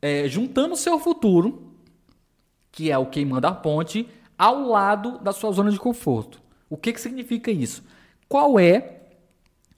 é, 0.00 0.28
juntando 0.28 0.74
o 0.74 0.76
seu 0.76 0.98
futuro 0.98 1.74
que 2.74 2.90
é 2.90 2.98
o 2.98 3.06
queimando 3.06 3.46
a 3.46 3.52
ponte, 3.52 4.08
ao 4.36 4.62
lado 4.62 5.20
da 5.20 5.32
sua 5.32 5.52
zona 5.52 5.70
de 5.70 5.78
conforto. 5.78 6.42
O 6.68 6.76
que, 6.76 6.92
que 6.92 7.00
significa 7.00 7.52
isso? 7.52 7.84
Qual 8.28 8.58
é 8.58 9.02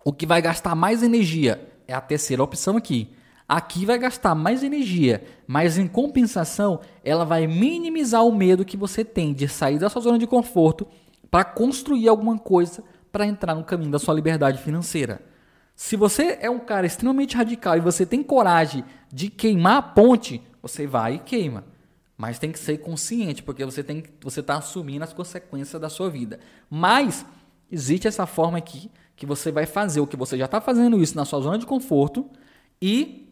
o 0.03 0.11
que 0.11 0.25
vai 0.25 0.41
gastar 0.41 0.75
mais 0.75 1.03
energia? 1.03 1.61
É 1.87 1.93
a 1.93 2.01
terceira 2.01 2.43
opção 2.43 2.75
aqui. 2.75 3.11
Aqui 3.47 3.85
vai 3.85 3.99
gastar 3.99 4.35
mais 4.35 4.62
energia, 4.64 5.23
mas 5.47 5.77
em 5.77 5.87
compensação, 5.87 6.81
ela 7.05 7.25
vai 7.25 7.47
minimizar 7.47 8.25
o 8.25 8.35
medo 8.35 8.64
que 8.64 8.79
você 8.79 9.05
tem 9.05 9.35
de 9.35 9.47
sair 9.47 9.79
da 9.79 9.91
sua 9.91 10.01
zona 10.01 10.19
de 10.19 10.27
conforto 10.27 10.87
para 11.31 11.45
construir 11.45 12.09
alguma 12.09 12.39
coisa 12.39 12.83
para 13.11 13.27
entrar 13.27 13.55
no 13.55 13.64
caminho 13.64 13.91
da 13.91 13.99
sua 13.99 14.14
liberdade 14.14 14.59
financeira. 14.59 15.22
Se 15.74 15.97
você 15.97 16.39
é 16.41 16.51
um 16.51 16.59
cara 16.59 16.87
extremamente 16.87 17.37
radical 17.37 17.77
e 17.77 17.81
você 17.81 18.05
tem 18.07 18.22
coragem 18.22 18.85
de 19.12 19.29
queimar 19.29 19.77
a 19.77 19.83
ponte, 19.83 20.43
você 20.62 20.87
vai 20.87 21.14
e 21.14 21.18
queima. 21.18 21.64
Mas 22.16 22.39
tem 22.39 22.51
que 22.51 22.59
ser 22.59 22.79
consciente, 22.79 23.43
porque 23.43 23.64
você 23.64 23.83
tem 23.83 24.03
você 24.22 24.41
está 24.41 24.57
assumindo 24.57 25.05
as 25.05 25.12
consequências 25.12 25.81
da 25.81 25.91
sua 25.91 26.09
vida. 26.09 26.41
Mas 26.70 27.27
existe 27.70 28.09
essa 28.09 28.27
forma 28.27 28.57
aqui 28.59 28.91
que 29.14 29.27
você 29.27 29.53
vai 29.53 29.66
fazer 29.66 30.01
o 30.01 30.07
que 30.07 30.16
você 30.16 30.37
já 30.39 30.47
está 30.47 30.61
fazendo 30.61 31.01
isso 31.01 31.16
na 31.16 31.24
sua 31.24 31.41
zona 31.41 31.59
de 31.59 31.66
conforto 31.66 32.29
e 32.81 33.26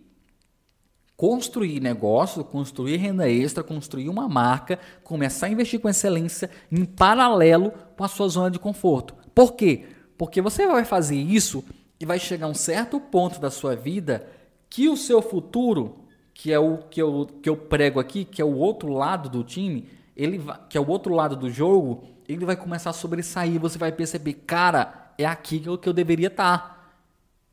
construir 1.17 1.81
negócio, 1.81 2.45
construir 2.45 2.97
renda 2.97 3.29
extra, 3.29 3.63
construir 3.63 4.09
uma 4.09 4.29
marca, 4.29 4.79
começar 5.03 5.47
a 5.47 5.51
investir 5.51 5.81
com 5.81 5.89
excelência 5.89 6.51
em 6.71 6.85
paralelo 6.85 7.73
com 7.97 8.05
a 8.05 8.09
sua 8.09 8.29
zona 8.29 8.51
de 8.51 8.59
conforto. 8.59 9.15
Por 9.35 9.53
quê? 9.53 9.85
Porque 10.19 10.41
você 10.41 10.67
vai 10.67 10.85
fazer 10.85 11.17
isso 11.17 11.65
e 12.01 12.05
vai 12.05 12.19
chegar 12.19 12.47
a 12.47 12.51
um 12.51 12.55
certo 12.55 13.01
ponto 13.01 13.41
da 13.41 13.51
sua 13.51 13.77
vida 13.77 14.27
que 14.69 14.89
o 14.89 14.97
seu 14.97 15.23
futuro 15.23 16.05
que 16.35 16.53
é 16.53 16.59
o 16.59 16.79
que 16.79 17.01
eu, 17.01 17.27
que 17.41 17.49
eu 17.49 17.57
prego 17.57 18.01
aqui, 18.01 18.25
que 18.25 18.43
é 18.43 18.45
o 18.45 18.57
outro 18.57 18.89
lado 18.89 19.29
do 19.29 19.45
time, 19.45 19.89
ele 20.17 20.39
vai, 20.39 20.59
que 20.69 20.77
é 20.77 20.81
o 20.81 20.89
outro 20.89 21.15
lado 21.15 21.37
do 21.37 21.49
jogo, 21.49 22.03
ele 22.29 22.45
vai 22.45 22.57
começar 22.57 22.91
a 22.91 22.93
sobressair. 22.93 23.61
Você 23.61 23.79
vai 23.79 23.93
perceber, 23.93 24.35
cara, 24.47 25.13
é 25.17 25.25
aqui 25.25 25.61
que 25.61 25.69
eu, 25.69 25.79
que 25.79 25.89
eu 25.89 25.93
deveria 25.93 26.27
estar. 26.27 26.59
Tá. 26.59 26.75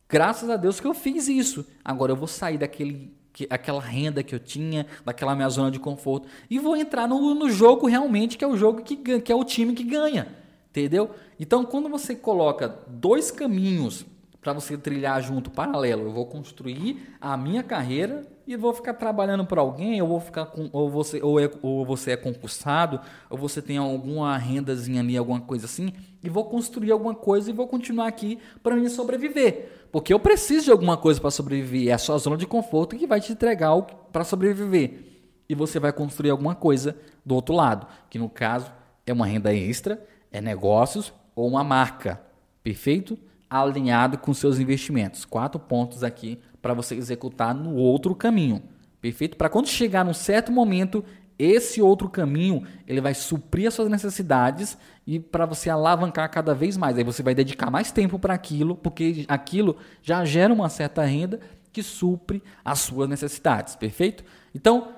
Graças 0.09 0.49
a 0.49 0.57
Deus 0.57 0.79
que 0.79 0.87
eu 0.87 0.93
fiz 0.93 1.27
isso. 1.27 1.65
Agora 1.85 2.11
eu 2.11 2.15
vou 2.15 2.27
sair 2.27 2.57
daquele 2.57 3.15
que, 3.33 3.47
aquela 3.49 3.81
renda 3.81 4.23
que 4.23 4.35
eu 4.35 4.39
tinha, 4.39 4.85
daquela 5.05 5.35
minha 5.35 5.49
zona 5.49 5.71
de 5.71 5.79
conforto, 5.79 6.27
e 6.49 6.59
vou 6.59 6.75
entrar 6.75 7.07
no, 7.07 7.33
no 7.33 7.49
jogo 7.49 7.87
realmente, 7.87 8.37
que 8.37 8.43
é 8.43 8.47
o 8.47 8.57
jogo 8.57 8.81
que, 8.81 8.95
que 8.95 9.31
é 9.31 9.35
o 9.35 9.43
time 9.43 9.73
que 9.73 9.83
ganha. 9.83 10.27
Entendeu? 10.69 11.11
Então, 11.39 11.65
quando 11.65 11.89
você 11.89 12.15
coloca 12.15 12.67
dois 12.87 13.29
caminhos 13.29 14.05
para 14.41 14.53
você 14.53 14.75
trilhar 14.75 15.21
junto, 15.21 15.51
paralelo. 15.51 16.03
Eu 16.03 16.11
vou 16.11 16.25
construir 16.25 17.15
a 17.21 17.37
minha 17.37 17.61
carreira 17.61 18.25
e 18.47 18.55
vou 18.55 18.73
ficar 18.73 18.95
trabalhando 18.95 19.45
para 19.45 19.61
alguém, 19.61 20.01
ou 20.01 20.07
vou 20.07 20.19
ficar 20.19 20.47
com, 20.47 20.67
ou 20.73 20.89
você, 20.89 21.21
ou, 21.21 21.39
é, 21.39 21.49
ou 21.61 21.85
você 21.85 22.11
é 22.11 22.17
concursado, 22.17 22.99
ou 23.29 23.37
você 23.37 23.61
tem 23.61 23.77
alguma 23.77 24.35
rendazinha 24.35 24.99
ali, 24.99 25.15
alguma 25.15 25.39
coisa 25.39 25.65
assim, 25.65 25.93
e 26.23 26.29
vou 26.29 26.45
construir 26.45 26.91
alguma 26.91 27.13
coisa 27.13 27.51
e 27.51 27.53
vou 27.53 27.67
continuar 27.67 28.07
aqui 28.07 28.39
para 28.63 28.75
mim 28.75 28.89
sobreviver. 28.89 29.80
Porque 29.91 30.13
eu 30.13 30.19
preciso 30.19 30.65
de 30.65 30.71
alguma 30.71 30.97
coisa 30.97 31.19
para 31.19 31.31
sobreviver. 31.31 31.89
É 31.89 31.93
a 31.93 31.97
sua 31.97 32.17
zona 32.17 32.37
de 32.37 32.47
conforto 32.47 32.95
que 32.95 33.07
vai 33.07 33.19
te 33.19 33.31
entregar 33.31 33.79
para 34.11 34.23
sobreviver. 34.23 35.05
E 35.49 35.55
você 35.55 35.79
vai 35.79 35.91
construir 35.91 36.29
alguma 36.29 36.55
coisa 36.55 36.95
do 37.25 37.35
outro 37.35 37.53
lado, 37.53 37.85
que 38.09 38.17
no 38.17 38.29
caso 38.29 38.71
é 39.05 39.11
uma 39.11 39.25
renda 39.25 39.53
extra, 39.53 40.01
é 40.31 40.39
negócios 40.39 41.13
ou 41.35 41.47
uma 41.47 41.63
marca. 41.63 42.21
Perfeito? 42.63 43.17
alinhado 43.51 44.17
com 44.17 44.33
seus 44.33 44.59
investimentos. 44.59 45.25
Quatro 45.25 45.59
pontos 45.59 46.05
aqui 46.05 46.39
para 46.61 46.73
você 46.73 46.95
executar 46.95 47.53
no 47.53 47.75
outro 47.75 48.15
caminho. 48.15 48.63
Perfeito? 49.01 49.35
Para 49.35 49.49
quando 49.49 49.67
chegar 49.67 50.05
num 50.05 50.13
certo 50.13 50.51
momento, 50.51 51.03
esse 51.43 51.81
outro 51.81 52.07
caminho 52.07 52.63
ele 52.87 53.01
vai 53.01 53.13
suprir 53.13 53.67
as 53.67 53.73
suas 53.73 53.89
necessidades 53.89 54.77
e 55.07 55.19
para 55.19 55.45
você 55.45 55.69
alavancar 55.69 56.29
cada 56.29 56.53
vez 56.53 56.77
mais. 56.77 56.97
Aí 56.97 57.03
você 57.03 57.23
vai 57.23 57.33
dedicar 57.33 57.71
mais 57.71 57.91
tempo 57.91 58.19
para 58.19 58.33
aquilo, 58.33 58.75
porque 58.75 59.25
aquilo 59.27 59.77
já 60.03 60.23
gera 60.23 60.53
uma 60.53 60.69
certa 60.69 61.03
renda 61.03 61.39
que 61.73 61.81
supre 61.81 62.43
as 62.63 62.79
suas 62.79 63.09
necessidades. 63.09 63.75
Perfeito? 63.75 64.23
Então, 64.53 64.89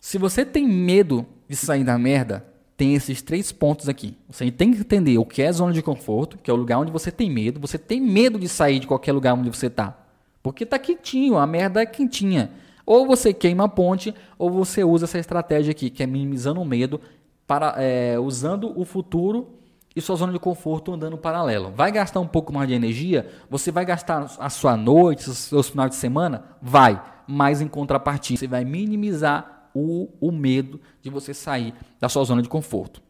se 0.00 0.18
você 0.18 0.44
tem 0.44 0.66
medo 0.66 1.26
de 1.48 1.56
sair 1.56 1.82
da 1.82 1.98
merda, 1.98 2.46
tem 2.76 2.94
esses 2.94 3.20
três 3.20 3.50
pontos 3.50 3.88
aqui. 3.88 4.16
Você 4.28 4.48
tem 4.52 4.72
que 4.72 4.78
entender 4.78 5.18
o 5.18 5.24
que 5.24 5.42
é 5.42 5.50
zona 5.50 5.72
de 5.72 5.82
conforto, 5.82 6.38
que 6.38 6.48
é 6.48 6.54
o 6.54 6.56
lugar 6.56 6.78
onde 6.78 6.92
você 6.92 7.10
tem 7.10 7.28
medo. 7.28 7.58
Você 7.58 7.76
tem 7.76 8.00
medo 8.00 8.38
de 8.38 8.48
sair 8.48 8.78
de 8.78 8.86
qualquer 8.86 9.12
lugar 9.12 9.34
onde 9.34 9.48
você 9.50 9.66
está. 9.66 9.98
Porque 10.40 10.62
está 10.62 10.78
quentinho, 10.78 11.36
a 11.36 11.46
merda 11.46 11.82
é 11.82 11.86
quentinha. 11.86 12.52
Ou 12.90 13.06
você 13.06 13.34
queima 13.34 13.64
a 13.64 13.68
ponte, 13.68 14.14
ou 14.38 14.50
você 14.50 14.82
usa 14.82 15.04
essa 15.04 15.18
estratégia 15.18 15.72
aqui, 15.72 15.90
que 15.90 16.02
é 16.02 16.06
minimizando 16.06 16.58
o 16.58 16.64
medo, 16.64 16.98
para, 17.46 17.74
é, 17.76 18.18
usando 18.18 18.72
o 18.80 18.82
futuro 18.82 19.58
e 19.94 20.00
sua 20.00 20.16
zona 20.16 20.32
de 20.32 20.38
conforto 20.38 20.90
andando 20.90 21.18
paralelo. 21.18 21.70
Vai 21.70 21.92
gastar 21.92 22.18
um 22.20 22.26
pouco 22.26 22.50
mais 22.50 22.66
de 22.66 22.72
energia? 22.72 23.30
Você 23.50 23.70
vai 23.70 23.84
gastar 23.84 24.34
a 24.38 24.48
sua 24.48 24.74
noite, 24.74 25.28
os 25.28 25.36
seus 25.36 25.68
finais 25.68 25.90
de 25.90 25.96
semana? 25.96 26.56
Vai. 26.62 26.98
Mas 27.26 27.60
em 27.60 27.68
contrapartida, 27.68 28.38
você 28.38 28.46
vai 28.46 28.64
minimizar 28.64 29.68
o, 29.74 30.08
o 30.18 30.32
medo 30.32 30.80
de 31.02 31.10
você 31.10 31.34
sair 31.34 31.74
da 32.00 32.08
sua 32.08 32.24
zona 32.24 32.40
de 32.40 32.48
conforto. 32.48 33.02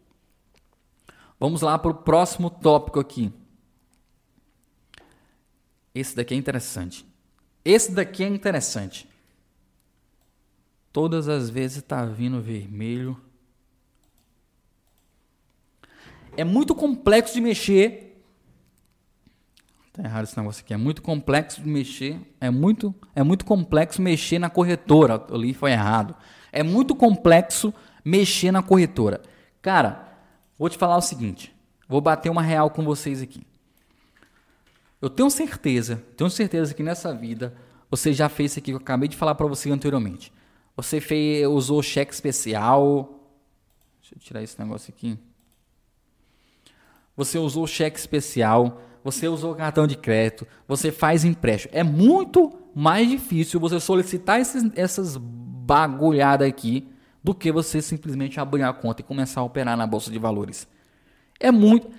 Vamos 1.38 1.62
lá 1.62 1.78
para 1.78 1.92
o 1.92 1.94
próximo 1.94 2.50
tópico 2.50 2.98
aqui. 2.98 3.32
Esse 5.94 6.16
daqui 6.16 6.34
é 6.34 6.36
interessante. 6.36 7.06
Esse 7.64 7.92
daqui 7.92 8.24
é 8.24 8.28
interessante. 8.28 9.07
Todas 10.92 11.28
as 11.28 11.50
vezes 11.50 11.82
tá 11.82 12.04
vindo 12.04 12.40
vermelho. 12.40 13.20
É 16.36 16.44
muito 16.44 16.74
complexo 16.74 17.34
de 17.34 17.40
mexer. 17.40 18.22
Tá 19.92 20.02
errado 20.04 20.24
esse 20.24 20.36
negócio 20.36 20.62
aqui. 20.64 20.72
É 20.72 20.76
muito 20.76 21.02
complexo 21.02 21.60
de 21.60 21.68
mexer. 21.68 22.18
É 22.40 22.50
muito, 22.50 22.94
é 23.14 23.22
muito 23.22 23.44
complexo 23.44 24.00
mexer 24.00 24.38
na 24.38 24.48
corretora. 24.48 25.24
Eu 25.28 25.36
li 25.36 25.52
foi 25.52 25.72
errado. 25.72 26.14
É 26.52 26.62
muito 26.62 26.94
complexo 26.94 27.74
mexer 28.04 28.52
na 28.52 28.62
corretora. 28.62 29.20
Cara, 29.60 30.16
vou 30.58 30.68
te 30.68 30.78
falar 30.78 30.96
o 30.96 31.02
seguinte. 31.02 31.54
Vou 31.88 32.00
bater 32.00 32.30
uma 32.30 32.42
real 32.42 32.70
com 32.70 32.84
vocês 32.84 33.20
aqui. 33.20 33.42
Eu 35.00 35.08
tenho 35.08 35.30
certeza, 35.30 36.02
tenho 36.16 36.28
certeza 36.28 36.74
que 36.74 36.82
nessa 36.82 37.14
vida 37.14 37.54
você 37.90 38.12
já 38.12 38.28
fez 38.28 38.52
isso 38.52 38.58
aqui 38.58 38.70
que 38.70 38.74
eu 38.74 38.78
acabei 38.78 39.08
de 39.08 39.16
falar 39.16 39.34
para 39.34 39.46
você 39.46 39.70
anteriormente. 39.70 40.32
Você 40.78 41.00
fez, 41.00 41.44
usou 41.44 41.82
cheque 41.82 42.14
especial. 42.14 43.20
Deixa 44.00 44.14
eu 44.14 44.18
tirar 44.20 44.44
esse 44.44 44.56
negócio 44.60 44.94
aqui. 44.96 45.18
Você 47.16 47.36
usou 47.36 47.66
cheque 47.66 47.98
especial, 47.98 48.80
você 49.02 49.26
usou 49.26 49.56
cartão 49.56 49.88
de 49.88 49.96
crédito, 49.96 50.46
você 50.68 50.92
faz 50.92 51.24
empréstimo. 51.24 51.72
É 51.74 51.82
muito 51.82 52.56
mais 52.72 53.10
difícil 53.10 53.58
você 53.58 53.80
solicitar 53.80 54.40
esses, 54.40 54.70
essas 54.76 55.16
bagulhadas 55.16 56.46
aqui 56.46 56.88
do 57.24 57.34
que 57.34 57.50
você 57.50 57.82
simplesmente 57.82 58.38
abrir 58.38 58.62
a 58.62 58.72
conta 58.72 59.02
e 59.02 59.04
começar 59.04 59.40
a 59.40 59.44
operar 59.44 59.76
na 59.76 59.84
bolsa 59.84 60.12
de 60.12 60.18
valores. 60.20 60.68
É 61.40 61.50
muito. 61.50 61.90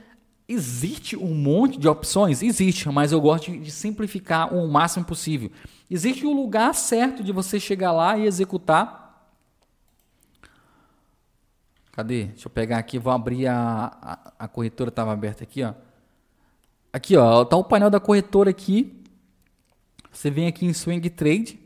Existe 0.52 1.16
um 1.16 1.36
monte 1.36 1.78
de 1.78 1.88
opções? 1.88 2.42
Existe, 2.42 2.90
mas 2.90 3.12
eu 3.12 3.22
gosto 3.22 3.56
de 3.56 3.70
simplificar 3.70 4.52
o 4.52 4.68
máximo 4.68 5.06
possível. 5.06 5.52
Existe 5.88 6.26
um 6.26 6.34
lugar 6.34 6.74
certo 6.74 7.24
de 7.24 7.32
você 7.32 7.60
chegar 7.60 7.92
lá 7.92 8.18
e 8.18 8.26
executar. 8.26 9.30
Cadê? 11.92 12.26
Deixa 12.26 12.48
eu 12.48 12.50
pegar 12.50 12.80
aqui, 12.80 12.98
vou 12.98 13.14
abrir 13.14 13.46
a, 13.46 13.96
a, 14.02 14.34
a 14.40 14.48
corretora, 14.48 14.90
estava 14.90 15.14
aberta 15.14 15.44
aqui, 15.44 15.62
ó. 15.62 15.76
Aqui, 16.92 17.16
ó, 17.16 17.46
tá 17.46 17.56
o 17.56 17.64
painel 17.64 17.92
da 17.92 18.00
corretora 18.00 18.50
aqui. 18.50 19.04
Você 20.12 20.32
vem 20.32 20.48
aqui 20.48 20.66
em 20.66 20.74
Swing 20.74 21.08
Trade. 21.12 21.60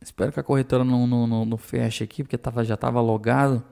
Espero 0.00 0.32
que 0.32 0.40
a 0.40 0.42
corretora 0.42 0.82
não, 0.82 1.06
não, 1.06 1.28
não, 1.28 1.44
não 1.44 1.56
feche 1.56 2.02
aqui, 2.02 2.24
porque 2.24 2.36
tava, 2.36 2.64
já 2.64 2.74
estava 2.74 3.00
logado. 3.00 3.62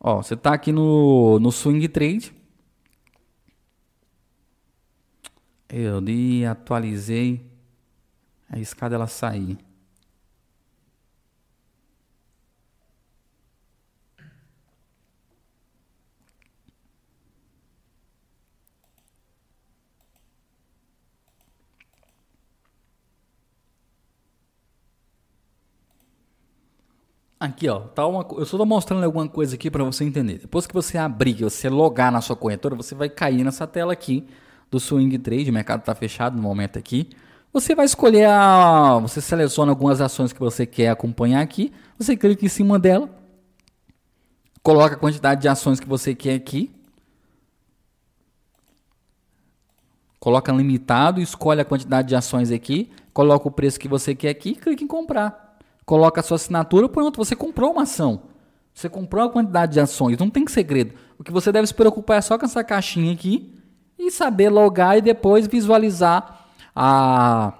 Ó, 0.00 0.22
você 0.22 0.34
tá 0.34 0.54
aqui 0.54 0.72
no, 0.72 1.38
no 1.38 1.52
Swing 1.52 1.86
Trade. 1.86 2.32
Eu 5.68 6.00
li, 6.00 6.44
atualizei. 6.46 7.46
A 8.48 8.58
escada 8.58 8.94
ela 8.94 9.06
sair. 9.06 9.58
Aqui, 27.40 27.70
ó, 27.70 27.80
tá 27.80 28.06
uma, 28.06 28.26
eu 28.36 28.44
só 28.44 28.58
tô 28.58 28.66
mostrando 28.66 29.02
alguma 29.02 29.26
coisa 29.26 29.54
aqui 29.54 29.70
para 29.70 29.82
você 29.82 30.04
entender. 30.04 30.40
Depois 30.40 30.66
que 30.66 30.74
você 30.74 30.98
abrir, 30.98 31.42
você 31.42 31.70
logar 31.70 32.12
na 32.12 32.20
sua 32.20 32.36
corretora, 32.36 32.76
você 32.76 32.94
vai 32.94 33.08
cair 33.08 33.42
nessa 33.42 33.66
tela 33.66 33.94
aqui 33.94 34.26
do 34.70 34.78
Swing 34.78 35.16
Trade, 35.18 35.48
o 35.48 35.54
mercado 35.54 35.80
está 35.80 35.94
fechado 35.94 36.36
no 36.36 36.42
momento 36.42 36.78
aqui. 36.78 37.08
Você 37.50 37.74
vai 37.74 37.86
escolher 37.86 38.26
a, 38.26 38.98
você 38.98 39.22
seleciona 39.22 39.72
algumas 39.72 40.02
ações 40.02 40.34
que 40.34 40.38
você 40.38 40.66
quer 40.66 40.90
acompanhar 40.90 41.40
aqui, 41.40 41.72
você 41.98 42.14
clica 42.14 42.44
em 42.44 42.48
cima 42.48 42.78
dela, 42.78 43.08
coloca 44.62 44.94
a 44.94 44.98
quantidade 44.98 45.40
de 45.40 45.48
ações 45.48 45.80
que 45.80 45.88
você 45.88 46.14
quer 46.14 46.34
aqui, 46.34 46.70
coloca 50.18 50.52
limitado, 50.52 51.22
escolhe 51.22 51.62
a 51.62 51.64
quantidade 51.64 52.06
de 52.06 52.14
ações 52.14 52.52
aqui, 52.52 52.90
coloca 53.14 53.48
o 53.48 53.50
preço 53.50 53.80
que 53.80 53.88
você 53.88 54.14
quer 54.14 54.28
aqui, 54.28 54.54
clica 54.54 54.84
em 54.84 54.86
comprar 54.86 55.49
coloca 55.90 56.20
a 56.20 56.22
sua 56.22 56.36
assinatura, 56.36 56.88
pronto, 56.88 57.16
você 57.16 57.34
comprou 57.34 57.72
uma 57.72 57.82
ação. 57.82 58.22
Você 58.72 58.88
comprou 58.88 59.24
uma 59.24 59.32
quantidade 59.32 59.72
de 59.72 59.80
ações, 59.80 60.16
não 60.16 60.30
tem 60.30 60.46
segredo. 60.46 60.94
O 61.18 61.24
que 61.24 61.32
você 61.32 61.50
deve 61.50 61.66
se 61.66 61.74
preocupar 61.74 62.18
é 62.18 62.20
só 62.20 62.38
com 62.38 62.44
essa 62.44 62.62
caixinha 62.62 63.12
aqui 63.12 63.60
e 63.98 64.08
saber 64.08 64.50
logar 64.50 64.96
e 64.96 65.00
depois 65.00 65.48
visualizar 65.48 66.46
a 66.76 67.54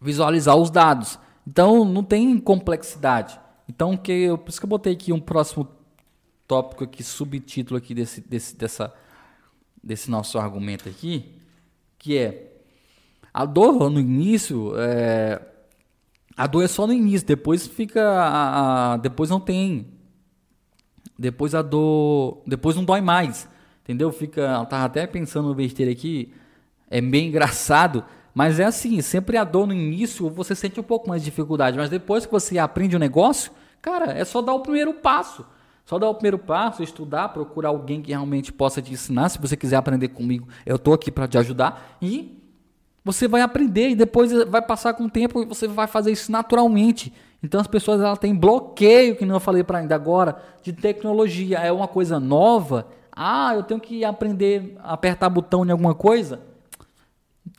visualizar 0.00 0.56
os 0.56 0.70
dados. 0.70 1.20
Então 1.46 1.84
não 1.84 2.02
tem 2.02 2.36
complexidade. 2.36 3.38
Então 3.68 3.96
que 3.96 4.10
eu, 4.10 4.36
por 4.36 4.50
isso 4.50 4.58
que 4.58 4.66
eu 4.66 4.68
botei 4.68 4.94
aqui 4.94 5.12
um 5.12 5.20
próximo 5.20 5.68
tópico 6.48 6.82
aqui, 6.82 7.04
subtítulo 7.04 7.78
aqui 7.78 7.94
desse, 7.94 8.20
desse, 8.22 8.56
dessa, 8.56 8.92
desse 9.80 10.10
nosso 10.10 10.36
argumento 10.36 10.88
aqui, 10.88 11.32
que 11.96 12.18
é 12.18 12.60
a 13.32 13.44
dor 13.44 13.88
no 13.88 14.00
início 14.00 14.72
é, 14.76 15.40
a 16.38 16.46
dor 16.46 16.62
é 16.62 16.68
só 16.68 16.86
no 16.86 16.92
início, 16.92 17.26
depois 17.26 17.66
fica. 17.66 18.00
A, 18.00 18.92
a, 18.92 18.96
depois 18.96 19.28
não 19.28 19.40
tem. 19.40 19.88
Depois 21.18 21.52
a 21.52 21.62
dor. 21.62 22.42
Depois 22.46 22.76
não 22.76 22.84
dói 22.84 23.00
mais. 23.00 23.48
Entendeu? 23.82 24.12
Fica. 24.12 24.42
Eu 24.42 24.66
tava 24.66 24.84
até 24.84 25.04
pensando 25.04 25.48
no 25.48 25.54
besteira 25.54 25.90
aqui. 25.90 26.32
É 26.88 27.00
bem 27.00 27.26
engraçado. 27.26 28.04
Mas 28.32 28.60
é 28.60 28.64
assim, 28.64 29.00
sempre 29.02 29.36
a 29.36 29.42
dor 29.42 29.66
no 29.66 29.72
início 29.72 30.30
você 30.30 30.54
sente 30.54 30.78
um 30.78 30.82
pouco 30.84 31.08
mais 31.08 31.22
de 31.22 31.28
dificuldade. 31.28 31.76
Mas 31.76 31.90
depois 31.90 32.24
que 32.24 32.30
você 32.30 32.56
aprende 32.56 32.94
o 32.94 33.00
negócio, 33.00 33.50
cara, 33.82 34.12
é 34.12 34.24
só 34.24 34.40
dar 34.40 34.54
o 34.54 34.60
primeiro 34.60 34.94
passo. 34.94 35.44
Só 35.84 35.98
dar 35.98 36.08
o 36.08 36.14
primeiro 36.14 36.38
passo, 36.38 36.84
estudar, 36.84 37.30
procurar 37.30 37.70
alguém 37.70 38.00
que 38.00 38.10
realmente 38.10 38.52
possa 38.52 38.80
te 38.80 38.92
ensinar. 38.92 39.28
Se 39.30 39.40
você 39.40 39.56
quiser 39.56 39.74
aprender 39.74 40.08
comigo, 40.08 40.46
eu 40.64 40.78
tô 40.78 40.92
aqui 40.92 41.10
para 41.10 41.26
te 41.26 41.36
ajudar. 41.36 41.96
E 42.00 42.37
você 43.08 43.26
vai 43.26 43.40
aprender 43.40 43.88
e 43.88 43.96
depois 43.96 44.30
vai 44.44 44.60
passar 44.60 44.92
com 44.92 45.04
o 45.04 45.10
tempo 45.10 45.40
e 45.42 45.46
você 45.46 45.66
vai 45.66 45.86
fazer 45.86 46.12
isso 46.12 46.30
naturalmente. 46.30 47.10
Então 47.42 47.58
as 47.58 47.66
pessoas 47.66 48.02
elas 48.02 48.18
têm 48.18 48.34
bloqueio, 48.34 49.16
que 49.16 49.24
não 49.24 49.36
eu 49.36 49.40
falei 49.40 49.64
para 49.64 49.78
ainda 49.78 49.94
agora, 49.94 50.36
de 50.62 50.74
tecnologia. 50.74 51.58
É 51.58 51.72
uma 51.72 51.88
coisa 51.88 52.20
nova. 52.20 52.86
Ah, 53.10 53.54
eu 53.54 53.62
tenho 53.62 53.80
que 53.80 54.04
aprender 54.04 54.76
a 54.80 54.92
apertar 54.92 55.30
botão 55.30 55.64
em 55.64 55.70
alguma 55.70 55.94
coisa. 55.94 56.42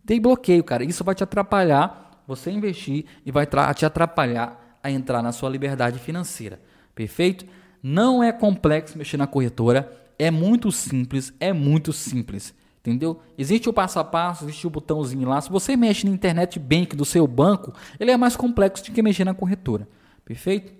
Tem 0.05 0.21
bloqueio, 0.21 0.63
cara. 0.63 0.83
Isso 0.83 1.03
vai 1.03 1.15
te 1.15 1.23
atrapalhar 1.23 2.21
você 2.27 2.51
investir 2.51 3.05
e 3.25 3.31
vai 3.31 3.47
te 3.73 3.87
atrapalhar 3.87 4.77
a 4.83 4.91
entrar 4.91 5.23
na 5.23 5.31
sua 5.31 5.49
liberdade 5.49 5.97
financeira. 5.97 6.61
Perfeito? 6.93 7.43
Não 7.81 8.21
é 8.21 8.31
complexo 8.31 8.99
mexer 8.99 9.17
na 9.17 9.25
corretora. 9.25 9.91
É 10.19 10.29
muito 10.29 10.71
simples. 10.71 11.33
É 11.39 11.51
muito 11.51 11.91
simples. 11.91 12.53
Entendeu? 12.79 13.19
Existe 13.37 13.67
o 13.67 13.73
passo 13.73 13.99
a 13.99 14.03
passo, 14.03 14.45
existe 14.45 14.65
o 14.65 14.69
botãozinho 14.69 15.27
lá. 15.27 15.39
Se 15.41 15.49
você 15.49 15.75
mexe 15.75 16.07
no 16.07 16.13
internet 16.13 16.57
bank 16.57 16.95
do 16.95 17.03
seu 17.03 17.27
banco, 17.27 17.73
ele 17.99 18.11
é 18.11 18.17
mais 18.17 18.35
complexo 18.35 18.85
do 18.85 18.91
que 18.91 19.01
mexer 19.01 19.25
na 19.25 19.33
corretora. 19.33 19.87
Perfeito? 20.23 20.73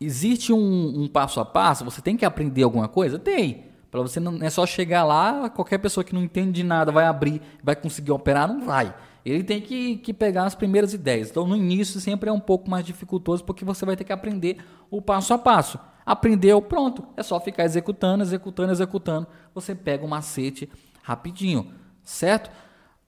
Existe 0.00 0.52
um, 0.52 1.02
um 1.02 1.08
passo 1.08 1.40
a 1.40 1.44
passo? 1.44 1.84
Você 1.84 2.00
tem 2.00 2.16
que 2.16 2.24
aprender 2.24 2.62
alguma 2.62 2.86
coisa? 2.86 3.18
Tem. 3.18 3.64
Para 3.90 4.02
você 4.02 4.20
não 4.20 4.38
é 4.42 4.50
só 4.50 4.64
chegar 4.66 5.02
lá, 5.02 5.50
qualquer 5.50 5.78
pessoa 5.78 6.04
que 6.04 6.14
não 6.14 6.22
entende 6.22 6.52
de 6.52 6.62
nada 6.62 6.92
vai 6.92 7.06
abrir, 7.06 7.40
vai 7.62 7.74
conseguir 7.74 8.12
operar, 8.12 8.46
não 8.46 8.60
vai. 8.64 8.94
Ele 9.24 9.42
tem 9.42 9.60
que, 9.60 9.96
que 9.96 10.14
pegar 10.14 10.44
as 10.44 10.54
primeiras 10.54 10.94
ideias. 10.94 11.30
Então, 11.30 11.46
no 11.46 11.56
início, 11.56 12.00
sempre 12.00 12.30
é 12.30 12.32
um 12.32 12.40
pouco 12.40 12.70
mais 12.70 12.84
dificultoso, 12.84 13.44
porque 13.44 13.64
você 13.64 13.84
vai 13.84 13.96
ter 13.96 14.04
que 14.04 14.12
aprender 14.12 14.58
o 14.90 15.02
passo 15.02 15.34
a 15.34 15.38
passo. 15.38 15.78
Aprendeu, 16.08 16.62
pronto. 16.62 17.06
É 17.18 17.22
só 17.22 17.38
ficar 17.38 17.66
executando, 17.66 18.24
executando, 18.24 18.72
executando. 18.72 19.26
Você 19.54 19.74
pega 19.74 20.06
o 20.06 20.08
macete 20.08 20.66
rapidinho, 21.02 21.70
certo? 22.02 22.50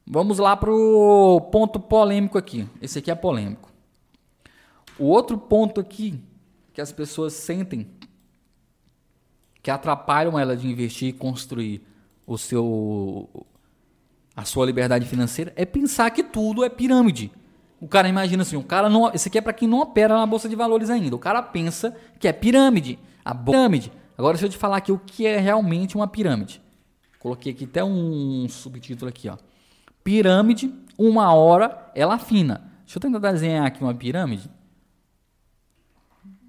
Vamos 0.07 0.39
lá 0.39 0.55
para 0.55 0.71
o 0.71 1.41
ponto 1.51 1.81
polêmico 1.81 2.37
aqui. 2.37 2.69
Esse 2.79 2.99
aqui 2.99 3.11
é 3.11 3.15
polêmico. 3.15 3.73
O 4.99 5.07
outro 5.07 5.39
ponto 5.39 5.81
aqui 5.81 6.23
que 6.75 6.81
as 6.83 6.93
pessoas 6.93 7.33
sentem 7.33 7.89
que 9.63 9.71
atrapalham 9.71 10.39
ela 10.39 10.55
de 10.55 10.69
investir 10.69 11.09
e 11.09 11.13
construir 11.15 11.83
o 12.27 12.37
seu 12.37 13.31
a 14.37 14.45
sua 14.45 14.67
liberdade 14.67 15.07
financeira 15.07 15.55
é 15.57 15.65
pensar 15.65 16.11
que 16.11 16.23
tudo 16.23 16.63
é 16.63 16.69
pirâmide. 16.69 17.33
O 17.81 17.89
cara 17.89 18.09
imagina 18.09 18.43
assim, 18.43 18.57
o 18.57 18.63
cara 18.63 18.91
não, 18.91 19.11
esse 19.15 19.29
aqui 19.29 19.39
é 19.39 19.41
para 19.41 19.55
quem 19.55 19.67
não 19.67 19.81
opera 19.81 20.15
na 20.15 20.27
bolsa 20.27 20.49
de 20.49 20.55
valores 20.55 20.91
ainda. 20.91 21.17
O 21.17 21.19
cara 21.19 21.43
pensa 21.43 21.97
que 22.19 22.29
é 22.29 22.33
pirâmide, 22.33 22.99
a 23.25 23.35
pirâmide. 23.35 23.91
Agora 24.19 24.35
deixa 24.35 24.47
eu 24.47 24.51
te 24.51 24.59
falar 24.59 24.77
aqui 24.77 24.93
o 24.93 24.99
que 24.99 25.27
é 25.27 25.39
realmente 25.39 25.97
uma 25.97 26.07
pirâmide. 26.07 26.61
Coloquei 27.19 27.53
aqui 27.53 27.65
até 27.65 27.83
um 27.83 28.47
subtítulo 28.49 29.09
aqui, 29.09 29.31
ó. 29.31 29.39
Pirâmide, 30.05 30.75
uma 30.99 31.33
hora 31.33 31.91
ela 31.95 32.15
afina. 32.15 32.71
Deixa 32.85 32.99
eu 32.99 33.01
tentar 33.01 33.19
desenhar 33.19 33.67
aqui 33.67 33.83
uma 33.83 33.95
pirâmide. 33.95 34.51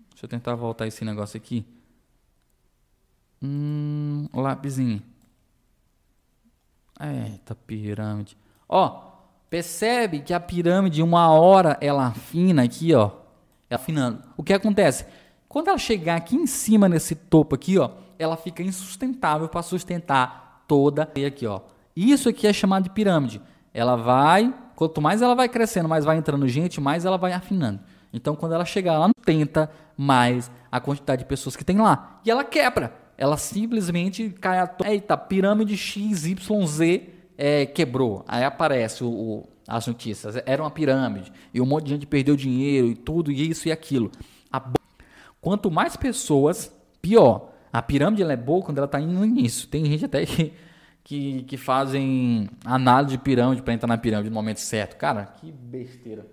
Deixa 0.10 0.26
eu 0.26 0.30
tentar 0.30 0.56
voltar 0.56 0.86
esse 0.86 1.06
negócio 1.06 1.38
aqui. 1.38 1.66
Hum, 3.42 4.28
lápisinho. 4.34 5.02
Eita, 7.00 7.56
pirâmide. 7.56 8.38
Ó, 8.68 9.11
percebe 9.52 10.22
que 10.22 10.34
a 10.34 10.39
pirâmide, 10.39 11.04
uma 11.04 11.30
hora 11.30 11.78
ela 11.82 12.08
afina 12.08 12.64
aqui, 12.64 12.95
ó. 12.95 13.12
Afinando. 13.70 14.24
O 14.38 14.43
que 14.43 14.54
acontece? 14.54 15.06
Quando 15.47 15.68
ela 15.68 15.78
chegar 15.78 16.16
aqui 16.16 16.38
em 16.38 16.47
cima 16.47 16.88
nesse 16.88 17.16
topo 17.16 17.56
aqui, 17.56 17.78
ó, 17.78 17.91
ela 18.18 18.38
fica 18.38 18.64
insustentável 18.64 19.49
para 19.49 19.62
sustentar 19.62 20.64
toda 20.70 21.12
e 21.16 21.26
aqui, 21.26 21.45
ó. 21.45 21.60
Isso 21.93 22.30
aqui 22.30 22.47
é 22.47 22.54
chamado 22.54 22.86
de 22.86 22.91
pirâmide. 22.91 23.41
Ela 23.74 23.97
vai, 23.97 24.54
quanto 24.74 25.02
mais 25.02 25.22
ela 25.22 25.36
vai 25.36 25.49
crescendo, 25.49 25.89
mais 25.89 26.06
vai 26.06 26.16
entrando 26.16 26.47
gente, 26.47 26.80
mais 26.80 27.04
ela 27.04 27.18
vai 27.18 27.34
afinando. 27.34 27.82
Então, 28.14 28.38
quando 28.38 28.54
ela 28.54 28.64
chegar 28.64 28.97
lá, 28.97 29.10
tenta 29.26 29.70
mais 29.97 30.49
a 30.72 30.80
quantidade 30.80 31.24
de 31.24 31.28
pessoas 31.28 31.58
que 31.58 31.66
tem 31.66 31.78
lá. 31.78 32.22
E 32.24 32.32
ela 32.32 32.45
quebra. 32.45 32.93
Ela 33.18 33.36
simplesmente 33.36 34.30
cai 34.30 34.60
a 34.60 34.68
to... 34.68 34.86
Eita, 34.86 35.18
pirâmide 35.18 35.76
XYZ 35.76 36.36
é, 37.42 37.66
quebrou. 37.66 38.24
Aí 38.28 38.44
aparece 38.44 39.04
o, 39.04 39.10
o, 39.10 39.50
as 39.68 39.88
notícias. 39.88 40.36
Era 40.46 40.62
uma 40.62 40.70
pirâmide. 40.70 41.34
E 41.52 41.60
um 41.60 41.66
monte 41.66 41.86
de 41.86 41.89
gente 41.89 42.06
perdeu 42.06 42.36
dinheiro 42.36 42.86
e 42.86 42.94
tudo, 42.94 43.32
e 43.32 43.50
isso 43.50 43.68
e 43.68 43.72
aquilo. 43.72 44.12
A... 44.52 44.62
Quanto 45.42 45.72
mais 45.72 45.98
pessoas, 45.98 46.72
pior. 47.02 47.50
A 47.74 47.82
pirâmide 47.82 48.22
é 48.22 48.38
boa 48.38 48.64
quando 48.64 48.78
ela 48.78 48.86
está 48.86 49.00
no 49.00 49.26
início. 49.26 49.68
Tem 49.68 49.84
gente 49.86 50.06
até 50.06 50.24
que, 50.24 50.54
que, 51.04 51.42
que 51.44 51.58
fazem 51.58 52.48
análise 52.64 53.18
de 53.18 53.24
pirâmide 53.24 53.64
para 53.64 53.74
entrar 53.74 53.88
na 53.88 53.98
pirâmide 53.98 54.30
no 54.30 54.36
momento 54.36 54.60
certo. 54.60 54.96
Cara, 54.96 55.26
que 55.26 55.52
besteira. 55.52 56.28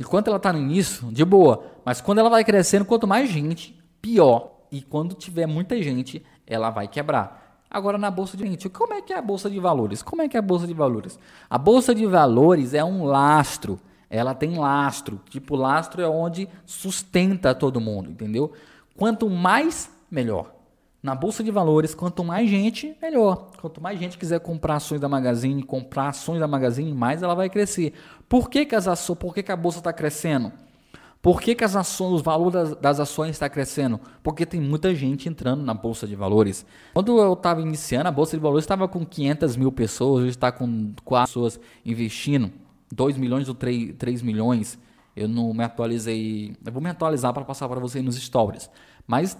Enquanto 0.00 0.26
ela 0.26 0.38
está 0.38 0.52
no 0.52 0.58
início, 0.58 1.12
de 1.12 1.24
boa. 1.24 1.64
Mas 1.84 2.00
quando 2.00 2.18
ela 2.18 2.28
vai 2.28 2.44
crescendo, 2.44 2.84
quanto 2.84 3.06
mais 3.06 3.30
gente, 3.30 3.80
pior. 4.00 4.50
E 4.72 4.82
quando 4.82 5.14
tiver 5.14 5.46
muita 5.46 5.80
gente, 5.80 6.24
ela 6.44 6.70
vai 6.70 6.88
quebrar. 6.88 7.41
Agora 7.72 7.96
na 7.96 8.10
bolsa 8.10 8.36
de 8.36 8.46
gente, 8.46 8.68
como 8.68 8.92
é 8.92 9.00
que 9.00 9.14
é 9.14 9.16
a 9.16 9.22
bolsa 9.22 9.48
de 9.48 9.58
valores? 9.58 10.02
Como 10.02 10.20
é 10.20 10.28
que 10.28 10.36
é 10.36 10.40
a 10.40 10.42
bolsa 10.42 10.66
de 10.66 10.74
valores? 10.74 11.18
A 11.48 11.56
bolsa 11.56 11.94
de 11.94 12.04
valores 12.04 12.74
é 12.74 12.84
um 12.84 13.04
lastro. 13.04 13.80
Ela 14.10 14.34
tem 14.34 14.58
lastro. 14.58 15.18
Tipo, 15.30 15.56
lastro 15.56 16.02
é 16.02 16.06
onde 16.06 16.46
sustenta 16.66 17.54
todo 17.54 17.80
mundo, 17.80 18.10
entendeu? 18.10 18.52
Quanto 18.94 19.30
mais, 19.30 19.90
melhor. 20.10 20.52
Na 21.02 21.14
bolsa 21.14 21.42
de 21.42 21.50
valores, 21.50 21.94
quanto 21.94 22.22
mais 22.22 22.46
gente, 22.46 22.94
melhor. 23.00 23.48
Quanto 23.58 23.80
mais 23.80 23.98
gente 23.98 24.18
quiser 24.18 24.40
comprar 24.40 24.76
ações 24.76 25.00
da 25.00 25.08
Magazine, 25.08 25.62
comprar 25.62 26.08
ações 26.08 26.40
da 26.40 26.46
Magazine, 26.46 26.92
mais 26.92 27.22
ela 27.22 27.34
vai 27.34 27.48
crescer. 27.48 27.94
Por 28.28 28.50
que, 28.50 28.66
que, 28.66 28.74
as 28.74 28.86
ações, 28.86 29.18
por 29.18 29.32
que, 29.32 29.42
que 29.42 29.50
a 29.50 29.56
bolsa 29.56 29.78
está 29.78 29.94
crescendo? 29.94 30.52
Por 31.22 31.40
que, 31.40 31.54
que 31.54 31.62
as 31.62 31.76
ações, 31.76 32.20
o 32.20 32.22
valor 32.22 32.50
das, 32.50 32.74
das 32.74 32.98
ações 32.98 33.30
está 33.30 33.48
crescendo? 33.48 34.00
Porque 34.24 34.44
tem 34.44 34.60
muita 34.60 34.92
gente 34.92 35.28
entrando 35.28 35.62
na 35.62 35.72
bolsa 35.72 36.04
de 36.04 36.16
valores. 36.16 36.66
Quando 36.92 37.16
eu 37.16 37.34
estava 37.34 37.62
iniciando, 37.62 38.08
a 38.08 38.12
bolsa 38.12 38.36
de 38.36 38.42
valores 38.42 38.64
estava 38.64 38.88
com 38.88 39.06
500 39.06 39.56
mil 39.56 39.70
pessoas, 39.70 40.22
hoje 40.22 40.30
está 40.30 40.50
com 40.50 40.92
4 41.04 41.28
pessoas 41.28 41.60
investindo, 41.86 42.50
2 42.92 43.16
milhões 43.16 43.48
ou 43.48 43.54
3, 43.54 43.94
3 43.96 44.20
milhões. 44.20 44.76
Eu 45.14 45.28
não 45.28 45.54
me 45.54 45.62
atualizei. 45.62 46.56
Eu 46.66 46.72
vou 46.72 46.82
me 46.82 46.90
atualizar 46.90 47.32
para 47.32 47.44
passar 47.44 47.68
para 47.68 47.78
vocês 47.78 48.04
nos 48.04 48.16
stories. 48.16 48.68
Mas 49.06 49.38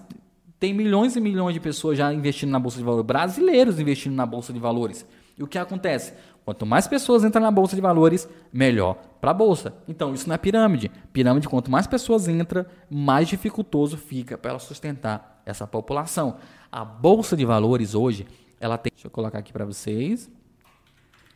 tem 0.61 0.72
milhões 0.72 1.16
e 1.16 1.20
milhões 1.20 1.53
de 1.53 1.59
pessoas 1.59 1.99
já 1.99 2.12
investindo 2.14 2.51
na 2.51 2.61
bolsa 2.61 2.78
de 2.78 2.85
valores, 2.85 3.05
brasileiros 3.05 3.80
investindo 3.80 4.14
na 4.14 4.24
bolsa 4.24 4.53
de 4.53 4.61
valores. 4.61 5.05
E 5.37 5.43
o 5.43 5.49
que 5.49 5.59
acontece? 5.59 6.12
Quanto 6.45 6.66
mais 6.66 6.88
pessoas 6.88 7.24
entram 7.24 7.43
na 7.43 7.51
bolsa 7.51 7.76
de 7.76 7.82
valores, 7.82 8.28
melhor 8.53 8.95
para 9.20 9.30
a 9.30 9.34
bolsa. 9.34 9.74
Então, 9.86 10.12
isso 10.12 10.28
não 10.28 10.34
é 10.34 10.38
pirâmide. 10.38 10.90
Pirâmide, 11.12 11.49
quanto 11.49 11.70
mais 11.70 11.86
pessoas 11.86 12.26
entram, 12.26 12.66
mais 12.90 13.28
dificultoso 13.28 13.97
fica 13.97 14.36
para 14.36 14.51
ela 14.51 14.59
sustentar 14.59 15.40
essa 15.47 15.66
população. 15.66 16.36
A 16.70 16.84
bolsa 16.84 17.36
de 17.36 17.45
valores 17.45 17.95
hoje, 17.95 18.26
ela 18.61 18.76
tem. 18.76 18.90
Deixa 18.93 19.07
eu 19.07 19.11
colocar 19.11 19.38
aqui 19.38 19.53
para 19.53 19.64
vocês 19.64 20.30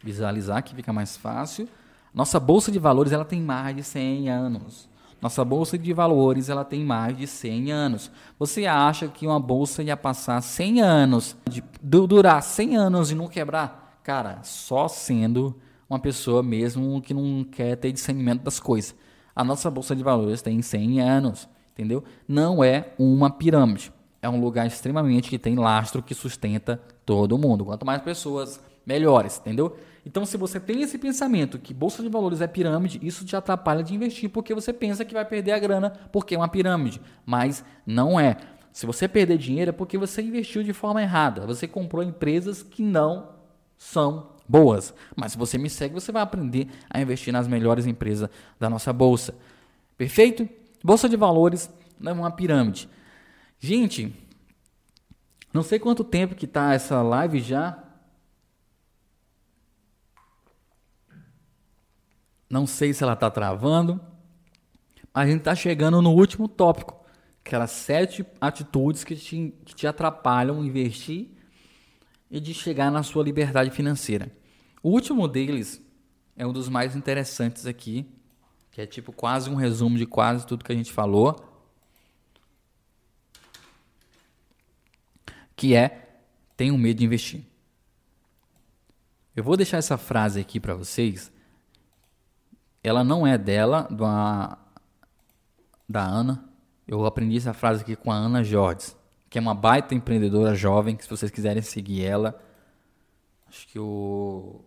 visualizar 0.02 0.62
que 0.62 0.74
fica 0.74 0.92
mais 0.92 1.16
fácil. 1.16 1.68
Nossa 2.14 2.38
bolsa 2.38 2.70
de 2.70 2.78
valores, 2.78 3.12
ela 3.12 3.24
tem 3.24 3.40
mais 3.40 3.76
de 3.76 3.82
100 3.82 4.30
anos. 4.30 4.88
Nossa 5.20 5.44
bolsa 5.44 5.78
de 5.78 5.92
valores 5.92 6.48
ela 6.48 6.64
tem 6.64 6.84
mais 6.84 7.16
de 7.16 7.26
100 7.26 7.72
anos. 7.72 8.11
Você 8.38 8.66
acha 8.66 9.09
que 9.09 9.26
uma 9.26 9.40
bolsa 9.40 9.82
ia 9.82 9.96
passar 9.96 10.40
100 10.40 10.80
anos, 10.82 11.36
de, 11.48 11.62
durar 11.82 12.42
100 12.42 12.76
anos 12.76 13.11
e 13.11 13.14
não 13.14 13.26
quebrar? 13.26 13.86
Cara, 14.07 14.38
só 14.44 14.86
sendo 14.86 15.52
uma 15.90 15.98
pessoa 15.98 16.40
mesmo 16.40 17.02
que 17.02 17.12
não 17.12 17.42
quer 17.42 17.74
ter 17.74 17.90
discernimento 17.90 18.40
das 18.40 18.61
coisas. 18.61 18.94
A 19.34 19.42
nossa 19.42 19.68
bolsa 19.68 19.96
de 19.96 20.04
valores 20.04 20.40
tem 20.40 20.62
100 20.62 21.00
anos, 21.00 21.48
entendeu? 21.72 22.04
Não 22.28 22.62
é 22.62 22.92
uma 23.00 23.28
pirâmide. 23.30 23.92
É 24.22 24.28
um 24.28 24.40
lugar 24.40 24.64
extremamente 24.64 25.28
que 25.28 25.40
tem 25.40 25.57
lastro 25.57 26.04
que 26.04 26.14
sustenta 26.14 26.80
todo 27.04 27.36
mundo. 27.36 27.64
Quanto 27.64 27.84
mais 27.84 28.00
pessoas, 28.00 28.61
melhores, 28.86 29.40
entendeu? 29.40 29.76
Então, 30.07 30.24
se 30.24 30.36
você 30.36 30.61
tem 30.61 30.82
esse 30.82 30.98
pensamento 30.98 31.59
que 31.59 31.74
bolsa 31.74 32.00
de 32.00 32.09
valores 32.09 32.40
é 32.40 32.46
pirâmide, 32.46 33.00
isso 33.02 33.24
te 33.24 33.34
atrapalha 33.34 33.82
de 33.82 33.92
investir 33.92 34.30
porque 34.30 34.54
você 34.54 34.72
pensa 34.72 35.04
que 35.04 35.14
vai 35.14 35.24
perder 35.24 35.50
a 35.50 35.59
grana 35.59 35.90
porque 36.12 36.36
é 36.36 36.38
uma 36.38 36.46
pirâmide, 36.46 37.00
mas 37.24 37.64
não 37.84 38.20
é. 38.20 38.36
Se 38.72 38.86
você 38.86 39.09
perder 39.09 39.36
dinheiro 39.36 39.70
é 39.70 39.72
porque 39.72 39.98
você 39.98 40.22
investiu 40.22 40.62
de 40.62 40.72
forma 40.72 41.02
errada. 41.02 41.44
Você 41.44 41.66
comprou 41.66 42.04
empresas 42.04 42.62
que 42.62 42.84
não 42.84 43.34
são 43.77 44.37
boas. 44.49 44.95
Mas 45.14 45.33
se 45.33 45.39
você 45.39 45.59
me 45.59 45.68
segue, 45.68 45.95
você 45.95 46.12
vai 46.12 46.22
aprender 46.22 46.68
a 46.89 47.01
investir 47.01 47.33
nas 47.33 47.47
melhores 47.47 47.87
empresas 47.87 48.29
da 48.59 48.70
nossa 48.70 48.93
bolsa. 48.93 49.35
Perfeito? 49.97 50.49
Bolsa 50.83 51.09
de 51.09 51.16
valores 51.16 51.70
não 51.99 52.12
é 52.12 52.14
uma 52.14 52.31
pirâmide. 52.31 52.89
Gente, 53.59 54.14
não 55.53 55.62
sei 55.62 55.79
quanto 55.79 56.05
tempo 56.05 56.35
que 56.35 56.45
está 56.45 56.74
essa 56.74 57.03
live 57.03 57.41
já. 57.41 57.83
Não 62.49 62.66
sei 62.66 62.93
se 62.93 63.03
ela 63.03 63.14
está 63.14 63.31
travando. 63.31 64.01
A 65.12 65.27
gente 65.27 65.39
está 65.39 65.55
chegando 65.55 66.03
no 66.03 66.12
último 66.12 66.47
tópico. 66.47 67.05
Aquelas 67.45 67.70
sete 67.70 68.24
atitudes 68.41 69.03
que 69.03 69.16
te, 69.16 69.55
que 69.64 69.74
te 69.74 69.87
atrapalham 69.87 70.64
investir 70.64 71.36
e 72.31 72.41
de 72.41 72.53
chegar 72.53 72.91
na 72.91 73.03
sua 73.03 73.22
liberdade 73.22 73.70
financeira. 73.70 74.31
O 74.83 74.91
último 74.91 75.27
deles 75.27 75.83
é 76.37 76.47
um 76.47 76.53
dos 76.53 76.68
mais 76.68 76.97
interessantes 76.97 77.66
aqui, 77.66 78.07
que 78.70 78.81
é 78.81 78.87
tipo 78.87 79.12
quase 79.12 79.49
um 79.49 79.55
resumo 79.55 79.97
de 79.97 80.07
quase 80.07 80.47
tudo 80.47 80.64
que 80.64 80.72
a 80.72 80.77
gente 80.77 80.93
falou. 80.93 81.37
Que 85.55 85.74
é 85.74 86.20
tenho 86.57 86.77
medo 86.77 86.99
de 86.99 87.05
investir. 87.05 87.45
Eu 89.35 89.45
vou 89.45 89.57
deixar 89.57 89.79
essa 89.79 89.97
frase 89.97 90.41
aqui 90.41 90.59
para 90.59 90.74
vocês 90.74 91.31
ela 92.87 93.03
não 93.03 93.27
é 93.27 93.37
dela, 93.37 93.89
da, 93.91 94.57
da 95.89 96.05
Ana. 96.05 96.45
Eu 96.87 97.05
aprendi 97.05 97.37
essa 97.37 97.53
frase 97.53 97.83
aqui 97.83 97.97
com 97.97 98.12
a 98.12 98.14
Ana 98.14 98.45
Jorge, 98.45 98.95
que 99.29 99.39
é 99.39 99.41
uma 99.41 99.55
baita 99.55 99.95
empreendedora 99.95 100.55
jovem, 100.55 100.97
que 100.97 101.05
se 101.05 101.11
vocês 101.11 101.31
quiserem 101.31 101.62
seguir 101.62 102.05
ela, 102.05 102.41
acho 103.49 103.66
que 103.68 103.79
o 103.79 104.61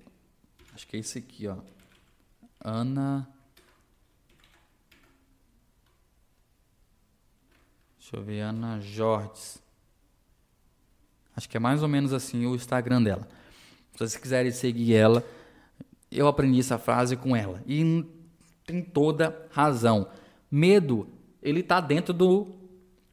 acho 0.73 0.87
que 0.87 0.97
é 0.97 0.99
esse 0.99 1.19
aqui, 1.19 1.47
ó. 1.47 1.57
Ana 2.63 3.27
Deixa 8.09 8.23
eu 8.23 8.23
ver, 8.23 8.39
Ana 8.41 8.79
Jorge. 8.79 9.59
Acho 11.35 11.47
que 11.47 11.55
é 11.55 11.59
mais 11.59 11.83
ou 11.83 11.87
menos 11.87 12.11
assim 12.11 12.43
o 12.47 12.55
Instagram 12.55 13.03
dela. 13.03 13.27
Se 13.91 13.99
vocês 13.99 14.17
quiserem 14.17 14.51
seguir 14.51 14.95
ela, 14.95 15.23
eu 16.11 16.27
aprendi 16.27 16.59
essa 16.59 16.79
frase 16.79 17.15
com 17.15 17.35
ela. 17.35 17.61
E 17.67 18.03
tem 18.65 18.81
toda 18.81 19.47
razão. 19.51 20.09
Medo, 20.49 21.07
ele 21.39 21.59
está 21.59 21.79
dentro 21.79 22.11
do 22.11 22.47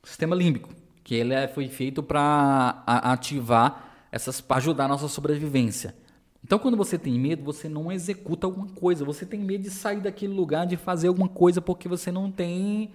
sistema 0.03 0.35
límbico, 0.35 0.71
que 1.07 1.15
ele 1.15 1.33
é, 1.33 1.47
foi 1.47 1.69
feito 1.69 2.03
para 2.03 2.83
ativar 2.85 4.09
essas 4.11 4.41
para 4.41 4.57
ajudar 4.57 4.87
a 4.87 4.89
nossa 4.89 5.07
sobrevivência. 5.07 5.95
Então, 6.43 6.59
quando 6.59 6.77
você 6.77 6.99
tem 6.99 7.17
medo, 7.17 7.45
você 7.45 7.69
não 7.69 7.93
executa 7.93 8.45
alguma 8.45 8.67
coisa. 8.71 9.05
Você 9.05 9.25
tem 9.25 9.39
medo 9.39 9.63
de 9.63 9.71
sair 9.71 10.01
daquele 10.01 10.35
lugar, 10.35 10.67
de 10.67 10.77
fazer 10.77 11.07
alguma 11.07 11.29
coisa, 11.29 11.61
porque 11.61 11.89
você 11.89 12.11
não 12.11 12.29
tem 12.29 12.91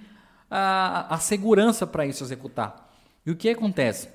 a, 0.50 1.16
a 1.16 1.18
segurança 1.20 1.88
para 1.88 2.06
isso 2.06 2.22
executar. 2.22 2.94
E 3.26 3.32
o 3.32 3.36
que 3.36 3.48
acontece? 3.48 4.10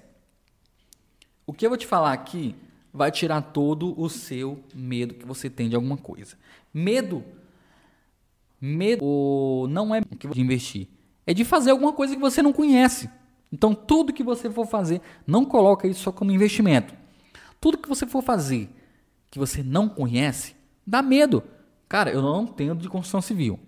O 1.46 1.54
que 1.54 1.64
eu 1.64 1.70
vou 1.70 1.78
te 1.78 1.86
falar 1.86 2.12
aqui 2.12 2.54
vai 2.92 3.10
tirar 3.10 3.40
todo 3.40 3.98
o 3.98 4.10
seu 4.10 4.62
medo 4.74 5.14
que 5.14 5.24
você 5.24 5.48
tem 5.48 5.70
de 5.70 5.74
alguma 5.74 5.96
coisa. 5.96 6.36
Medo, 6.72 7.24
medo 8.60 9.66
não 9.70 9.94
é 9.94 10.02
de 10.02 10.38
investir, 10.38 10.86
é 11.26 11.32
de 11.32 11.46
fazer 11.46 11.70
alguma 11.70 11.94
coisa 11.94 12.14
que 12.14 12.20
você 12.20 12.42
não 12.42 12.52
conhece. 12.52 13.08
Então, 13.52 13.74
tudo 13.74 14.12
que 14.12 14.22
você 14.22 14.50
for 14.50 14.66
fazer, 14.66 15.00
não 15.26 15.44
coloca 15.44 15.86
isso 15.86 16.00
só 16.00 16.12
como 16.12 16.32
investimento. 16.32 16.94
Tudo 17.60 17.78
que 17.78 17.88
você 17.88 18.06
for 18.06 18.22
fazer 18.22 18.68
que 19.30 19.38
você 19.38 19.62
não 19.62 19.88
conhece, 19.88 20.56
dá 20.86 21.02
medo. 21.02 21.42
Cara, 21.88 22.10
eu 22.10 22.22
não 22.22 22.46
tenho 22.46 22.74
de 22.74 22.88
construção 22.88 23.20
civil. 23.20 23.58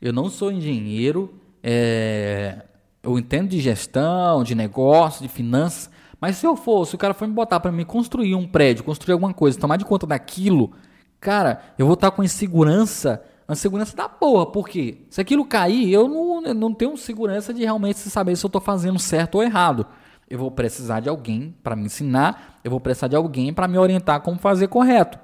Eu 0.00 0.12
não 0.12 0.28
sou 0.28 0.50
engenheiro, 0.50 1.32
é, 1.62 2.62
eu 3.02 3.18
entendo 3.18 3.48
de 3.48 3.60
gestão, 3.60 4.42
de 4.42 4.54
negócio, 4.54 5.22
de 5.22 5.28
finanças, 5.28 5.88
mas 6.20 6.36
se 6.36 6.46
eu 6.46 6.56
for, 6.56 6.86
se 6.86 6.94
o 6.94 6.98
cara 6.98 7.14
for 7.14 7.26
me 7.26 7.34
botar 7.34 7.60
para 7.60 7.72
me 7.72 7.84
construir 7.84 8.34
um 8.34 8.46
prédio, 8.46 8.84
construir 8.84 9.12
alguma 9.12 9.32
coisa, 9.32 9.58
tomar 9.58 9.76
de 9.76 9.84
conta 9.84 10.06
daquilo, 10.06 10.72
cara, 11.20 11.62
eu 11.78 11.86
vou 11.86 11.94
estar 11.94 12.10
com 12.10 12.22
insegurança, 12.22 13.22
uma 13.48 13.56
segurança 13.56 13.96
da 13.96 14.08
porra, 14.08 14.46
porque 14.46 14.98
se 15.10 15.20
aquilo 15.20 15.44
cair, 15.44 15.92
eu 15.92 16.08
não, 16.08 16.42
eu 16.46 16.54
não 16.54 16.72
tenho 16.72 16.96
segurança 16.96 17.52
de 17.52 17.62
realmente 17.62 17.98
saber 17.98 18.36
se 18.36 18.44
eu 18.44 18.48
estou 18.48 18.60
fazendo 18.60 18.98
certo 18.98 19.36
ou 19.36 19.42
errado. 19.42 19.86
Eu 20.28 20.38
vou 20.38 20.50
precisar 20.50 21.00
de 21.00 21.08
alguém 21.08 21.54
para 21.62 21.76
me 21.76 21.84
ensinar, 21.84 22.60
eu 22.64 22.70
vou 22.70 22.80
precisar 22.80 23.08
de 23.08 23.16
alguém 23.16 23.52
para 23.52 23.68
me 23.68 23.76
orientar 23.76 24.20
como 24.20 24.38
fazer 24.38 24.68
correto. 24.68 25.18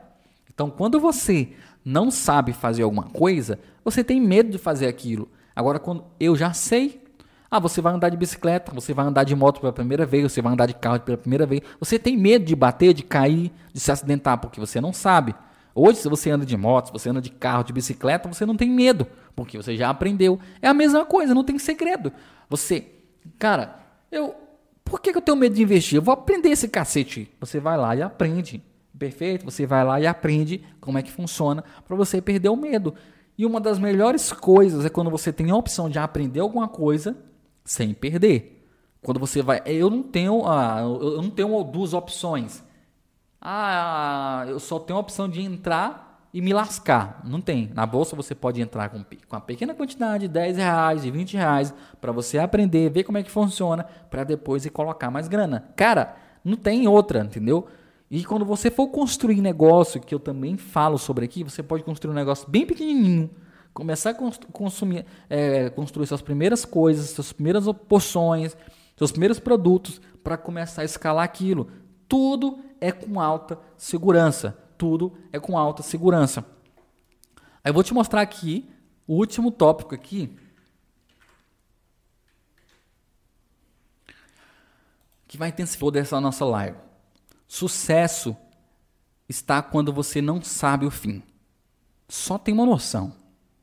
Então, 0.52 0.68
quando 0.68 1.00
você 1.00 1.50
não 1.84 2.10
sabe 2.10 2.52
fazer 2.52 2.82
alguma 2.82 3.04
coisa, 3.04 3.58
você 3.84 4.04
tem 4.04 4.20
medo 4.20 4.50
de 4.50 4.58
fazer 4.58 4.86
aquilo. 4.86 5.28
Agora, 5.54 5.78
quando 5.78 6.04
eu 6.20 6.36
já 6.36 6.52
sei, 6.52 7.02
ah, 7.50 7.58
você 7.58 7.80
vai 7.80 7.94
andar 7.94 8.10
de 8.10 8.16
bicicleta, 8.16 8.72
você 8.74 8.92
vai 8.92 9.06
andar 9.06 9.24
de 9.24 9.34
moto 9.34 9.60
pela 9.60 9.72
primeira 9.72 10.04
vez, 10.04 10.30
você 10.30 10.42
vai 10.42 10.52
andar 10.52 10.66
de 10.66 10.74
carro 10.74 11.00
pela 11.00 11.16
primeira 11.16 11.46
vez. 11.46 11.62
Você 11.80 11.98
tem 11.98 12.16
medo 12.16 12.44
de 12.44 12.54
bater, 12.54 12.92
de 12.92 13.02
cair, 13.02 13.50
de 13.72 13.80
se 13.80 13.90
acidentar, 13.90 14.36
porque 14.38 14.60
você 14.60 14.80
não 14.80 14.92
sabe. 14.92 15.34
Hoje, 15.80 16.00
se 16.00 16.08
você 16.08 16.28
anda 16.28 16.44
de 16.44 16.56
moto, 16.56 16.86
se 16.86 16.92
você 16.92 17.08
anda 17.08 17.20
de 17.20 17.30
carro, 17.30 17.62
de 17.62 17.72
bicicleta, 17.72 18.28
você 18.28 18.44
não 18.44 18.56
tem 18.56 18.68
medo, 18.68 19.06
porque 19.36 19.56
você 19.56 19.76
já 19.76 19.88
aprendeu. 19.88 20.40
É 20.60 20.66
a 20.66 20.74
mesma 20.74 21.04
coisa, 21.04 21.32
não 21.32 21.44
tem 21.44 21.56
segredo. 21.56 22.12
Você, 22.50 22.84
cara, 23.38 23.78
eu. 24.10 24.34
Por 24.84 25.00
que, 25.00 25.10
eu 25.10 25.20
tenho 25.20 25.36
medo 25.36 25.54
de 25.54 25.62
investir? 25.62 25.96
Eu 25.96 26.02
vou 26.02 26.14
aprender 26.14 26.48
esse 26.48 26.66
cacete. 26.66 27.30
Você 27.38 27.60
vai 27.60 27.76
lá 27.76 27.94
e 27.94 28.02
aprende. 28.02 28.60
Perfeito? 28.98 29.44
Você 29.44 29.66
vai 29.66 29.84
lá 29.84 30.00
e 30.00 30.06
aprende 30.06 30.64
como 30.80 30.98
é 30.98 31.02
que 31.02 31.12
funciona 31.12 31.62
para 31.86 31.94
você 31.94 32.20
perder 32.20 32.48
o 32.48 32.56
medo. 32.56 32.94
E 33.36 33.46
uma 33.46 33.60
das 33.60 33.78
melhores 33.78 34.32
coisas 34.32 34.84
é 34.84 34.88
quando 34.88 35.10
você 35.10 35.32
tem 35.32 35.50
a 35.50 35.56
opção 35.56 35.88
de 35.88 35.98
aprender 36.00 36.40
alguma 36.40 36.66
coisa 36.66 37.16
sem 37.64 37.94
perder. 37.94 38.66
Quando 39.00 39.20
você 39.20 39.42
vai, 39.42 39.62
eu 39.64 39.88
não 39.88 40.02
tenho, 40.02 40.44
ah, 40.44 40.80
eu 40.80 41.22
não 41.22 41.30
tenho 41.30 41.62
duas 41.62 41.94
opções. 41.94 42.66
Ah, 43.40 44.44
eu 44.48 44.58
só 44.58 44.78
tenho 44.78 44.96
a 44.96 45.00
opção 45.00 45.28
de 45.28 45.42
entrar 45.42 46.08
e 46.32 46.40
me 46.40 46.52
lascar. 46.52 47.20
Não 47.24 47.40
tem. 47.40 47.70
Na 47.74 47.86
bolsa 47.86 48.14
você 48.14 48.34
pode 48.34 48.60
entrar 48.60 48.88
com, 48.90 49.02
com 49.02 49.36
uma 49.36 49.40
pequena 49.40 49.74
quantidade, 49.74 50.28
10 50.28 50.56
reais, 50.56 51.02
de 51.02 51.10
20 51.10 51.36
reais, 51.36 51.74
para 52.00 52.12
você 52.12 52.38
aprender, 52.38 52.90
ver 52.90 53.04
como 53.04 53.18
é 53.18 53.22
que 53.22 53.30
funciona, 53.30 53.84
para 54.10 54.24
depois 54.24 54.64
ir 54.66 54.70
colocar 54.70 55.10
mais 55.10 55.28
grana. 55.28 55.68
Cara, 55.76 56.16
não 56.44 56.56
tem 56.56 56.86
outra, 56.88 57.20
entendeu? 57.20 57.66
E 58.10 58.24
quando 58.24 58.44
você 58.44 58.70
for 58.70 58.88
construir 58.88 59.40
negócio, 59.40 60.00
que 60.00 60.14
eu 60.14 60.18
também 60.18 60.56
falo 60.56 60.98
sobre 60.98 61.24
aqui, 61.24 61.44
você 61.44 61.62
pode 61.62 61.82
construir 61.82 62.12
um 62.12 62.16
negócio 62.16 62.48
bem 62.48 62.64
pequenininho, 62.64 63.30
começar 63.74 64.10
a 64.10 64.14
consumir, 64.50 65.04
é, 65.28 65.68
construir 65.70 66.06
suas 66.06 66.22
primeiras 66.22 66.64
coisas, 66.64 67.10
suas 67.10 67.32
primeiras 67.32 67.64
porções, 67.86 68.56
seus 68.96 69.12
primeiros 69.12 69.38
produtos 69.38 70.00
para 70.24 70.36
começar 70.36 70.82
a 70.82 70.84
escalar 70.84 71.24
aquilo. 71.24 71.68
Tudo 72.08 72.58
é 72.80 72.92
com 72.92 73.20
alta 73.20 73.58
segurança. 73.76 74.56
Tudo 74.76 75.16
é 75.32 75.38
com 75.40 75.58
alta 75.58 75.82
segurança. 75.82 76.44
Aí 77.64 77.70
eu 77.70 77.74
vou 77.74 77.82
te 77.82 77.92
mostrar 77.92 78.20
aqui 78.20 78.68
o 79.06 79.14
último 79.14 79.50
tópico 79.50 79.94
aqui. 79.94 80.36
Que 85.26 85.36
vai 85.36 85.48
intensificar 85.48 85.90
dessa 85.90 86.20
nossa 86.20 86.44
live. 86.44 86.78
Sucesso 87.46 88.36
está 89.28 89.62
quando 89.62 89.92
você 89.92 90.22
não 90.22 90.42
sabe 90.42 90.86
o 90.86 90.90
fim. 90.90 91.22
Só 92.08 92.38
tem 92.38 92.54
uma 92.54 92.64
noção. 92.64 93.14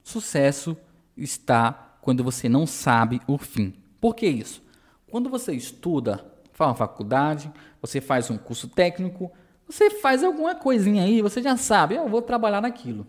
Sucesso 0.03 0.78
está 1.18 1.97
quando 2.01 2.24
você 2.24 2.47
não 2.47 2.68
sabe 2.68 3.20
o 3.26 3.38
fim. 3.38 3.74
Por 3.99 4.16
que 4.16 4.28
isso? 4.28 4.61
Quando 5.07 5.30
você 5.30 5.53
estuda, 5.53 6.35
faz 6.56 6.70
uma 6.70 6.76
faculdade, 6.76 7.51
você 7.82 8.01
faz 8.01 8.32
um 8.32 8.38
curso 8.38 8.68
técnico, 8.68 9.32
você 9.68 9.89
faz 9.89 10.24
alguma 10.24 10.56
coisinha 10.56 11.03
aí, 11.03 11.22
você 11.22 11.41
já 11.41 11.58
sabe, 11.58 11.95
eu 11.95 12.08
vou 12.08 12.22
trabalhar 12.22 12.62
naquilo. 12.62 13.06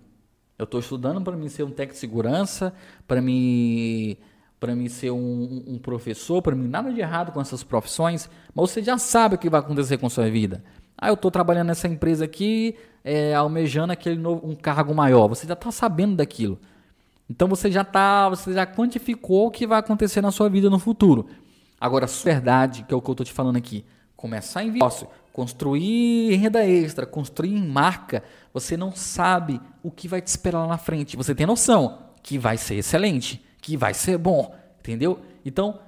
Eu 0.58 0.64
estou 0.64 0.80
estudando 0.80 1.22
para 1.22 1.36
mim 1.36 1.48
ser 1.48 1.62
um 1.62 1.70
técnico 1.70 1.94
de 1.94 2.00
segurança, 2.00 2.74
para 3.06 3.22
mim 3.22 4.16
para 4.58 4.74
mim 4.74 4.88
ser 4.88 5.10
um, 5.10 5.62
um 5.66 5.78
professor, 5.78 6.40
para 6.40 6.56
mim 6.56 6.66
nada 6.66 6.90
de 6.90 6.98
errado 6.98 7.30
com 7.30 7.40
essas 7.40 7.62
profissões, 7.62 8.28
mas 8.54 8.70
você 8.70 8.82
já 8.82 8.96
sabe 8.96 9.34
o 9.34 9.38
que 9.38 9.50
vai 9.50 9.60
acontecer 9.60 9.98
com 9.98 10.06
a 10.06 10.10
sua 10.10 10.30
vida. 10.30 10.64
Ah, 10.96 11.08
eu 11.08 11.14
estou 11.14 11.30
trabalhando 11.30 11.68
nessa 11.68 11.86
empresa 11.86 12.24
aqui, 12.24 12.74
é, 13.04 13.34
almejando 13.34 13.92
aquele 13.92 14.16
novo, 14.16 14.48
um 14.48 14.54
cargo 14.54 14.94
maior. 14.94 15.28
Você 15.28 15.46
já 15.46 15.52
está 15.52 15.70
sabendo 15.70 16.16
daquilo. 16.16 16.58
Então 17.28 17.46
você 17.46 17.70
já 17.70 17.84
tá, 17.84 18.30
você 18.30 18.54
já 18.54 18.66
quantificou 18.66 19.48
o 19.48 19.50
que 19.50 19.66
vai 19.66 19.78
acontecer 19.78 20.22
na 20.22 20.30
sua 20.30 20.48
vida 20.48 20.70
no 20.70 20.78
futuro. 20.78 21.26
Agora, 21.80 22.06
a 22.06 22.24
verdade, 22.24 22.84
que 22.84 22.94
é 22.94 22.96
o 22.96 23.02
que 23.02 23.10
eu 23.10 23.12
estou 23.12 23.26
te 23.26 23.32
falando 23.32 23.56
aqui, 23.56 23.84
começar 24.16 24.64
em 24.64 24.70
negócio, 24.70 25.06
construir 25.32 26.34
renda 26.36 26.64
extra, 26.66 27.04
construir 27.04 27.60
marca, 27.60 28.22
você 28.52 28.76
não 28.76 28.94
sabe 28.94 29.60
o 29.82 29.90
que 29.90 30.08
vai 30.08 30.22
te 30.22 30.28
esperar 30.28 30.60
lá 30.60 30.66
na 30.66 30.78
frente. 30.78 31.16
Você 31.16 31.34
tem 31.34 31.46
noção 31.46 31.98
que 32.22 32.38
vai 32.38 32.56
ser 32.56 32.76
excelente, 32.76 33.44
que 33.60 33.76
vai 33.76 33.92
ser 33.92 34.16
bom, 34.16 34.54
entendeu? 34.80 35.20
Então, 35.44 35.78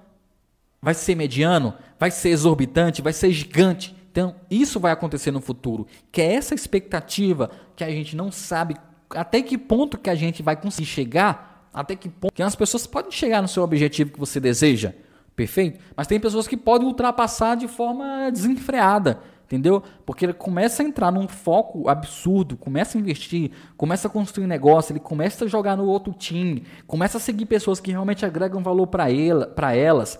vai 0.81 0.95
ser 0.95 1.15
mediano, 1.15 1.75
vai 1.99 2.11
ser 2.11 2.29
exorbitante, 2.29 3.03
vai 3.03 3.13
ser 3.13 3.31
gigante. 3.33 3.97
Então, 4.11 4.37
isso 4.51 4.79
vai 4.79 4.93
acontecer 4.93 5.31
no 5.31 5.41
futuro, 5.41 5.87
que 6.13 6.21
é 6.21 6.35
essa 6.35 6.55
expectativa 6.55 7.51
que 7.75 7.83
a 7.83 7.91
gente 7.91 8.15
não 8.15 8.31
sabe 8.31 8.77
até 9.11 9.41
que 9.41 9.57
ponto 9.57 9.97
que 9.97 10.11
a 10.11 10.15
gente 10.15 10.43
vai 10.43 10.57
conseguir 10.57 10.87
chegar, 10.87 11.69
até 11.73 11.97
que 11.97 12.09
ponto 12.09 12.35
que 12.35 12.43
as 12.43 12.55
pessoas 12.55 12.87
podem 12.87 13.11
chegar 13.11 13.41
no 13.41 13.49
seu 13.49 13.63
objetivo 13.63 14.13
que 14.13 14.19
você 14.19 14.39
deseja, 14.39 14.93
perfeito? 15.39 15.79
Mas 15.97 16.09
tem 16.09 16.19
pessoas 16.19 16.49
que 16.49 16.57
podem 16.57 16.89
ultrapassar 16.89 17.55
de 17.55 17.69
forma 17.69 18.29
desenfreada, 18.33 19.21
entendeu? 19.45 19.81
Porque 20.05 20.27
ele 20.27 20.33
começa 20.33 20.83
a 20.83 20.85
entrar 20.85 21.13
num 21.13 21.29
foco 21.29 21.89
absurdo, 21.89 22.57
começa 22.57 22.99
a 22.99 23.01
investir, 23.01 23.53
começa 23.77 24.09
a 24.09 24.11
construir 24.11 24.49
negócio, 24.49 24.91
ele 24.93 24.99
começa 24.99 25.45
a 25.45 25.49
jogar 25.49 25.77
no 25.77 25.87
outro 25.87 26.13
time, 26.13 26.65
começa 26.89 27.19
a 27.19 27.21
seguir 27.21 27.47
pessoas 27.47 27.79
que 27.79 27.93
realmente 27.93 28.27
agregam 28.27 28.65
valor 28.65 28.89
para 28.89 29.13
ela, 29.13 29.55
elas, 29.77 30.19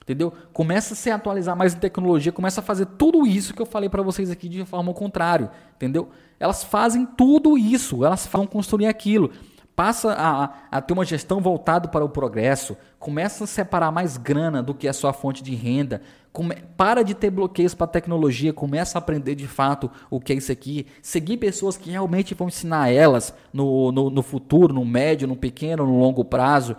entendeu? 0.00 0.32
Começa 0.54 0.94
a 0.94 0.96
se 0.96 1.10
atualizar 1.10 1.54
mais 1.54 1.74
em 1.74 1.78
tecnologia, 1.78 2.32
começa 2.32 2.62
a 2.62 2.64
fazer 2.64 2.86
tudo 2.86 3.26
isso 3.26 3.52
que 3.52 3.60
eu 3.60 3.66
falei 3.66 3.90
para 3.90 4.02
vocês 4.02 4.30
aqui 4.30 4.48
de 4.48 4.64
forma 4.64 4.88
ao 4.88 4.94
contrário, 4.94 5.50
entendeu? 5.76 6.08
Elas 6.40 6.64
fazem 6.64 7.04
tudo 7.04 7.58
isso, 7.58 8.02
elas 8.02 8.26
vão 8.32 8.46
construir 8.46 8.86
aquilo. 8.86 9.30
Passa 9.76 10.12
a, 10.12 10.50
a 10.70 10.80
ter 10.80 10.92
uma 10.92 11.04
gestão 11.04 11.40
voltada 11.40 11.88
para 11.88 12.04
o 12.04 12.08
progresso, 12.08 12.76
começa 12.98 13.44
a 13.44 13.46
separar 13.46 13.90
mais 13.90 14.16
grana 14.16 14.62
do 14.62 14.72
que 14.72 14.86
a 14.86 14.92
sua 14.92 15.12
fonte 15.12 15.42
de 15.42 15.54
renda, 15.54 16.00
come, 16.32 16.54
para 16.76 17.02
de 17.02 17.12
ter 17.12 17.30
bloqueios 17.30 17.74
para 17.74 17.84
a 17.84 17.88
tecnologia, 17.88 18.52
começa 18.52 18.96
a 18.96 19.00
aprender 19.00 19.34
de 19.34 19.48
fato 19.48 19.90
o 20.08 20.20
que 20.20 20.32
é 20.32 20.36
isso 20.36 20.52
aqui, 20.52 20.86
seguir 21.02 21.38
pessoas 21.38 21.76
que 21.76 21.90
realmente 21.90 22.34
vão 22.34 22.46
ensinar 22.46 22.88
elas 22.90 23.34
no, 23.52 23.90
no, 23.90 24.10
no 24.10 24.22
futuro, 24.22 24.72
no 24.72 24.84
médio, 24.84 25.26
no 25.26 25.36
pequeno, 25.36 25.84
no 25.84 25.98
longo 25.98 26.24
prazo 26.24 26.76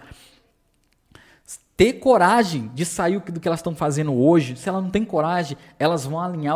ter 1.78 1.94
coragem 1.94 2.72
de 2.74 2.86
sair 2.86 3.20
do 3.20 3.40
que 3.40 3.48
elas 3.48 3.60
estão 3.60 3.76
fazendo 3.76 4.14
hoje. 4.14 4.56
Se 4.56 4.70
elas 4.70 4.82
não 4.82 4.90
têm 4.90 5.04
coragem, 5.04 5.58
elas 5.78 6.06
vão 6.06 6.20
alinhar 6.20 6.54